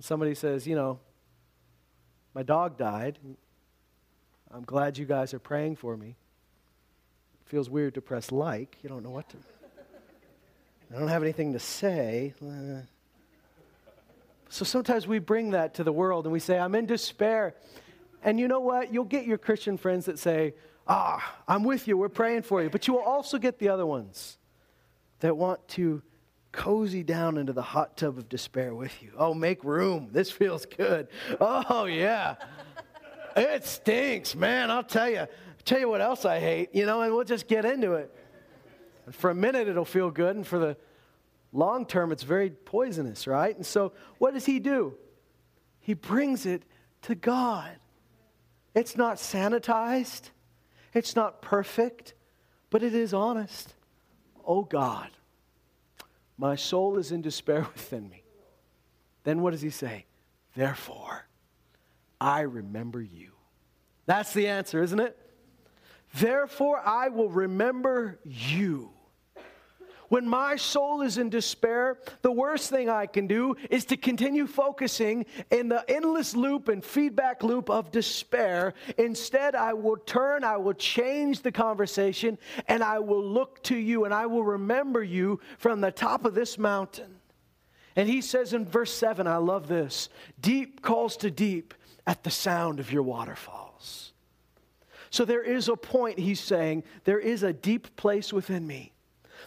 somebody 0.00 0.34
says, 0.34 0.66
you 0.66 0.74
know, 0.74 0.98
my 2.34 2.42
dog 2.42 2.76
died. 2.76 3.20
I'm 4.50 4.64
glad 4.64 4.98
you 4.98 5.04
guys 5.04 5.32
are 5.32 5.38
praying 5.38 5.76
for 5.76 5.96
me. 5.96 6.16
It 7.40 7.48
feels 7.48 7.70
weird 7.70 7.94
to 7.94 8.00
press 8.00 8.32
like. 8.32 8.78
You 8.82 8.88
don't 8.88 9.04
know 9.04 9.10
what 9.10 9.28
to. 9.28 9.36
I 10.92 10.98
don't 10.98 11.06
have 11.06 11.22
anything 11.22 11.52
to 11.52 11.60
say. 11.60 12.34
So 14.50 14.64
sometimes 14.64 15.06
we 15.06 15.20
bring 15.20 15.50
that 15.50 15.74
to 15.74 15.84
the 15.84 15.92
world 15.92 16.26
and 16.26 16.32
we 16.32 16.40
say, 16.40 16.58
I'm 16.58 16.74
in 16.74 16.84
despair. 16.84 17.54
And 18.22 18.38
you 18.38 18.48
know 18.48 18.60
what? 18.60 18.92
You'll 18.92 19.04
get 19.04 19.24
your 19.24 19.38
Christian 19.38 19.78
friends 19.78 20.06
that 20.06 20.18
say, 20.18 20.54
Ah, 20.88 21.36
I'm 21.46 21.62
with 21.62 21.86
you, 21.86 21.96
we're 21.96 22.08
praying 22.08 22.42
for 22.42 22.60
you. 22.60 22.68
But 22.68 22.88
you 22.88 22.94
will 22.94 23.02
also 23.02 23.38
get 23.38 23.60
the 23.60 23.68
other 23.68 23.86
ones 23.86 24.38
that 25.20 25.36
want 25.36 25.66
to 25.68 26.02
cozy 26.50 27.04
down 27.04 27.38
into 27.38 27.52
the 27.52 27.62
hot 27.62 27.96
tub 27.96 28.18
of 28.18 28.28
despair 28.28 28.74
with 28.74 29.00
you. 29.00 29.12
Oh, 29.16 29.32
make 29.32 29.62
room. 29.62 30.08
This 30.10 30.32
feels 30.32 30.66
good. 30.66 31.06
Oh, 31.40 31.84
yeah. 31.84 32.34
it 33.36 33.64
stinks, 33.64 34.34
man. 34.34 34.68
I'll 34.68 34.82
tell 34.82 35.08
you. 35.08 35.20
I'll 35.20 35.28
tell 35.64 35.78
you 35.78 35.88
what 35.88 36.00
else 36.00 36.24
I 36.24 36.40
hate, 36.40 36.74
you 36.74 36.86
know, 36.86 37.02
and 37.02 37.14
we'll 37.14 37.22
just 37.22 37.46
get 37.46 37.64
into 37.64 37.92
it. 37.92 38.12
And 39.06 39.14
for 39.14 39.30
a 39.30 39.34
minute, 39.34 39.68
it'll 39.68 39.84
feel 39.84 40.10
good, 40.10 40.34
and 40.34 40.44
for 40.44 40.58
the 40.58 40.76
long 41.52 41.86
term, 41.86 42.12
it's 42.12 42.22
very 42.22 42.50
poisonous, 42.50 43.26
right? 43.26 43.54
And 43.54 43.66
so, 43.66 43.92
what 44.18 44.34
does 44.34 44.46
he 44.46 44.58
do? 44.58 44.94
He 45.80 45.94
brings 45.94 46.46
it 46.46 46.62
to 47.02 47.14
God. 47.14 47.76
It's 48.74 48.96
not 48.96 49.16
sanitized, 49.16 50.30
it's 50.94 51.16
not 51.16 51.42
perfect, 51.42 52.14
but 52.70 52.82
it 52.82 52.94
is 52.94 53.12
honest. 53.12 53.74
Oh 54.46 54.62
God, 54.62 55.10
my 56.38 56.56
soul 56.56 56.98
is 56.98 57.12
in 57.12 57.22
despair 57.22 57.66
within 57.74 58.08
me. 58.08 58.22
Then 59.24 59.42
what 59.42 59.50
does 59.50 59.60
he 59.60 59.70
say? 59.70 60.06
Therefore, 60.56 61.26
I 62.20 62.40
remember 62.42 63.00
you. 63.00 63.32
That's 64.06 64.32
the 64.32 64.48
answer, 64.48 64.82
isn't 64.82 65.00
it? 65.00 65.16
Therefore, 66.14 66.80
I 66.84 67.08
will 67.08 67.28
remember 67.28 68.18
you. 68.24 68.90
When 70.10 70.28
my 70.28 70.56
soul 70.56 71.02
is 71.02 71.18
in 71.18 71.30
despair, 71.30 71.96
the 72.22 72.32
worst 72.32 72.68
thing 72.68 72.88
I 72.88 73.06
can 73.06 73.28
do 73.28 73.54
is 73.70 73.84
to 73.86 73.96
continue 73.96 74.48
focusing 74.48 75.24
in 75.52 75.68
the 75.68 75.88
endless 75.88 76.34
loop 76.34 76.66
and 76.66 76.84
feedback 76.84 77.44
loop 77.44 77.70
of 77.70 77.92
despair. 77.92 78.74
Instead, 78.98 79.54
I 79.54 79.72
will 79.72 79.96
turn, 79.96 80.42
I 80.42 80.56
will 80.56 80.74
change 80.74 81.42
the 81.42 81.52
conversation, 81.52 82.38
and 82.66 82.82
I 82.82 82.98
will 82.98 83.22
look 83.22 83.62
to 83.64 83.76
you 83.76 84.04
and 84.04 84.12
I 84.12 84.26
will 84.26 84.42
remember 84.42 85.00
you 85.00 85.38
from 85.58 85.80
the 85.80 85.92
top 85.92 86.24
of 86.24 86.34
this 86.34 86.58
mountain. 86.58 87.20
And 87.94 88.08
he 88.08 88.20
says 88.20 88.52
in 88.52 88.66
verse 88.66 88.92
7, 88.92 89.28
I 89.28 89.36
love 89.36 89.68
this 89.68 90.08
deep 90.40 90.82
calls 90.82 91.16
to 91.18 91.30
deep 91.30 91.72
at 92.04 92.24
the 92.24 92.30
sound 92.30 92.80
of 92.80 92.90
your 92.90 93.04
waterfalls. 93.04 94.12
So 95.10 95.24
there 95.24 95.42
is 95.44 95.68
a 95.68 95.76
point, 95.76 96.18
he's 96.18 96.40
saying, 96.40 96.82
there 97.04 97.20
is 97.20 97.44
a 97.44 97.52
deep 97.52 97.94
place 97.94 98.32
within 98.32 98.66
me 98.66 98.92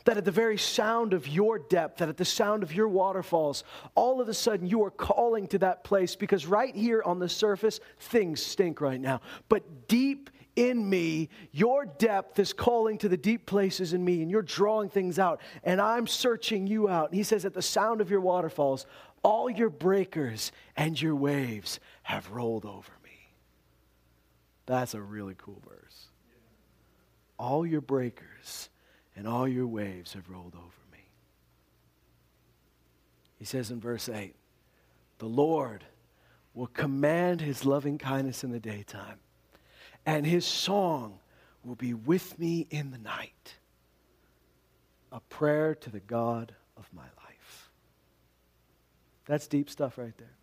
that 0.06 0.18
at 0.18 0.26
the 0.26 0.32
very 0.32 0.58
sound 0.58 1.14
of 1.14 1.28
your 1.28 1.60
depth, 1.60 2.00
that 2.00 2.10
at 2.10 2.18
the 2.18 2.26
sound 2.26 2.64
of 2.64 2.74
your 2.74 2.88
waterfalls, 2.88 3.64
all 3.96 4.20
of 4.20 4.28
a 4.28 4.34
sudden 4.34 4.68
you 4.68 4.84
are 4.84 4.92
calling 4.92 5.48
to 5.48 5.58
that 5.60 5.84
place 5.84 6.16
because 6.16 6.46
right 6.46 6.76
here 6.76 7.02
on 7.06 7.20
the 7.20 7.30
surface, 7.30 7.80
things 8.00 8.44
stink 8.44 8.82
right 8.82 9.00
now. 9.00 9.22
But 9.48 9.88
deep 9.88 10.30
in 10.56 10.88
me, 10.88 11.30
your 11.52 11.86
depth 11.86 12.38
is 12.38 12.54
calling 12.54 12.98
to 13.00 13.10
the 13.10 13.18
deep 13.18 13.46
places 13.46 13.94
in 13.94 14.04
me, 14.04 14.22
and 14.22 14.30
you're 14.30 14.42
drawing 14.42 14.90
things 14.90 15.18
out, 15.18 15.42
and 15.64 15.82
I'm 15.82 16.06
searching 16.06 16.68
you 16.68 16.90
out. 16.90 17.10
And 17.10 17.16
he 17.16 17.24
says, 17.24 17.46
At 17.46 17.54
the 17.54 17.62
sound 17.62 18.02
of 18.02 18.12
your 18.12 18.22
waterfalls, 18.22 18.86
all 19.24 19.50
your 19.50 19.70
breakers 19.70 20.52
and 20.76 21.02
your 21.02 21.16
waves 21.16 21.80
have 22.04 22.30
rolled 22.32 22.66
over 22.66 22.92
me. 23.04 23.30
That's 24.66 24.94
a 24.94 25.02
really 25.02 25.36
cool 25.38 25.62
verse. 25.68 26.08
All 27.40 27.66
your 27.66 27.82
breakers 27.82 28.70
and 29.16 29.28
all 29.28 29.48
your 29.48 29.68
waves 29.68 30.14
have 30.14 30.30
rolled 30.30 30.56
over 30.56 30.82
me. 30.92 31.06
He 33.38 33.46
says 33.46 33.72
in 33.72 33.80
verse 33.80 34.10
8, 34.10 34.36
the 35.20 35.26
Lord 35.28 35.84
will 36.54 36.68
command 36.68 37.42
his 37.42 37.66
loving 37.66 37.98
kindness 37.98 38.44
in 38.44 38.52
the 38.52 38.60
daytime, 38.60 39.20
and 40.06 40.26
his 40.26 40.46
song 40.46 41.20
will 41.64 41.76
be 41.76 41.94
with 41.94 42.38
me 42.38 42.68
in 42.70 42.92
the 42.92 42.98
night. 42.98 43.56
A 45.12 45.20
prayer 45.22 45.76
to 45.76 45.90
the 45.90 46.00
God 46.00 46.54
of 46.76 46.90
my 46.94 47.04
life. 47.04 47.72
That's 49.26 49.48
deep 49.48 49.70
stuff 49.70 49.98
right 49.98 50.18
there. 50.18 50.36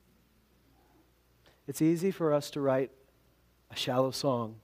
It's 1.66 1.82
easy 1.82 2.10
for 2.10 2.32
us 2.32 2.50
to 2.52 2.60
write 2.60 2.90
a 3.70 3.76
shallow 3.76 4.10
song 4.10 4.56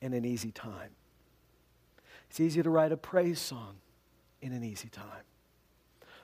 in 0.00 0.12
an 0.12 0.24
easy 0.24 0.52
time. 0.52 0.90
It's 2.30 2.38
easy 2.38 2.62
to 2.62 2.70
write 2.70 2.92
a 2.92 2.96
praise 2.96 3.40
song 3.40 3.78
in 4.40 4.52
an 4.52 4.62
easy 4.62 4.88
time. 4.88 5.24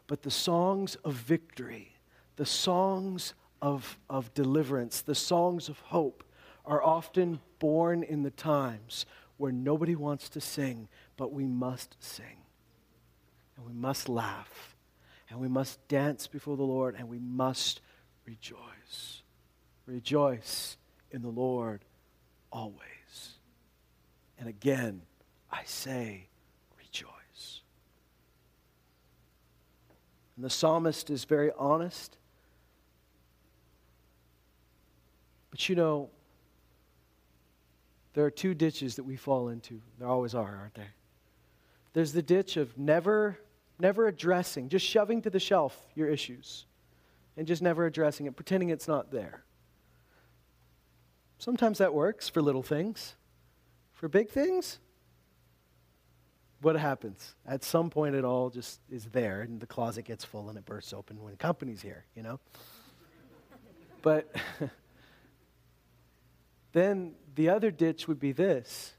But 0.06 0.22
the 0.22 0.30
songs 0.30 0.94
of 1.04 1.14
victory, 1.14 1.96
the 2.36 2.46
songs 2.46 3.34
of, 3.60 3.98
of 4.08 4.32
deliverance, 4.32 5.02
the 5.02 5.16
songs 5.16 5.68
of 5.68 5.80
hope 5.80 6.22
are 6.64 6.80
often 6.80 7.40
born 7.58 8.04
in 8.04 8.22
the 8.22 8.30
times 8.30 9.04
where 9.36 9.50
nobody 9.50 9.96
wants 9.96 10.28
to 10.28 10.40
sing, 10.40 10.86
but 11.16 11.32
we 11.32 11.44
must 11.44 11.96
sing. 11.98 12.44
And 13.56 13.66
we 13.66 13.72
must 13.72 14.08
laugh. 14.08 14.76
And 15.28 15.40
we 15.40 15.48
must 15.48 15.88
dance 15.88 16.28
before 16.28 16.56
the 16.56 16.62
Lord. 16.62 16.94
And 16.96 17.08
we 17.08 17.18
must 17.18 17.80
rejoice. 18.24 19.22
Rejoice 19.86 20.76
in 21.10 21.22
the 21.22 21.28
Lord 21.28 21.84
always. 22.52 22.78
And 24.38 24.48
again, 24.48 25.02
I 25.56 25.62
say, 25.64 26.26
rejoice. 26.78 27.60
And 30.36 30.44
the 30.44 30.50
psalmist 30.50 31.08
is 31.08 31.24
very 31.24 31.50
honest. 31.58 32.18
But 35.50 35.68
you 35.68 35.76
know, 35.76 36.10
there 38.12 38.24
are 38.26 38.30
two 38.30 38.52
ditches 38.52 38.96
that 38.96 39.04
we 39.04 39.16
fall 39.16 39.48
into. 39.48 39.80
There 39.98 40.08
always 40.08 40.34
are, 40.34 40.56
aren't 40.56 40.74
there? 40.74 40.94
There's 41.94 42.12
the 42.12 42.22
ditch 42.22 42.58
of 42.58 42.76
never, 42.76 43.38
never 43.78 44.08
addressing, 44.08 44.68
just 44.68 44.84
shoving 44.84 45.22
to 45.22 45.30
the 45.30 45.40
shelf 45.40 45.74
your 45.94 46.08
issues 46.08 46.66
and 47.38 47.46
just 47.46 47.62
never 47.62 47.86
addressing 47.86 48.26
it, 48.26 48.36
pretending 48.36 48.68
it's 48.68 48.88
not 48.88 49.10
there. 49.10 49.42
Sometimes 51.38 51.78
that 51.78 51.94
works 51.94 52.28
for 52.28 52.42
little 52.42 52.62
things. 52.62 53.14
For 53.94 54.08
big 54.08 54.28
things, 54.28 54.78
what 56.62 56.76
happens? 56.76 57.34
At 57.46 57.64
some 57.64 57.90
point, 57.90 58.14
it 58.14 58.24
all 58.24 58.50
just 58.50 58.80
is 58.90 59.04
there, 59.06 59.42
and 59.42 59.60
the 59.60 59.66
closet 59.66 60.04
gets 60.04 60.24
full 60.24 60.48
and 60.48 60.56
it 60.56 60.64
bursts 60.64 60.92
open 60.92 61.22
when 61.22 61.36
company's 61.36 61.82
here, 61.82 62.04
you 62.14 62.22
know? 62.22 62.40
but 64.02 64.34
then 66.72 67.12
the 67.34 67.50
other 67.50 67.70
ditch 67.70 68.08
would 68.08 68.20
be 68.20 68.32
this 68.32 68.94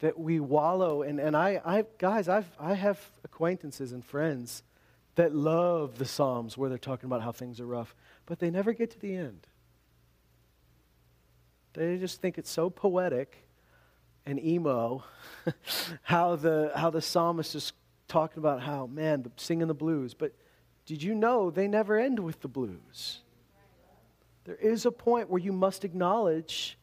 that 0.00 0.18
we 0.18 0.38
wallow, 0.40 1.02
and, 1.02 1.18
and 1.18 1.34
I, 1.34 1.60
I, 1.64 1.84
guys, 1.96 2.28
I've, 2.28 2.50
I 2.60 2.74
have 2.74 3.00
acquaintances 3.24 3.92
and 3.92 4.04
friends 4.04 4.62
that 5.14 5.34
love 5.34 5.96
the 5.96 6.04
Psalms 6.04 6.58
where 6.58 6.68
they're 6.68 6.76
talking 6.76 7.06
about 7.06 7.22
how 7.22 7.32
things 7.32 7.60
are 7.60 7.66
rough, 7.66 7.94
but 8.26 8.38
they 8.38 8.50
never 8.50 8.74
get 8.74 8.90
to 8.90 8.98
the 8.98 9.16
end. 9.16 9.46
They 11.72 11.96
just 11.96 12.20
think 12.20 12.36
it's 12.36 12.50
so 12.50 12.68
poetic 12.68 13.45
and 14.26 14.44
emo, 14.44 15.04
how 16.02 16.36
the 16.36 16.72
how 16.74 16.90
the 16.90 17.00
psalmist 17.00 17.54
is 17.54 17.72
talking 18.08 18.38
about 18.38 18.60
how 18.60 18.86
man 18.86 19.30
singing 19.36 19.68
the 19.68 19.74
blues. 19.74 20.14
But 20.14 20.32
did 20.84 21.02
you 21.02 21.14
know 21.14 21.50
they 21.50 21.68
never 21.68 21.98
end 21.98 22.18
with 22.18 22.40
the 22.40 22.48
blues? 22.48 23.20
There 24.44 24.56
is 24.56 24.86
a 24.86 24.92
point 24.92 25.28
where 25.28 25.40
you 25.40 25.52
must 25.52 25.84
acknowledge. 25.84 26.78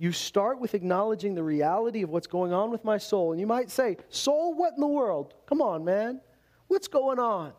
You 0.00 0.12
start 0.12 0.60
with 0.60 0.74
acknowledging 0.74 1.34
the 1.34 1.42
reality 1.42 2.02
of 2.02 2.10
what's 2.10 2.28
going 2.28 2.52
on 2.52 2.70
with 2.70 2.84
my 2.84 2.98
soul. 2.98 3.32
And 3.32 3.40
you 3.40 3.48
might 3.48 3.68
say, 3.68 3.96
Soul, 4.10 4.54
what 4.54 4.74
in 4.74 4.80
the 4.80 4.86
world? 4.86 5.34
Come 5.46 5.60
on, 5.60 5.84
man. 5.84 6.20
What's 6.68 6.86
going 6.86 7.18
on? 7.18 7.52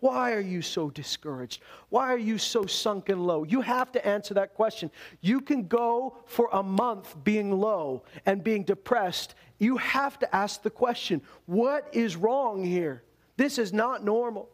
Why 0.00 0.32
are 0.32 0.40
you 0.40 0.62
so 0.62 0.90
discouraged? 0.90 1.60
Why 1.88 2.12
are 2.12 2.18
you 2.18 2.38
so 2.38 2.66
sunken 2.66 3.24
low? 3.24 3.42
You 3.42 3.60
have 3.62 3.90
to 3.92 4.06
answer 4.06 4.34
that 4.34 4.54
question. 4.54 4.90
You 5.20 5.40
can 5.40 5.66
go 5.66 6.18
for 6.26 6.48
a 6.52 6.62
month 6.62 7.16
being 7.24 7.50
low 7.50 8.04
and 8.24 8.44
being 8.44 8.62
depressed. 8.62 9.34
You 9.58 9.76
have 9.78 10.18
to 10.20 10.34
ask 10.34 10.62
the 10.62 10.70
question 10.70 11.20
what 11.46 11.88
is 11.92 12.16
wrong 12.16 12.64
here? 12.64 13.02
This 13.36 13.58
is 13.58 13.72
not 13.72 14.04
normal. 14.04 14.48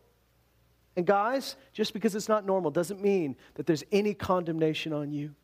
And 0.97 1.07
guys, 1.07 1.57
just 1.73 1.93
because 1.93 2.15
it's 2.15 2.29
not 2.29 2.47
normal 2.47 2.71
doesn't 2.71 3.03
mean 3.03 3.37
that 3.55 3.67
there's 3.67 3.85
any 3.93 4.15
condemnation 4.15 4.93
on 4.93 5.13
you. 5.13 5.35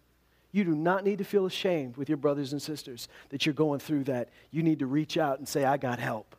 You 0.53 0.65
do 0.65 0.75
not 0.75 1.05
need 1.05 1.19
to 1.19 1.25
feel 1.25 1.47
ashamed 1.47 1.97
with 1.97 2.09
your 2.09 2.19
brothers 2.19 2.53
and 2.53 2.61
sisters 2.61 3.09
that 3.29 3.47
you're 3.47 3.53
going 3.53 3.81
through 3.81 4.05
that. 4.05 4.31
You 4.51 4.63
need 4.63 4.79
to 4.81 4.87
reach 4.87 5.17
out 5.17 5.39
and 5.39 5.47
say, 5.47 5.65
I 5.65 5.77
got 5.77 5.99
help. 5.99 6.37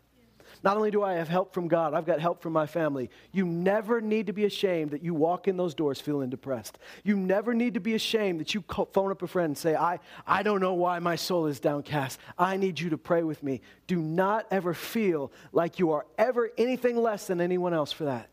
Not 0.64 0.78
only 0.78 0.91
do 0.91 1.01
I 1.01 1.14
have 1.14 1.28
help 1.28 1.53
from 1.53 1.68
God, 1.68 1.95
I've 1.95 2.05
got 2.05 2.20
help 2.20 2.41
from 2.41 2.53
my 2.53 2.68
family. 2.68 3.09
You 3.32 3.45
never 3.45 3.99
need 3.99 4.28
to 4.28 4.34
be 4.34 4.45
ashamed 4.45 4.91
that 4.91 5.03
you 5.03 5.16
walk 5.16 5.47
in 5.47 5.57
those 5.57 5.74
doors 5.74 5.99
feeling 5.99 6.30
depressed. 6.30 6.78
You 7.03 7.18
never 7.18 7.55
need 7.55 7.74
to 7.74 7.80
be 7.80 7.95
ashamed 7.95 8.39
that 8.41 8.53
you 8.53 8.64
phone 8.93 9.09
up 9.09 9.24
a 9.24 9.28
friend 9.28 9.47
and 9.47 9.57
say, 9.57 9.76
I, 9.76 9.99
I 10.28 10.43
don't 10.43 10.62
know 10.62 10.76
why 10.76 10.99
my 10.99 11.16
soul 11.16 11.47
is 11.47 11.59
downcast. 11.59 12.20
I 12.38 12.57
need 12.57 12.80
you 12.80 12.91
to 12.91 12.97
pray 12.97 13.24
with 13.24 13.41
me. 13.41 13.62
Do 13.88 13.99
not 13.99 14.45
ever 14.51 14.76
feel 14.76 15.32
like 15.51 15.80
you 15.80 15.91
are 15.93 16.05
ever 16.20 16.51
anything 16.59 16.95
less 16.95 17.26
than 17.26 17.41
anyone 17.41 17.74
else 17.74 17.91
for 17.91 18.05
that. 18.05 18.30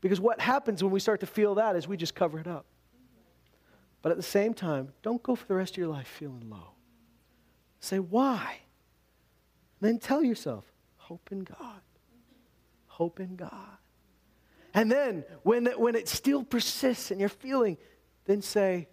Because 0.00 0.20
what 0.20 0.40
happens 0.40 0.84
when 0.84 0.92
we 0.92 1.00
start 1.00 1.20
to 1.20 1.26
feel 1.26 1.56
that 1.56 1.74
is 1.74 1.88
we 1.88 1.96
just 1.96 2.14
cover 2.14 2.38
it 2.38 2.46
up. 2.46 2.66
But 4.00 4.12
at 4.12 4.16
the 4.16 4.22
same 4.22 4.54
time, 4.54 4.92
don't 5.02 5.20
go 5.24 5.34
for 5.34 5.46
the 5.46 5.54
rest 5.56 5.72
of 5.72 5.78
your 5.78 5.88
life 5.88 6.06
feeling 6.06 6.48
low. 6.48 6.74
Say, 7.80 7.98
why? 7.98 8.58
And 9.80 9.88
then 9.88 9.98
tell 9.98 10.22
yourself, 10.22 10.64
Hope 11.06 11.28
in 11.30 11.44
God. 11.44 11.80
Hope 12.88 13.20
in 13.20 13.36
God. 13.36 13.78
And 14.74 14.90
then 14.90 15.22
when 15.44 15.68
it, 15.68 15.78
when 15.78 15.94
it 15.94 16.08
still 16.08 16.42
persists 16.42 17.12
and 17.12 17.20
you're 17.20 17.28
feeling, 17.28 17.76
then 18.24 18.42
say, 18.42 18.88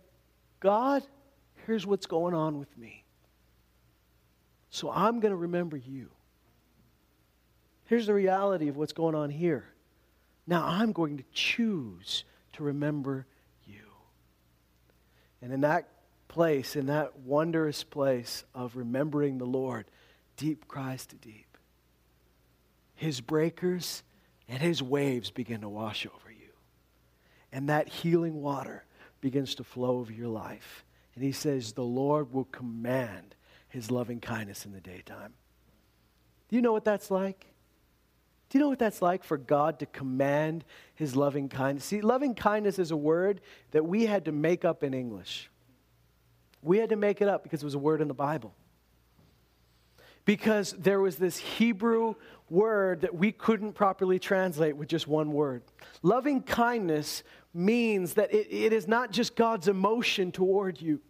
God, 0.59 1.01
here's 1.65 1.87
what's 1.87 2.05
going 2.05 2.35
on 2.35 2.59
with 2.59 2.77
me. 2.77 3.03
So 4.69 4.91
I'm 4.91 5.21
going 5.21 5.31
to 5.31 5.37
remember 5.37 5.75
you. 5.75 6.11
Here's 7.85 8.05
the 8.05 8.13
reality 8.13 8.67
of 8.67 8.77
what's 8.77 8.93
going 8.93 9.15
on 9.15 9.31
here. 9.31 9.65
Now 10.45 10.67
I'm 10.67 10.91
going 10.91 11.17
to 11.17 11.23
choose 11.33 12.25
to 12.53 12.63
remember 12.63 13.25
you. 13.65 13.87
And 15.41 15.51
in 15.51 15.61
that 15.61 15.87
place, 16.27 16.75
in 16.75 16.85
that 16.85 17.17
wondrous 17.21 17.83
place 17.83 18.43
of 18.53 18.75
remembering 18.75 19.39
the 19.39 19.45
Lord, 19.45 19.85
deep 20.37 20.67
cries 20.67 21.07
to 21.07 21.15
deep 21.15 21.52
his 23.03 23.21
breakers 23.21 24.01
and 24.47 24.61
his 24.61 24.81
waves 24.81 25.29
begin 25.29 25.61
to 25.61 25.69
wash 25.69 26.05
over 26.05 26.31
you. 26.31 26.49
And 27.51 27.69
that 27.69 27.87
healing 27.87 28.41
water 28.41 28.85
begins 29.21 29.55
to 29.55 29.63
flow 29.63 29.97
over 29.99 30.11
your 30.11 30.29
life. 30.29 30.85
And 31.15 31.23
he 31.23 31.31
says, 31.31 31.73
The 31.73 31.83
Lord 31.83 32.33
will 32.33 32.45
command 32.45 33.35
his 33.67 33.91
loving 33.91 34.19
kindness 34.19 34.65
in 34.65 34.71
the 34.71 34.81
daytime. 34.81 35.33
Do 36.49 36.55
you 36.55 36.61
know 36.61 36.71
what 36.71 36.85
that's 36.85 37.11
like? 37.11 37.45
Do 38.49 38.57
you 38.57 38.63
know 38.63 38.69
what 38.69 38.79
that's 38.79 39.01
like 39.01 39.23
for 39.23 39.37
God 39.37 39.79
to 39.79 39.85
command 39.85 40.63
his 40.95 41.15
loving 41.15 41.49
kindness? 41.49 41.85
See, 41.85 42.01
loving 42.01 42.35
kindness 42.35 42.77
is 42.79 42.91
a 42.91 42.97
word 42.97 43.41
that 43.71 43.85
we 43.85 44.05
had 44.05 44.25
to 44.25 44.31
make 44.31 44.63
up 44.63 44.83
in 44.83 44.93
English. 44.93 45.49
We 46.61 46.77
had 46.77 46.89
to 46.89 46.95
make 46.95 47.21
it 47.21 47.27
up 47.27 47.43
because 47.43 47.63
it 47.63 47.65
was 47.65 47.73
a 47.73 47.79
word 47.79 48.01
in 48.01 48.07
the 48.07 48.13
Bible 48.13 48.53
because 50.25 50.73
there 50.73 51.01
was 51.01 51.17
this 51.17 51.37
Hebrew 51.37 52.15
word 52.49 53.01
that 53.01 53.15
we 53.15 53.31
couldn't 53.31 53.73
properly 53.73 54.19
translate 54.19 54.77
with 54.77 54.87
just 54.87 55.07
one 55.07 55.33
word. 55.33 55.63
Loving 56.01 56.41
kindness 56.41 57.23
means 57.53 58.13
that 58.13 58.33
it, 58.33 58.47
it 58.49 58.73
is 58.73 58.87
not 58.87 59.11
just 59.11 59.35
God's 59.35 59.67
emotion 59.67 60.31
toward 60.31 60.81
you. 60.81 61.01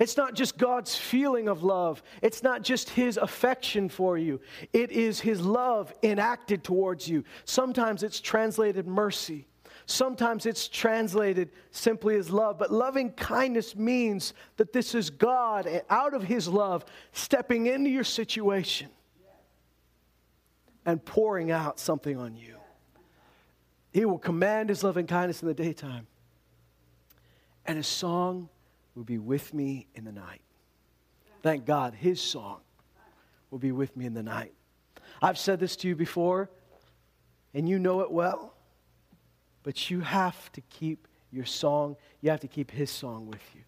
It's 0.00 0.16
not 0.16 0.34
just 0.34 0.58
God's 0.58 0.96
feeling 0.96 1.48
of 1.48 1.62
love. 1.62 2.02
It's 2.20 2.42
not 2.42 2.62
just 2.62 2.90
His 2.90 3.16
affection 3.16 3.88
for 3.88 4.18
you. 4.18 4.40
It 4.72 4.90
is 4.90 5.20
His 5.20 5.40
love 5.40 5.94
enacted 6.02 6.64
towards 6.64 7.08
you. 7.08 7.24
Sometimes 7.44 8.02
it's 8.02 8.20
translated 8.20 8.86
mercy. 8.86 9.46
Sometimes 9.86 10.46
it's 10.46 10.66
translated 10.68 11.50
simply 11.70 12.16
as 12.16 12.30
love, 12.30 12.58
but 12.58 12.72
loving 12.72 13.12
kindness 13.12 13.76
means 13.76 14.32
that 14.56 14.72
this 14.72 14.94
is 14.94 15.10
God 15.10 15.68
out 15.90 16.14
of 16.14 16.22
His 16.22 16.48
love 16.48 16.86
stepping 17.12 17.66
into 17.66 17.90
your 17.90 18.04
situation 18.04 18.88
and 20.86 21.04
pouring 21.04 21.50
out 21.50 21.78
something 21.78 22.16
on 22.16 22.34
you. 22.34 22.56
He 23.92 24.06
will 24.06 24.18
command 24.18 24.70
His 24.70 24.82
loving 24.82 25.06
kindness 25.06 25.42
in 25.42 25.48
the 25.48 25.54
daytime, 25.54 26.06
and 27.66 27.76
His 27.76 27.86
song 27.86 28.48
will 28.94 29.04
be 29.04 29.18
with 29.18 29.52
me 29.52 29.86
in 29.94 30.04
the 30.04 30.12
night. 30.12 30.40
Thank 31.42 31.66
God, 31.66 31.94
His 31.94 32.22
song 32.22 32.60
will 33.50 33.58
be 33.58 33.72
with 33.72 33.96
me 33.98 34.06
in 34.06 34.14
the 34.14 34.22
night. 34.22 34.54
I've 35.20 35.38
said 35.38 35.60
this 35.60 35.76
to 35.76 35.88
you 35.88 35.94
before, 35.94 36.48
and 37.52 37.68
you 37.68 37.78
know 37.78 38.00
it 38.00 38.10
well. 38.10 38.53
But 39.64 39.90
you 39.90 40.00
have 40.00 40.52
to 40.52 40.60
keep 40.60 41.08
your 41.32 41.44
song, 41.44 41.96
you 42.20 42.30
have 42.30 42.40
to 42.40 42.48
keep 42.48 42.70
his 42.70 42.90
song 42.90 43.26
with 43.26 43.42
you. 43.54 43.62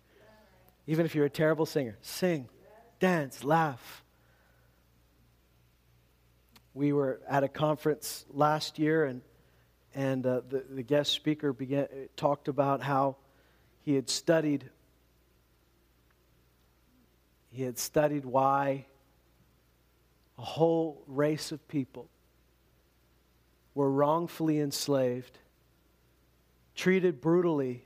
Even 0.86 1.04
if 1.04 1.16
you're 1.16 1.26
a 1.26 1.30
terrible 1.30 1.66
singer, 1.66 1.96
sing, 2.00 2.48
dance, 3.00 3.42
laugh. 3.42 4.04
We 6.74 6.92
were 6.92 7.20
at 7.28 7.42
a 7.42 7.48
conference 7.48 8.24
last 8.30 8.78
year, 8.78 9.06
and, 9.06 9.22
and 9.94 10.24
uh, 10.24 10.42
the, 10.48 10.64
the 10.70 10.82
guest 10.82 11.12
speaker 11.12 11.52
began, 11.52 11.88
talked 12.14 12.46
about 12.46 12.82
how 12.82 13.16
he 13.82 13.94
had 13.94 14.08
studied 14.08 14.70
he 17.50 17.62
had 17.62 17.78
studied 17.78 18.26
why 18.26 18.84
a 20.36 20.42
whole 20.42 21.02
race 21.06 21.52
of 21.52 21.66
people 21.68 22.10
were 23.74 23.90
wrongfully 23.90 24.60
enslaved 24.60 25.38
treated 26.76 27.20
brutally 27.20 27.84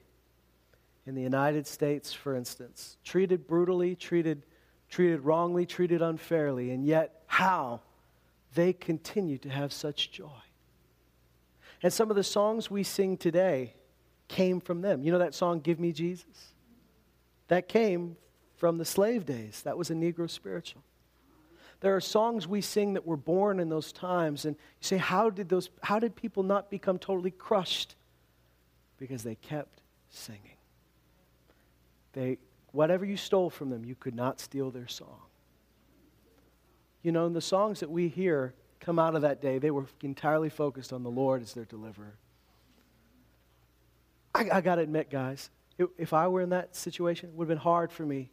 in 1.07 1.15
the 1.15 1.23
United 1.23 1.67
States, 1.67 2.13
for 2.13 2.35
instance, 2.35 2.99
treated 3.05 3.47
brutally, 3.47 3.95
treated, 3.95 4.45
treated 4.89 5.21
wrongly, 5.21 5.65
treated 5.65 6.03
unfairly, 6.03 6.73
and 6.73 6.85
yet 6.85 7.23
how 7.27 7.81
they 8.55 8.73
continue 8.73 9.39
to 9.39 9.49
have 9.49 9.73
such 9.73 10.11
joy. 10.11 10.29
And 11.83 11.93
some 11.93 12.11
of 12.11 12.17
the 12.17 12.25
songs 12.25 12.71
we 12.71 12.83
sing 12.83 13.17
today 13.17 13.75
came 14.29 14.61
from 14.61 14.83
them. 14.83 15.03
You 15.03 15.13
know 15.13 15.19
that 15.19 15.35
song, 15.35 15.61
Give 15.61 15.81
Me 15.81 15.93
Jesus? 15.93 16.53
That 17.49 17.69
came 17.69 18.17
from 18.57 18.77
the 18.77 18.85
slave 18.85 19.25
days. 19.25 19.63
That 19.63 19.79
was 19.79 19.91
a 19.91 19.95
Negro 19.95 20.29
spiritual. 20.29 20.83
There 21.81 21.97
are 21.97 22.01
songs 22.01 22.47
we 22.47 22.61
sing 22.61 22.93
that 22.93 23.07
were 23.07 23.17
born 23.17 23.59
in 23.59 23.71
those 23.71 23.91
times, 23.91 24.45
and 24.45 24.55
you 24.55 24.83
say, 24.83 24.99
how 24.99 25.31
did, 25.31 25.49
those, 25.49 25.71
how 25.83 25.99
did 25.99 26.15
people 26.15 26.43
not 26.43 26.71
become 26.71 26.99
totally 26.99 27.31
crushed 27.31 27.95
because 29.01 29.25
they 29.25 29.35
kept 29.35 29.81
singing. 30.11 30.57
They, 32.13 32.39
whatever 32.71 33.05
you 33.05 33.17
stole 33.17 33.51
from 33.51 33.71
them, 33.71 33.85
you 33.85 33.97
could 33.97 34.15
not 34.15 34.39
steal 34.39 34.71
their 34.71 34.87
song. 34.87 35.23
You 37.03 37.11
know, 37.11 37.29
the 37.29 37.41
songs 37.41 37.81
that 37.81 37.91
we 37.91 38.09
hear 38.09 38.55
come 38.79 38.99
out 38.99 39.17
of 39.17 39.23
that 39.23 39.41
day, 39.41 39.59
they 39.59 39.71
were 39.71 39.87
entirely 40.03 40.51
focused 40.51 40.93
on 40.93 41.03
the 41.03 41.11
Lord 41.11 41.43
as 41.43 41.55
their 41.55 41.65
deliverer. 41.65 42.15
I, 44.35 44.49
I 44.53 44.61
got 44.61 44.77
to 44.77 44.83
admit, 44.83 45.11
guys, 45.11 45.51
if 45.97 46.13
I 46.13 46.29
were 46.29 46.43
in 46.43 46.51
that 46.51 46.77
situation, 46.77 47.31
it 47.31 47.35
would 47.35 47.45
have 47.45 47.49
been 47.49 47.59
hard 47.59 47.91
for 47.91 48.05
me. 48.05 48.31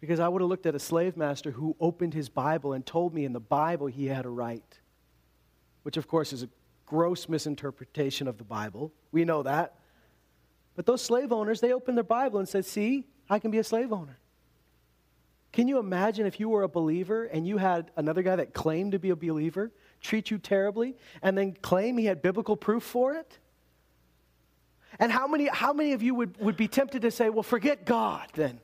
Because 0.00 0.20
I 0.20 0.28
would 0.28 0.40
have 0.40 0.48
looked 0.48 0.64
at 0.64 0.74
a 0.74 0.78
slave 0.78 1.16
master 1.16 1.50
who 1.50 1.76
opened 1.80 2.14
his 2.14 2.28
Bible 2.28 2.72
and 2.72 2.86
told 2.86 3.12
me 3.12 3.24
in 3.24 3.32
the 3.32 3.40
Bible 3.40 3.88
he 3.88 4.06
had 4.06 4.24
a 4.24 4.30
right, 4.30 4.78
which, 5.82 5.96
of 5.96 6.08
course, 6.08 6.32
is 6.32 6.44
a 6.44 6.48
gross 6.90 7.28
misinterpretation 7.28 8.26
of 8.26 8.36
the 8.36 8.42
Bible. 8.42 8.92
We 9.12 9.24
know 9.24 9.44
that. 9.44 9.76
But 10.74 10.86
those 10.86 11.00
slave 11.00 11.32
owners, 11.32 11.60
they 11.60 11.72
opened 11.72 11.96
their 11.96 12.02
Bible 12.02 12.40
and 12.40 12.48
said, 12.48 12.66
See, 12.66 13.04
I 13.28 13.38
can 13.38 13.52
be 13.52 13.58
a 13.58 13.64
slave 13.64 13.92
owner. 13.92 14.18
Can 15.52 15.68
you 15.68 15.78
imagine 15.78 16.26
if 16.26 16.40
you 16.40 16.48
were 16.48 16.64
a 16.64 16.68
believer 16.68 17.24
and 17.26 17.46
you 17.46 17.58
had 17.58 17.92
another 17.94 18.22
guy 18.22 18.34
that 18.36 18.54
claimed 18.54 18.92
to 18.92 18.98
be 18.98 19.10
a 19.10 19.16
believer 19.16 19.70
treat 20.00 20.32
you 20.32 20.38
terribly 20.38 20.96
and 21.22 21.38
then 21.38 21.52
claim 21.62 21.96
he 21.96 22.06
had 22.06 22.22
biblical 22.22 22.56
proof 22.56 22.82
for 22.82 23.14
it? 23.14 23.38
And 24.98 25.12
how 25.12 25.28
many, 25.28 25.46
how 25.46 25.72
many 25.72 25.92
of 25.92 26.02
you 26.02 26.16
would, 26.16 26.36
would 26.38 26.56
be 26.56 26.66
tempted 26.66 27.02
to 27.02 27.12
say, 27.12 27.30
well, 27.30 27.44
forget 27.44 27.84
God 27.86 28.26
then? 28.34 28.58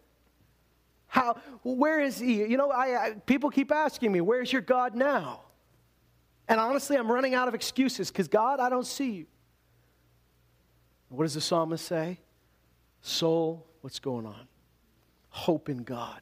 How, 1.07 1.37
where 1.63 2.01
is 2.01 2.19
he? 2.19 2.45
You 2.45 2.57
know, 2.57 2.71
I, 2.71 3.05
I, 3.05 3.11
people 3.13 3.51
keep 3.51 3.71
asking 3.71 4.11
me, 4.11 4.21
where's 4.21 4.53
your 4.53 4.63
God 4.63 4.97
now? 4.97 5.43
And 6.49 6.61
honestly, 6.61 6.97
I'm 6.97 7.11
running 7.11 7.35
out 7.35 7.49
of 7.49 7.55
excuses 7.55 8.11
because 8.11 8.29
God, 8.29 8.61
I 8.61 8.69
don't 8.69 8.87
see 8.87 9.11
you. 9.11 9.27
What 11.09 11.25
does 11.25 11.35
the 11.35 11.41
psalmist 11.41 11.85
say? 11.85 12.19
Soul, 13.01 13.67
what's 13.81 13.99
going 13.99 14.27
on? 14.27 14.49
Hope 15.29 15.69
in 15.69 15.79
God. 15.79 16.21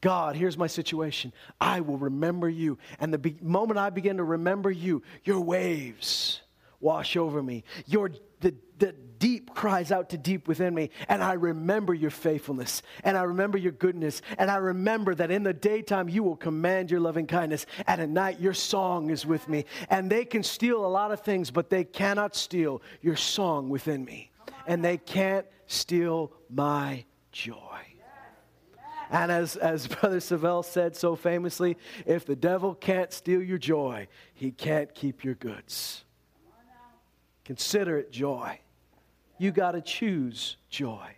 God, 0.00 0.34
here's 0.34 0.58
my 0.58 0.66
situation. 0.66 1.32
I 1.60 1.80
will 1.80 1.96
remember 1.96 2.48
you. 2.48 2.76
And 2.98 3.12
the 3.12 3.18
be- 3.18 3.38
moment 3.40 3.78
I 3.78 3.90
begin 3.90 4.16
to 4.16 4.24
remember 4.24 4.70
you, 4.70 5.02
your 5.24 5.40
waves 5.40 6.40
wash 6.80 7.16
over 7.16 7.42
me. 7.42 7.62
Your, 7.86 8.10
the, 8.40 8.54
the 8.78 8.94
deep 9.22 9.54
cries 9.54 9.92
out 9.92 10.08
to 10.10 10.18
deep 10.18 10.48
within 10.48 10.74
me, 10.74 10.90
and 11.08 11.22
I 11.22 11.34
remember 11.34 11.94
your 11.94 12.10
faithfulness, 12.10 12.82
and 13.04 13.16
I 13.16 13.22
remember 13.22 13.56
your 13.56 13.70
goodness, 13.70 14.20
and 14.36 14.50
I 14.50 14.56
remember 14.56 15.14
that 15.14 15.30
in 15.30 15.44
the 15.44 15.52
daytime 15.52 16.08
you 16.08 16.24
will 16.24 16.34
command 16.34 16.90
your 16.90 16.98
loving 16.98 17.28
kindness, 17.28 17.64
and 17.86 18.00
at 18.00 18.08
night 18.08 18.40
your 18.40 18.52
song 18.52 19.10
is 19.10 19.24
with 19.24 19.48
me. 19.48 19.64
And 19.88 20.10
they 20.10 20.24
can 20.24 20.42
steal 20.42 20.84
a 20.84 20.88
lot 20.88 21.12
of 21.12 21.20
things, 21.20 21.52
but 21.52 21.70
they 21.70 21.84
cannot 21.84 22.34
steal 22.34 22.82
your 23.00 23.14
song 23.14 23.68
within 23.68 24.04
me. 24.04 24.32
And 24.66 24.84
they 24.84 24.96
can't 24.96 25.46
steal 25.68 26.32
my 26.50 27.04
joy. 27.30 27.78
And 29.08 29.30
as, 29.30 29.54
as 29.54 29.86
Brother 30.00 30.18
Savelle 30.18 30.64
said 30.64 30.96
so 30.96 31.14
famously, 31.14 31.76
if 32.06 32.26
the 32.26 32.34
devil 32.34 32.74
can't 32.74 33.12
steal 33.12 33.40
your 33.40 33.58
joy, 33.58 34.08
he 34.34 34.50
can't 34.50 34.92
keep 34.92 35.22
your 35.22 35.34
goods. 35.36 36.02
Consider 37.44 37.98
it 37.98 38.10
joy. 38.10 38.58
You 39.42 39.50
got 39.50 39.72
to 39.72 39.80
choose 39.80 40.56
joy. 40.70 41.16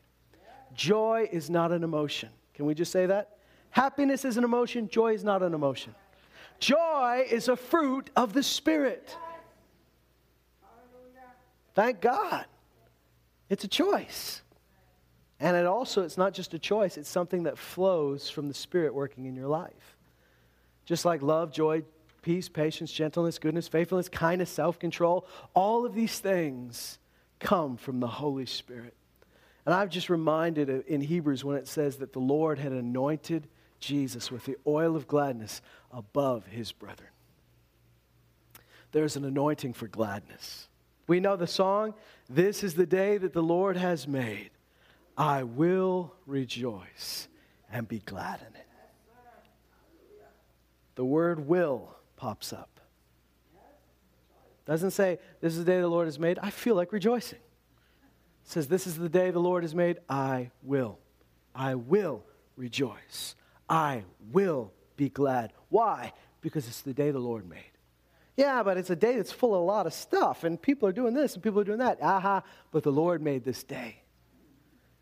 Joy 0.73 1.29
is 1.31 1.51
not 1.51 1.73
an 1.73 1.85
emotion. 1.85 2.31
Can 2.55 2.65
we 2.65 2.75
just 2.75 2.91
say 2.91 3.05
that? 3.05 3.37
Happiness 3.69 4.25
is 4.25 4.39
an 4.39 4.45
emotion, 4.45 4.89
joy 4.89 5.13
is 5.13 5.23
not 5.23 5.43
an 5.43 5.53
emotion. 5.53 5.95
Joy 6.59 7.27
is 7.31 7.49
a 7.49 7.57
fruit 7.57 8.09
of 8.17 8.33
the 8.33 8.43
Spirit. 8.43 9.15
Thank 11.75 12.01
God. 12.01 12.47
It's 13.51 13.65
a 13.65 13.69
choice. 13.69 14.41
And 15.39 15.55
it 15.55 15.67
also, 15.67 16.03
it's 16.03 16.17
not 16.17 16.33
just 16.33 16.55
a 16.55 16.59
choice, 16.59 16.97
it's 16.97 17.11
something 17.11 17.43
that 17.43 17.59
flows 17.59 18.31
from 18.31 18.49
the 18.49 18.55
Spirit 18.55 18.95
working 18.95 19.27
in 19.27 19.37
your 19.37 19.49
life. 19.49 19.99
Just 20.87 21.05
like 21.05 21.21
love, 21.21 21.53
joy, 21.53 21.83
peace, 22.23 22.49
patience, 22.49 22.91
gentleness, 22.91 23.39
goodness, 23.39 23.69
faithfulness, 23.69 24.09
kindness, 24.09 24.49
self 24.49 24.79
control, 24.79 25.27
all 25.53 25.85
of 25.85 25.95
these 25.95 26.21
things 26.21 26.99
come 27.39 27.77
from 27.77 28.01
the 28.01 28.07
Holy 28.07 28.47
Spirit. 28.47 28.95
And 29.67 29.75
I've 29.75 29.89
just 29.89 30.11
reminded 30.11 30.69
in 30.69 31.01
Hebrews 31.01 31.45
when 31.45 31.57
it 31.57 31.69
says 31.69 31.97
that 31.97 32.13
the 32.13 32.19
Lord 32.19 32.59
had 32.59 32.73
anointed 32.73 33.49
Jesus 33.81 34.31
with 34.31 34.45
the 34.45 34.57
oil 34.67 34.97
of 34.97 35.07
gladness 35.07 35.63
above 35.93 36.47
his 36.47 36.73
brethren. 36.73 37.11
There's 38.93 39.17
an 39.17 39.25
anointing 39.25 39.73
for 39.73 39.89
gladness. 39.89 40.69
We 41.07 41.21
know 41.21 41.37
the 41.37 41.47
song, 41.47 41.95
This 42.29 42.63
is 42.63 42.75
the 42.75 42.87
day 42.87 43.19
that 43.19 43.33
the 43.33 43.43
Lord 43.43 43.77
has 43.77 44.07
made. 44.07 44.51
I 45.17 45.43
will 45.43 46.15
rejoice 46.27 47.29
and 47.71 47.87
be 47.87 48.01
glad 48.01 48.41
in 48.41 48.55
it. 48.55 48.67
The 50.95 51.05
word 51.05 51.47
will 51.47 51.97
pops 52.17 52.53
up. 52.53 52.74
Doesn't 54.67 54.93
say, 54.93 55.19
This 55.41 55.53
is 55.53 55.61
the 55.61 55.71
day 55.71 55.81
the 55.81 55.89
Lord 55.89 56.07
has 56.07 56.19
made. 56.19 56.39
I 56.43 56.51
feel 56.51 56.75
like 56.75 56.93
rejoicing. 56.93 57.39
It 57.39 58.51
says, 58.51 58.69
This 58.69 58.87
is 58.87 58.97
the 58.97 59.09
day 59.09 59.31
the 59.31 59.41
Lord 59.41 59.63
has 59.65 59.75
made. 59.75 59.99
I 60.09 60.51
will. 60.63 60.99
I 61.55 61.75
will 61.75 62.25
rejoice. 62.57 63.35
I 63.69 64.05
will 64.33 64.73
be 64.97 65.09
glad. 65.09 65.53
Why? 65.69 66.13
Because 66.41 66.67
it's 66.67 66.83
the 66.83 66.95
day 66.95 67.11
the 67.11 67.19
Lord 67.19 67.49
made. 67.49 67.71
Yeah, 68.37 68.63
but 68.63 68.77
it's 68.77 68.91
a 68.91 68.97
day 68.97 69.17
that's 69.17 69.31
full 69.33 69.55
of 69.55 69.61
a 69.61 69.65
lot 69.65 69.87
of 69.87 69.95
stuff, 69.95 70.43
and 70.43 70.61
people 70.61 70.89
are 70.89 70.93
doing 70.93 71.15
this 71.15 71.35
and 71.35 71.43
people 71.43 71.61
are 71.61 71.65
doing 71.65 71.79
that. 71.79 71.99
Aha, 72.03 72.43
but 72.73 72.83
the 72.83 72.91
Lord 72.91 73.23
made 73.23 73.45
this 73.45 73.63
day. 73.63 74.04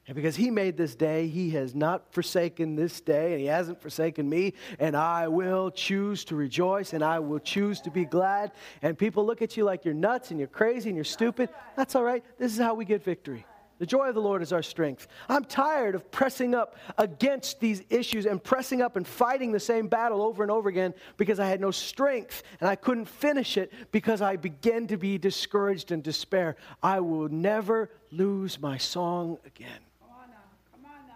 And 0.08 0.16
because 0.16 0.34
he 0.34 0.50
made 0.50 0.76
this 0.76 0.96
day, 0.96 1.28
he 1.28 1.50
has 1.50 1.76
not 1.76 2.12
forsaken 2.12 2.74
this 2.74 3.00
day, 3.00 3.32
and 3.32 3.40
he 3.40 3.46
hasn't 3.46 3.80
forsaken 3.80 4.28
me. 4.28 4.54
And 4.80 4.96
I 4.96 5.28
will 5.28 5.70
choose 5.70 6.24
to 6.24 6.34
rejoice, 6.34 6.92
and 6.92 7.04
I 7.04 7.20
will 7.20 7.38
choose 7.38 7.80
to 7.82 7.90
be 7.90 8.04
glad. 8.04 8.50
And 8.82 8.98
people 8.98 9.24
look 9.24 9.42
at 9.42 9.56
you 9.56 9.62
like 9.64 9.84
you're 9.84 9.94
nuts 9.94 10.32
and 10.32 10.40
you're 10.40 10.48
crazy 10.48 10.90
and 10.90 10.96
you're 10.96 11.04
stupid. 11.04 11.50
That's 11.76 11.94
all 11.94 12.02
right. 12.02 12.24
This 12.36 12.52
is 12.52 12.58
how 12.58 12.74
we 12.74 12.84
get 12.84 13.04
victory. 13.04 13.46
The 13.78 13.86
joy 13.86 14.08
of 14.08 14.14
the 14.14 14.20
Lord 14.20 14.42
is 14.42 14.52
our 14.52 14.62
strength. 14.62 15.08
I'm 15.28 15.44
tired 15.44 15.94
of 15.94 16.08
pressing 16.10 16.54
up 16.54 16.76
against 16.98 17.58
these 17.58 17.82
issues 17.88 18.26
and 18.26 18.42
pressing 18.42 18.80
up 18.80 18.96
and 18.96 19.06
fighting 19.06 19.50
the 19.50 19.60
same 19.60 19.88
battle 19.88 20.22
over 20.22 20.42
and 20.42 20.52
over 20.52 20.68
again 20.68 20.94
because 21.16 21.40
I 21.40 21.48
had 21.48 21.60
no 21.60 21.72
strength 21.72 22.44
and 22.60 22.68
I 22.68 22.76
couldn't 22.76 23.06
finish 23.06 23.56
it 23.56 23.72
because 23.90 24.22
I 24.22 24.36
began 24.36 24.86
to 24.88 24.96
be 24.96 25.18
discouraged 25.18 25.90
and 25.90 26.00
despair. 26.00 26.54
I 26.80 27.00
will 27.00 27.28
never 27.28 27.90
lose 28.12 28.60
my 28.60 28.78
song 28.78 29.38
again 29.44 29.80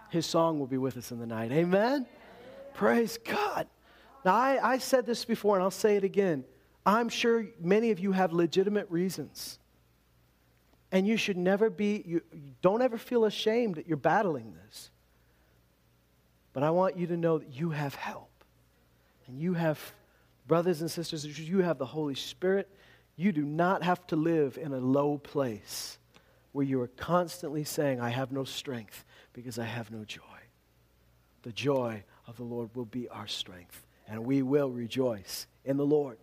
his 0.09 0.25
song 0.25 0.59
will 0.59 0.67
be 0.67 0.77
with 0.77 0.97
us 0.97 1.11
in 1.11 1.19
the 1.19 1.25
night. 1.25 1.51
Amen? 1.51 2.05
Praise 2.73 3.17
God. 3.23 3.67
Now, 4.23 4.35
I, 4.35 4.73
I 4.73 4.77
said 4.77 5.05
this 5.05 5.25
before 5.25 5.55
and 5.55 5.63
I'll 5.63 5.71
say 5.71 5.95
it 5.95 6.03
again. 6.03 6.43
I'm 6.85 7.09
sure 7.09 7.45
many 7.59 7.91
of 7.91 7.99
you 7.99 8.11
have 8.13 8.31
legitimate 8.31 8.89
reasons. 8.89 9.59
And 10.91 11.05
you 11.05 11.17
should 11.17 11.37
never 11.37 11.69
be, 11.69 12.01
you, 12.05 12.21
don't 12.61 12.81
ever 12.81 12.97
feel 12.97 13.25
ashamed 13.25 13.75
that 13.75 13.87
you're 13.87 13.97
battling 13.97 14.53
this. 14.65 14.89
But 16.53 16.63
I 16.63 16.69
want 16.71 16.97
you 16.97 17.07
to 17.07 17.17
know 17.17 17.39
that 17.39 17.53
you 17.53 17.71
have 17.71 17.93
help. 17.95 18.29
And 19.27 19.37
you 19.37 19.53
have 19.53 19.79
brothers 20.47 20.79
and 20.81 20.89
sisters, 20.89 21.37
you 21.37 21.59
have 21.59 21.77
the 21.77 21.85
Holy 21.85 22.15
Spirit. 22.15 22.69
You 23.17 23.33
do 23.33 23.43
not 23.43 23.83
have 23.83 24.07
to 24.07 24.15
live 24.15 24.57
in 24.57 24.71
a 24.71 24.79
low 24.79 25.17
place 25.17 25.97
where 26.53 26.65
you 26.65 26.81
are 26.81 26.87
constantly 26.87 27.65
saying, 27.65 27.99
I 27.99 28.09
have 28.09 28.31
no 28.31 28.45
strength 28.45 29.03
because 29.37 29.59
I 29.59 29.65
have 29.65 29.91
no 29.91 30.03
joy. 30.03 30.21
The 31.43 31.51
joy 31.51 32.03
of 32.25 32.37
the 32.37 32.43
Lord 32.43 32.71
will 32.73 32.85
be 32.85 33.07
our 33.09 33.27
strength, 33.27 33.85
and 34.07 34.25
we 34.25 34.41
will 34.41 34.71
rejoice 34.71 35.45
in 35.63 35.77
the 35.77 35.85
Lord. 35.85 36.17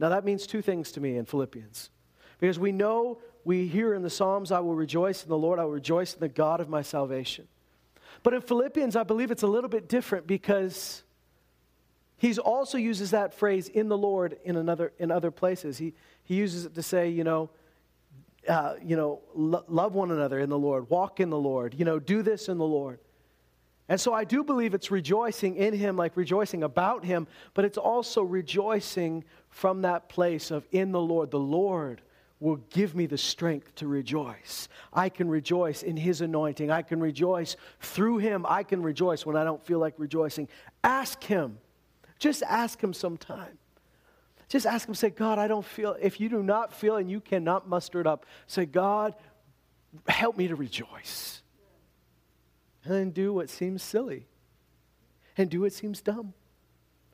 Now, 0.00 0.08
that 0.08 0.24
means 0.24 0.48
two 0.48 0.60
things 0.60 0.90
to 0.92 1.00
me 1.00 1.16
in 1.16 1.26
Philippians. 1.26 1.90
Because 2.40 2.58
we 2.58 2.72
know, 2.72 3.18
we 3.44 3.68
hear 3.68 3.94
in 3.94 4.02
the 4.02 4.10
Psalms, 4.10 4.50
I 4.50 4.58
will 4.58 4.74
rejoice 4.74 5.22
in 5.22 5.28
the 5.28 5.38
Lord, 5.38 5.60
I 5.60 5.64
will 5.64 5.70
rejoice 5.70 6.14
in 6.14 6.18
the 6.18 6.28
God 6.28 6.60
of 6.60 6.68
my 6.68 6.82
salvation. 6.82 7.46
But 8.24 8.34
in 8.34 8.40
Philippians, 8.40 8.96
I 8.96 9.04
believe 9.04 9.30
it's 9.30 9.44
a 9.44 9.46
little 9.46 9.70
bit 9.70 9.88
different 9.88 10.26
because 10.26 11.04
he 12.16 12.36
also 12.36 12.78
uses 12.78 13.12
that 13.12 13.32
phrase 13.32 13.68
in 13.68 13.88
the 13.88 13.96
Lord 13.96 14.38
in, 14.42 14.56
another, 14.56 14.92
in 14.98 15.12
other 15.12 15.30
places. 15.30 15.78
He, 15.78 15.94
he 16.24 16.34
uses 16.34 16.64
it 16.64 16.74
to 16.74 16.82
say, 16.82 17.10
you 17.10 17.22
know, 17.22 17.48
uh, 18.50 18.74
you 18.84 18.96
know, 18.96 19.20
lo- 19.34 19.64
love 19.68 19.94
one 19.94 20.10
another 20.10 20.40
in 20.40 20.50
the 20.50 20.58
Lord, 20.58 20.90
walk 20.90 21.20
in 21.20 21.30
the 21.30 21.38
Lord, 21.38 21.72
you 21.78 21.84
know, 21.84 22.00
do 22.00 22.20
this 22.20 22.48
in 22.48 22.58
the 22.58 22.66
Lord. 22.66 22.98
And 23.88 24.00
so 24.00 24.12
I 24.12 24.24
do 24.24 24.42
believe 24.42 24.74
it's 24.74 24.90
rejoicing 24.90 25.54
in 25.56 25.72
Him, 25.72 25.96
like 25.96 26.16
rejoicing 26.16 26.64
about 26.64 27.04
Him, 27.04 27.28
but 27.54 27.64
it's 27.64 27.78
also 27.78 28.22
rejoicing 28.22 29.24
from 29.50 29.82
that 29.82 30.08
place 30.08 30.50
of 30.50 30.66
in 30.72 30.90
the 30.90 31.00
Lord. 31.00 31.30
The 31.30 31.38
Lord 31.38 32.02
will 32.40 32.56
give 32.70 32.96
me 32.96 33.06
the 33.06 33.18
strength 33.18 33.74
to 33.76 33.86
rejoice. 33.86 34.68
I 34.92 35.10
can 35.10 35.28
rejoice 35.28 35.84
in 35.84 35.96
His 35.96 36.20
anointing. 36.20 36.72
I 36.72 36.82
can 36.82 36.98
rejoice 36.98 37.56
through 37.80 38.18
Him. 38.18 38.44
I 38.48 38.64
can 38.64 38.82
rejoice 38.82 39.24
when 39.24 39.36
I 39.36 39.44
don't 39.44 39.64
feel 39.64 39.78
like 39.78 39.94
rejoicing. 39.96 40.48
Ask 40.82 41.22
Him. 41.22 41.58
Just 42.18 42.42
ask 42.42 42.82
Him 42.82 42.92
sometime. 42.92 43.58
Just 44.50 44.66
ask 44.66 44.86
Him, 44.86 44.94
say, 44.94 45.10
God, 45.10 45.38
I 45.38 45.46
don't 45.46 45.64
feel, 45.64 45.96
if 46.02 46.20
you 46.20 46.28
do 46.28 46.42
not 46.42 46.74
feel 46.74 46.96
and 46.96 47.08
you 47.08 47.20
cannot 47.20 47.68
muster 47.68 48.00
it 48.00 48.06
up, 48.06 48.26
say, 48.48 48.66
God, 48.66 49.14
help 50.08 50.36
me 50.36 50.48
to 50.48 50.56
rejoice. 50.56 51.42
And 52.84 52.92
then 52.92 53.10
do 53.10 53.32
what 53.32 53.48
seems 53.48 53.82
silly 53.82 54.26
and 55.36 55.48
do 55.48 55.60
what 55.60 55.72
seems 55.72 56.02
dumb. 56.02 56.34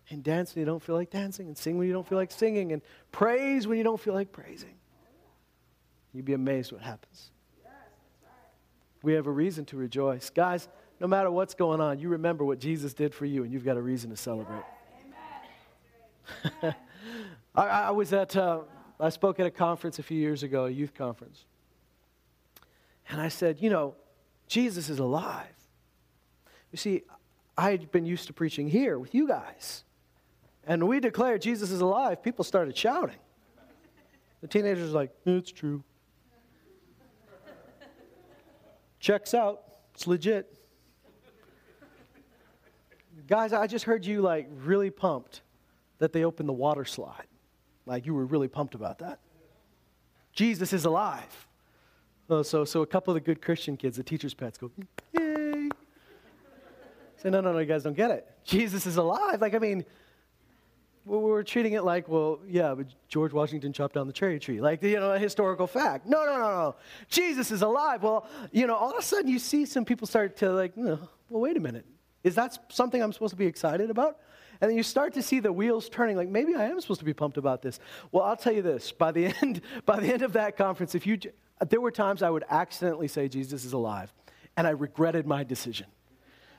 And 0.09 0.22
dance 0.22 0.55
when 0.55 0.61
you 0.61 0.66
don't 0.66 0.82
feel 0.82 0.95
like 0.95 1.11
dancing, 1.11 1.49
and 1.49 1.59
sing 1.59 1.76
when 1.76 1.89
you 1.89 1.93
don't 1.93 2.07
feel 2.07 2.16
like 2.16 2.30
singing, 2.30 2.72
and 2.72 2.80
praise 3.12 3.66
when 3.66 3.76
you 3.76 3.84
don't 3.84 4.01
feel 4.01 4.14
like 4.14 4.32
praising. 4.32 4.74
You'd 6.12 6.24
be 6.24 6.32
amazed 6.32 6.72
what 6.72 6.80
happens. 6.80 7.30
We 9.03 9.12
have 9.14 9.26
a 9.26 9.32
reason 9.32 9.64
to 9.66 9.76
rejoice. 9.76 10.30
Guys, 10.30 10.68
no 11.01 11.07
matter 11.07 11.30
what's 11.30 11.55
going 11.55 11.80
on, 11.80 11.99
you 11.99 12.09
remember 12.09 12.45
what 12.45 12.61
Jesus 12.61 12.95
did 12.95 13.14
for 13.14 13.26
you, 13.26 13.43
and 13.43 13.53
you've 13.53 13.64
got 13.64 13.76
a 13.76 13.82
reason 13.82 14.11
to 14.11 14.16
celebrate. 14.16 14.62
I, 17.57 17.67
I 17.67 17.91
was 17.91 18.13
at, 18.13 18.37
uh, 18.37 18.61
I 19.01 19.09
spoke 19.09 19.41
at 19.41 19.47
a 19.47 19.51
conference 19.51 19.99
a 19.99 20.03
few 20.03 20.19
years 20.19 20.43
ago, 20.43 20.67
a 20.67 20.71
youth 20.71 20.95
conference. 20.95 21.45
And 23.09 23.21
I 23.21 23.29
said, 23.29 23.59
you 23.61 23.71
know, 23.71 23.95
Jesus 24.47 24.89
is 24.89 24.99
alive. 24.99 25.47
You 26.73 26.77
see, 26.77 27.03
I 27.57 27.71
had 27.71 27.91
been 27.91 28.05
used 28.05 28.27
to 28.27 28.33
preaching 28.33 28.69
here 28.69 28.99
with 28.99 29.15
you 29.15 29.27
guys. 29.27 29.85
And 30.67 30.87
we 30.87 31.01
declared 31.01 31.41
Jesus 31.43 31.71
is 31.71 31.81
alive, 31.81 32.23
people 32.23 32.45
started 32.45 32.77
shouting. 32.77 33.17
The 34.43 34.49
teenagers 34.49 34.93
like, 34.93 35.11
it's 35.25 35.51
true. 35.51 35.83
Checks 39.01 39.35
out. 39.35 39.63
It's 39.95 40.07
legit. 40.07 40.53
Guys, 43.27 43.53
I 43.53 43.67
just 43.67 43.85
heard 43.85 44.05
you 44.05 44.21
like 44.21 44.49
really 44.65 44.91
pumped 44.91 45.43
that 45.99 46.13
they 46.13 46.25
opened 46.25 46.49
the 46.49 46.53
water 46.53 46.85
slide. 46.85 47.27
Like 47.87 48.05
you 48.05 48.14
were 48.14 48.26
really 48.26 48.49
pumped 48.49 48.74
about 48.74 48.99
that. 48.99 49.20
Jesus 50.32 50.72
is 50.72 50.84
alive. 50.84 51.47
Oh, 52.28 52.43
so, 52.43 52.64
so 52.64 52.82
a 52.82 52.87
couple 52.87 53.12
of 53.12 53.14
the 53.14 53.20
good 53.20 53.41
Christian 53.41 53.76
kids, 53.76 53.97
the 53.97 54.03
teacher's 54.03 54.34
pets, 54.34 54.59
go, 54.59 54.70
yay. 55.12 55.68
Say, 57.16 57.30
no, 57.30 57.41
no, 57.41 57.53
no, 57.53 57.59
you 57.61 57.66
guys 57.66 57.84
don't 57.84 57.97
get 57.97 58.11
it. 58.11 58.28
Jesus 58.45 58.84
is 58.84 58.97
alive. 58.97 59.41
Like, 59.41 59.55
I 59.55 59.59
mean, 59.59 59.84
we're 61.07 61.45
treating 61.45 61.74
it 61.74 61.84
like, 61.84 62.09
well, 62.09 62.41
yeah, 62.49 62.74
but 62.74 62.87
George 63.09 63.32
Washington 63.32 63.72
chopped 63.72 63.95
down 63.95 64.09
the 64.09 64.12
cherry 64.12 64.41
tree, 64.41 64.61
like 64.61 64.82
you 64.82 64.99
know, 64.99 65.12
a 65.12 65.18
historical 65.18 65.68
fact. 65.68 66.07
No, 66.07 66.24
no, 66.26 66.32
no, 66.37 66.49
no. 66.49 66.76
Jesus 67.09 67.53
is 67.53 67.62
alive. 67.62 68.03
Well, 68.03 68.28
you 68.51 68.66
know, 68.66 68.74
all 68.74 68.91
of 68.91 68.99
a 68.99 69.03
sudden 69.03 69.28
you 69.28 69.39
see 69.39 69.64
some 69.64 69.84
people 69.84 70.09
start 70.09 70.37
to 70.39 70.51
like, 70.51 70.72
well, 70.76 71.09
wait 71.30 71.57
a 71.57 71.61
minute, 71.61 71.87
is 72.24 72.34
that 72.34 72.59
something 72.70 73.01
I'm 73.01 73.12
supposed 73.12 73.30
to 73.30 73.37
be 73.37 73.47
excited 73.47 73.89
about? 73.89 74.18
And 74.61 74.71
then 74.71 74.77
you 74.77 74.83
start 74.83 75.15
to 75.15 75.23
see 75.23 75.41
the 75.41 75.53
wheels 75.53 75.89
turning, 75.89 76.17
like 76.17 76.29
maybe 76.29 76.55
I 76.55 76.67
am 76.67 76.81
supposed 76.81 77.01
to 77.01 77.07
be 77.07 77.13
pumped 77.13 77.37
about 77.37 77.63
this. 77.63 77.79
Well, 78.13 78.25
I'll 78.25 78.37
tell 78.37 78.53
you 78.53 78.63
this: 78.63 78.93
by 78.93 79.13
the 79.13 79.27
end, 79.43 79.61
by 79.85 80.01
the 80.01 80.13
end 80.13 80.23
of 80.23 80.33
that 80.35 80.57
conference, 80.57 80.95
if 80.95 81.07
you, 81.07 81.19
there 81.69 81.81
were 81.81 81.91
times 81.91 82.23
I 82.23 82.31
would 82.31 82.45
accidentally 82.49 83.09
say 83.09 83.29
Jesus 83.29 83.65
is 83.65 83.73
alive, 83.73 84.13
and 84.57 84.67
I 84.67 84.71
regretted 84.71 85.27
my 85.27 85.45
decision 85.45 85.87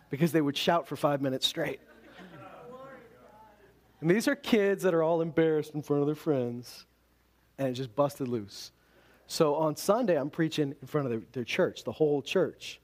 because 0.09 0.31
they 0.31 0.41
would 0.41 0.57
shout 0.57 0.87
for 0.87 0.95
five 0.95 1.21
minutes 1.21 1.47
straight. 1.47 1.79
And 3.99 4.09
these 4.09 4.27
are 4.27 4.35
kids 4.35 4.83
that 4.83 4.93
are 4.93 5.01
all 5.01 5.21
embarrassed 5.21 5.73
in 5.73 5.81
front 5.81 6.01
of 6.01 6.05
their 6.05 6.15
friends, 6.15 6.85
and 7.57 7.67
it 7.67 7.73
just 7.73 7.95
busted 7.95 8.27
loose. 8.27 8.71
So 9.25 9.55
on 9.55 9.75
Sunday, 9.75 10.17
I'm 10.17 10.29
preaching 10.29 10.75
in 10.81 10.87
front 10.87 11.07
of 11.07 11.11
their, 11.11 11.21
their 11.33 11.43
church, 11.43 11.83
the 11.83 11.91
whole 11.91 12.21
church. 12.21 12.79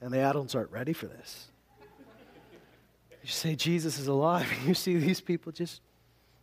And 0.00 0.12
the 0.12 0.20
adults 0.20 0.54
aren't 0.54 0.70
ready 0.70 0.92
for 0.92 1.06
this. 1.06 1.48
You 3.26 3.32
say, 3.32 3.56
Jesus 3.56 3.98
is 3.98 4.06
alive, 4.06 4.46
and 4.56 4.68
you 4.68 4.74
see 4.74 4.96
these 4.98 5.20
people 5.20 5.50
just 5.50 5.80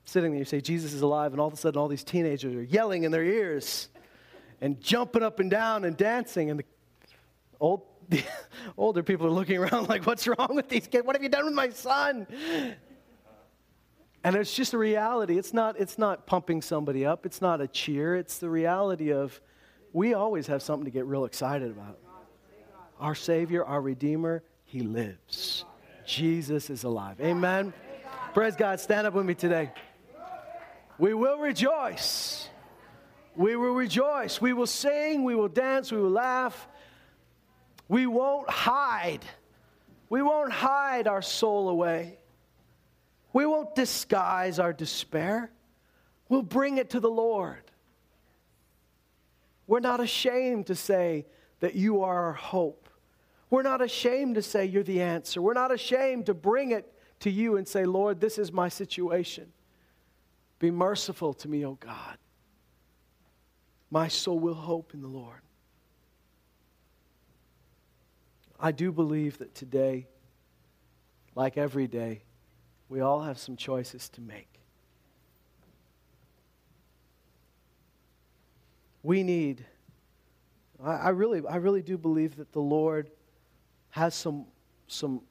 sitting 0.04 0.32
there. 0.32 0.40
You 0.40 0.46
say, 0.46 0.60
Jesus 0.60 0.92
is 0.92 1.02
alive, 1.02 1.32
and 1.32 1.40
all 1.40 1.48
of 1.48 1.54
a 1.54 1.58
sudden, 1.58 1.80
all 1.80 1.88
these 1.88 2.04
teenagers 2.04 2.54
are 2.54 2.64
yelling 2.64 3.04
in 3.04 3.12
their 3.12 3.24
ears 3.24 3.88
and 4.60 4.82
jumping 4.82 5.24
up 5.24 5.40
and 5.40 5.50
down 5.50 5.86
and 5.86 5.96
dancing. 5.96 6.52
And 6.52 6.60
the 6.60 6.66
old, 7.62 7.84
the 8.10 8.22
older 8.78 9.02
people 9.02 9.26
are 9.28 9.32
looking 9.32 9.60
around 9.60 9.88
like, 9.90 10.06
What's 10.06 10.28
wrong 10.28 10.56
with 10.56 10.68
these 10.68 10.88
kids? 10.88 11.08
What 11.08 11.16
have 11.16 11.24
you 11.24 11.30
done 11.30 11.46
with 11.46 11.54
my 11.54 11.70
son? 11.70 12.28
And 14.26 14.36
it's 14.36 14.54
just 14.54 14.74
a 14.74 14.78
reality. 14.78 15.38
It's 15.38 15.54
not, 15.54 15.80
it's 15.80 15.98
not 15.98 16.26
pumping 16.26 16.62
somebody 16.62 17.06
up, 17.06 17.26
it's 17.26 17.42
not 17.42 17.62
a 17.62 17.68
cheer. 17.68 18.18
It's 18.18 18.40
the 18.40 18.50
reality 18.50 19.14
of 19.14 19.40
we 19.94 20.16
always 20.16 20.48
have 20.48 20.62
something 20.62 20.84
to 20.84 20.92
get 20.92 21.06
real 21.06 21.24
excited 21.24 21.72
about. 21.72 21.98
Our 23.00 23.16
Savior, 23.16 23.64
our 23.64 23.80
Redeemer, 23.80 24.44
He 24.66 24.82
lives. 24.82 25.64
Jesus 26.06 26.70
is 26.70 26.84
alive. 26.84 27.20
Amen. 27.22 27.74
Praise 28.34 28.56
God. 28.56 28.80
Stand 28.80 29.08
up 29.08 29.14
with 29.14 29.26
me 29.26 29.36
today. 29.36 29.72
We 30.98 31.14
will 31.14 31.38
rejoice. 31.38 32.50
We 33.36 33.56
will 33.56 33.74
rejoice. 33.74 34.40
We 34.40 34.54
will 34.54 34.68
sing. 34.68 35.24
We 35.24 35.36
will 35.36 35.48
dance. 35.48 35.92
We 35.92 35.98
will 36.00 36.10
laugh. 36.10 36.68
We 37.88 38.08
won't 38.08 38.50
hide. 38.50 39.26
We 40.10 40.22
won't 40.22 40.52
hide 40.52 41.08
our 41.08 41.22
soul 41.22 41.70
away. 41.70 42.20
We 43.34 43.46
won't 43.46 43.74
disguise 43.74 44.60
our 44.60 44.74
despair. 44.74 45.52
We'll 46.30 46.44
bring 46.44 46.78
it 46.78 46.92
to 46.92 47.00
the 47.00 47.10
Lord. 47.10 47.64
We're 49.66 49.80
not 49.80 50.00
ashamed 50.00 50.68
to 50.68 50.76
say 50.76 51.26
that 51.60 51.76
you 51.76 52.04
are 52.04 52.26
our 52.26 52.34
hope. 52.34 52.90
We're 53.54 53.62
not 53.62 53.84
ashamed 53.84 54.34
to 54.34 54.42
say 54.42 54.66
you're 54.66 54.82
the 54.82 55.04
answer. 55.04 55.40
We're 55.40 55.54
not 55.54 55.72
ashamed 55.72 56.26
to 56.26 56.34
bring 56.34 56.72
it 56.72 56.92
to 57.20 57.30
you 57.30 57.58
and 57.58 57.68
say, 57.68 57.86
Lord, 57.86 58.20
this 58.20 58.40
is 58.40 58.52
my 58.52 58.68
situation. 58.68 59.54
Be 60.58 60.72
merciful 60.72 61.36
to 61.36 61.48
me, 61.48 61.64
O 61.64 61.76
God. 61.76 62.18
My 63.92 64.08
soul 64.08 64.40
will 64.40 64.56
hope 64.56 64.96
in 64.96 65.04
the 65.04 65.08
Lord. 65.08 65.42
I 68.60 68.72
do 68.72 68.92
believe 68.92 69.38
that 69.38 69.54
today, 69.54 70.08
like 71.36 71.56
every 71.56 71.86
day, 71.86 72.24
we 72.90 73.02
all 73.02 73.22
have 73.22 73.38
some 73.38 73.56
choices 73.56 74.10
to 74.10 74.22
make. 74.22 74.62
We 79.04 79.22
need, 79.22 79.64
I, 80.84 80.94
I 80.94 81.10
really, 81.10 81.44
I 81.48 81.58
really 81.58 81.84
do 81.84 82.00
believe 82.00 82.38
that 82.38 82.52
the 82.52 82.60
Lord 82.60 83.12
has 83.94 84.16
some, 84.16 84.44
some 84.88 85.22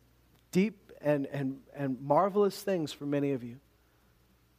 deep 0.53 0.93
and, 1.01 1.27
and, 1.27 1.59
and 1.75 2.01
marvelous 2.01 2.63
things 2.63 2.93
for 2.93 3.07
many 3.07 3.33
of 3.33 3.43
you. 3.43 3.57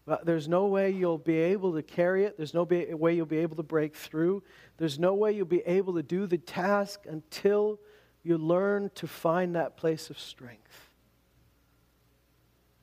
But 0.06 0.26
there's 0.26 0.49
no 0.49 0.66
way 0.66 0.89
you'll 0.89 1.18
be 1.18 1.38
able 1.38 1.74
to 1.76 1.82
carry 1.82 2.26
it. 2.26 2.36
There's 2.36 2.54
no 2.54 2.66
be, 2.66 2.93
way 2.93 3.16
you'll 3.16 3.26
be 3.26 3.38
able 3.38 3.56
to 3.56 3.64
break 3.64 3.95
through. 3.95 4.43
There's 4.76 4.99
no 4.99 5.14
way 5.14 5.32
you'll 5.32 5.45
be 5.45 5.62
able 5.62 5.93
to 5.93 6.04
do 6.04 6.28
the 6.28 6.38
task 6.38 7.06
until 7.08 7.80
you 8.24 8.38
learn 8.38 8.91
to 8.95 9.08
find 9.08 9.56
that 9.56 9.78
place 9.78 10.10
of 10.10 10.20
strength. 10.20 10.89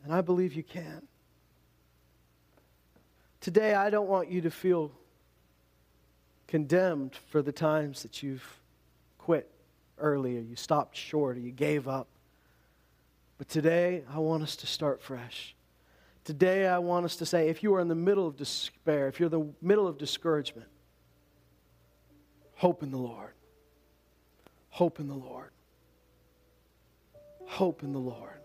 And 0.04 0.14
I 0.14 0.22
believe 0.22 0.54
you 0.54 0.62
can. 0.62 1.02
Today, 3.42 3.74
I 3.74 3.90
don't 3.90 4.08
want 4.08 4.30
you 4.30 4.40
to 4.40 4.50
feel 4.50 4.90
condemned 6.48 7.14
for 7.28 7.42
the 7.42 7.52
times 7.52 8.04
that 8.04 8.22
you've 8.22 8.58
quit 9.18 9.50
early, 10.00 10.36
or 10.36 10.40
you 10.40 10.56
stopped 10.56 10.96
short, 10.96 11.36
or 11.36 11.40
you 11.40 11.52
gave 11.52 11.88
up. 11.88 12.08
But 13.38 13.48
today, 13.48 14.02
I 14.12 14.18
want 14.18 14.42
us 14.42 14.56
to 14.56 14.66
start 14.66 15.02
fresh. 15.02 15.54
Today, 16.24 16.66
I 16.66 16.78
want 16.78 17.04
us 17.04 17.16
to 17.16 17.26
say 17.26 17.48
if 17.48 17.62
you 17.62 17.74
are 17.74 17.80
in 17.80 17.88
the 17.88 17.94
middle 17.94 18.26
of 18.26 18.36
despair, 18.36 19.08
if 19.08 19.18
you're 19.18 19.32
in 19.32 19.40
the 19.40 19.52
middle 19.62 19.86
of 19.86 19.98
discouragement, 19.98 20.68
hope 22.54 22.82
in 22.82 22.90
the 22.90 22.98
Lord. 22.98 23.32
Hope 24.68 25.00
in 25.00 25.08
the 25.08 25.14
Lord. 25.14 25.50
Hope 27.46 27.82
in 27.82 27.92
the 27.92 27.98
Lord. 27.98 28.40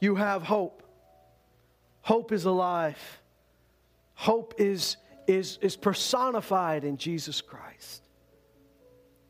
You 0.00 0.14
have 0.14 0.42
hope. 0.42 0.82
Hope 2.02 2.32
is 2.32 2.44
alive. 2.44 3.20
Hope 4.14 4.54
is, 4.58 4.96
is, 5.26 5.58
is 5.60 5.76
personified 5.76 6.84
in 6.84 6.96
Jesus 6.96 7.40
Christ 7.40 8.02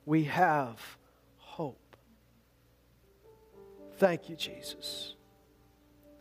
we 0.09 0.25
have 0.25 0.81
hope. 1.37 1.95
Thank 3.99 4.31
you, 4.31 4.37
Jesus. 4.37 5.17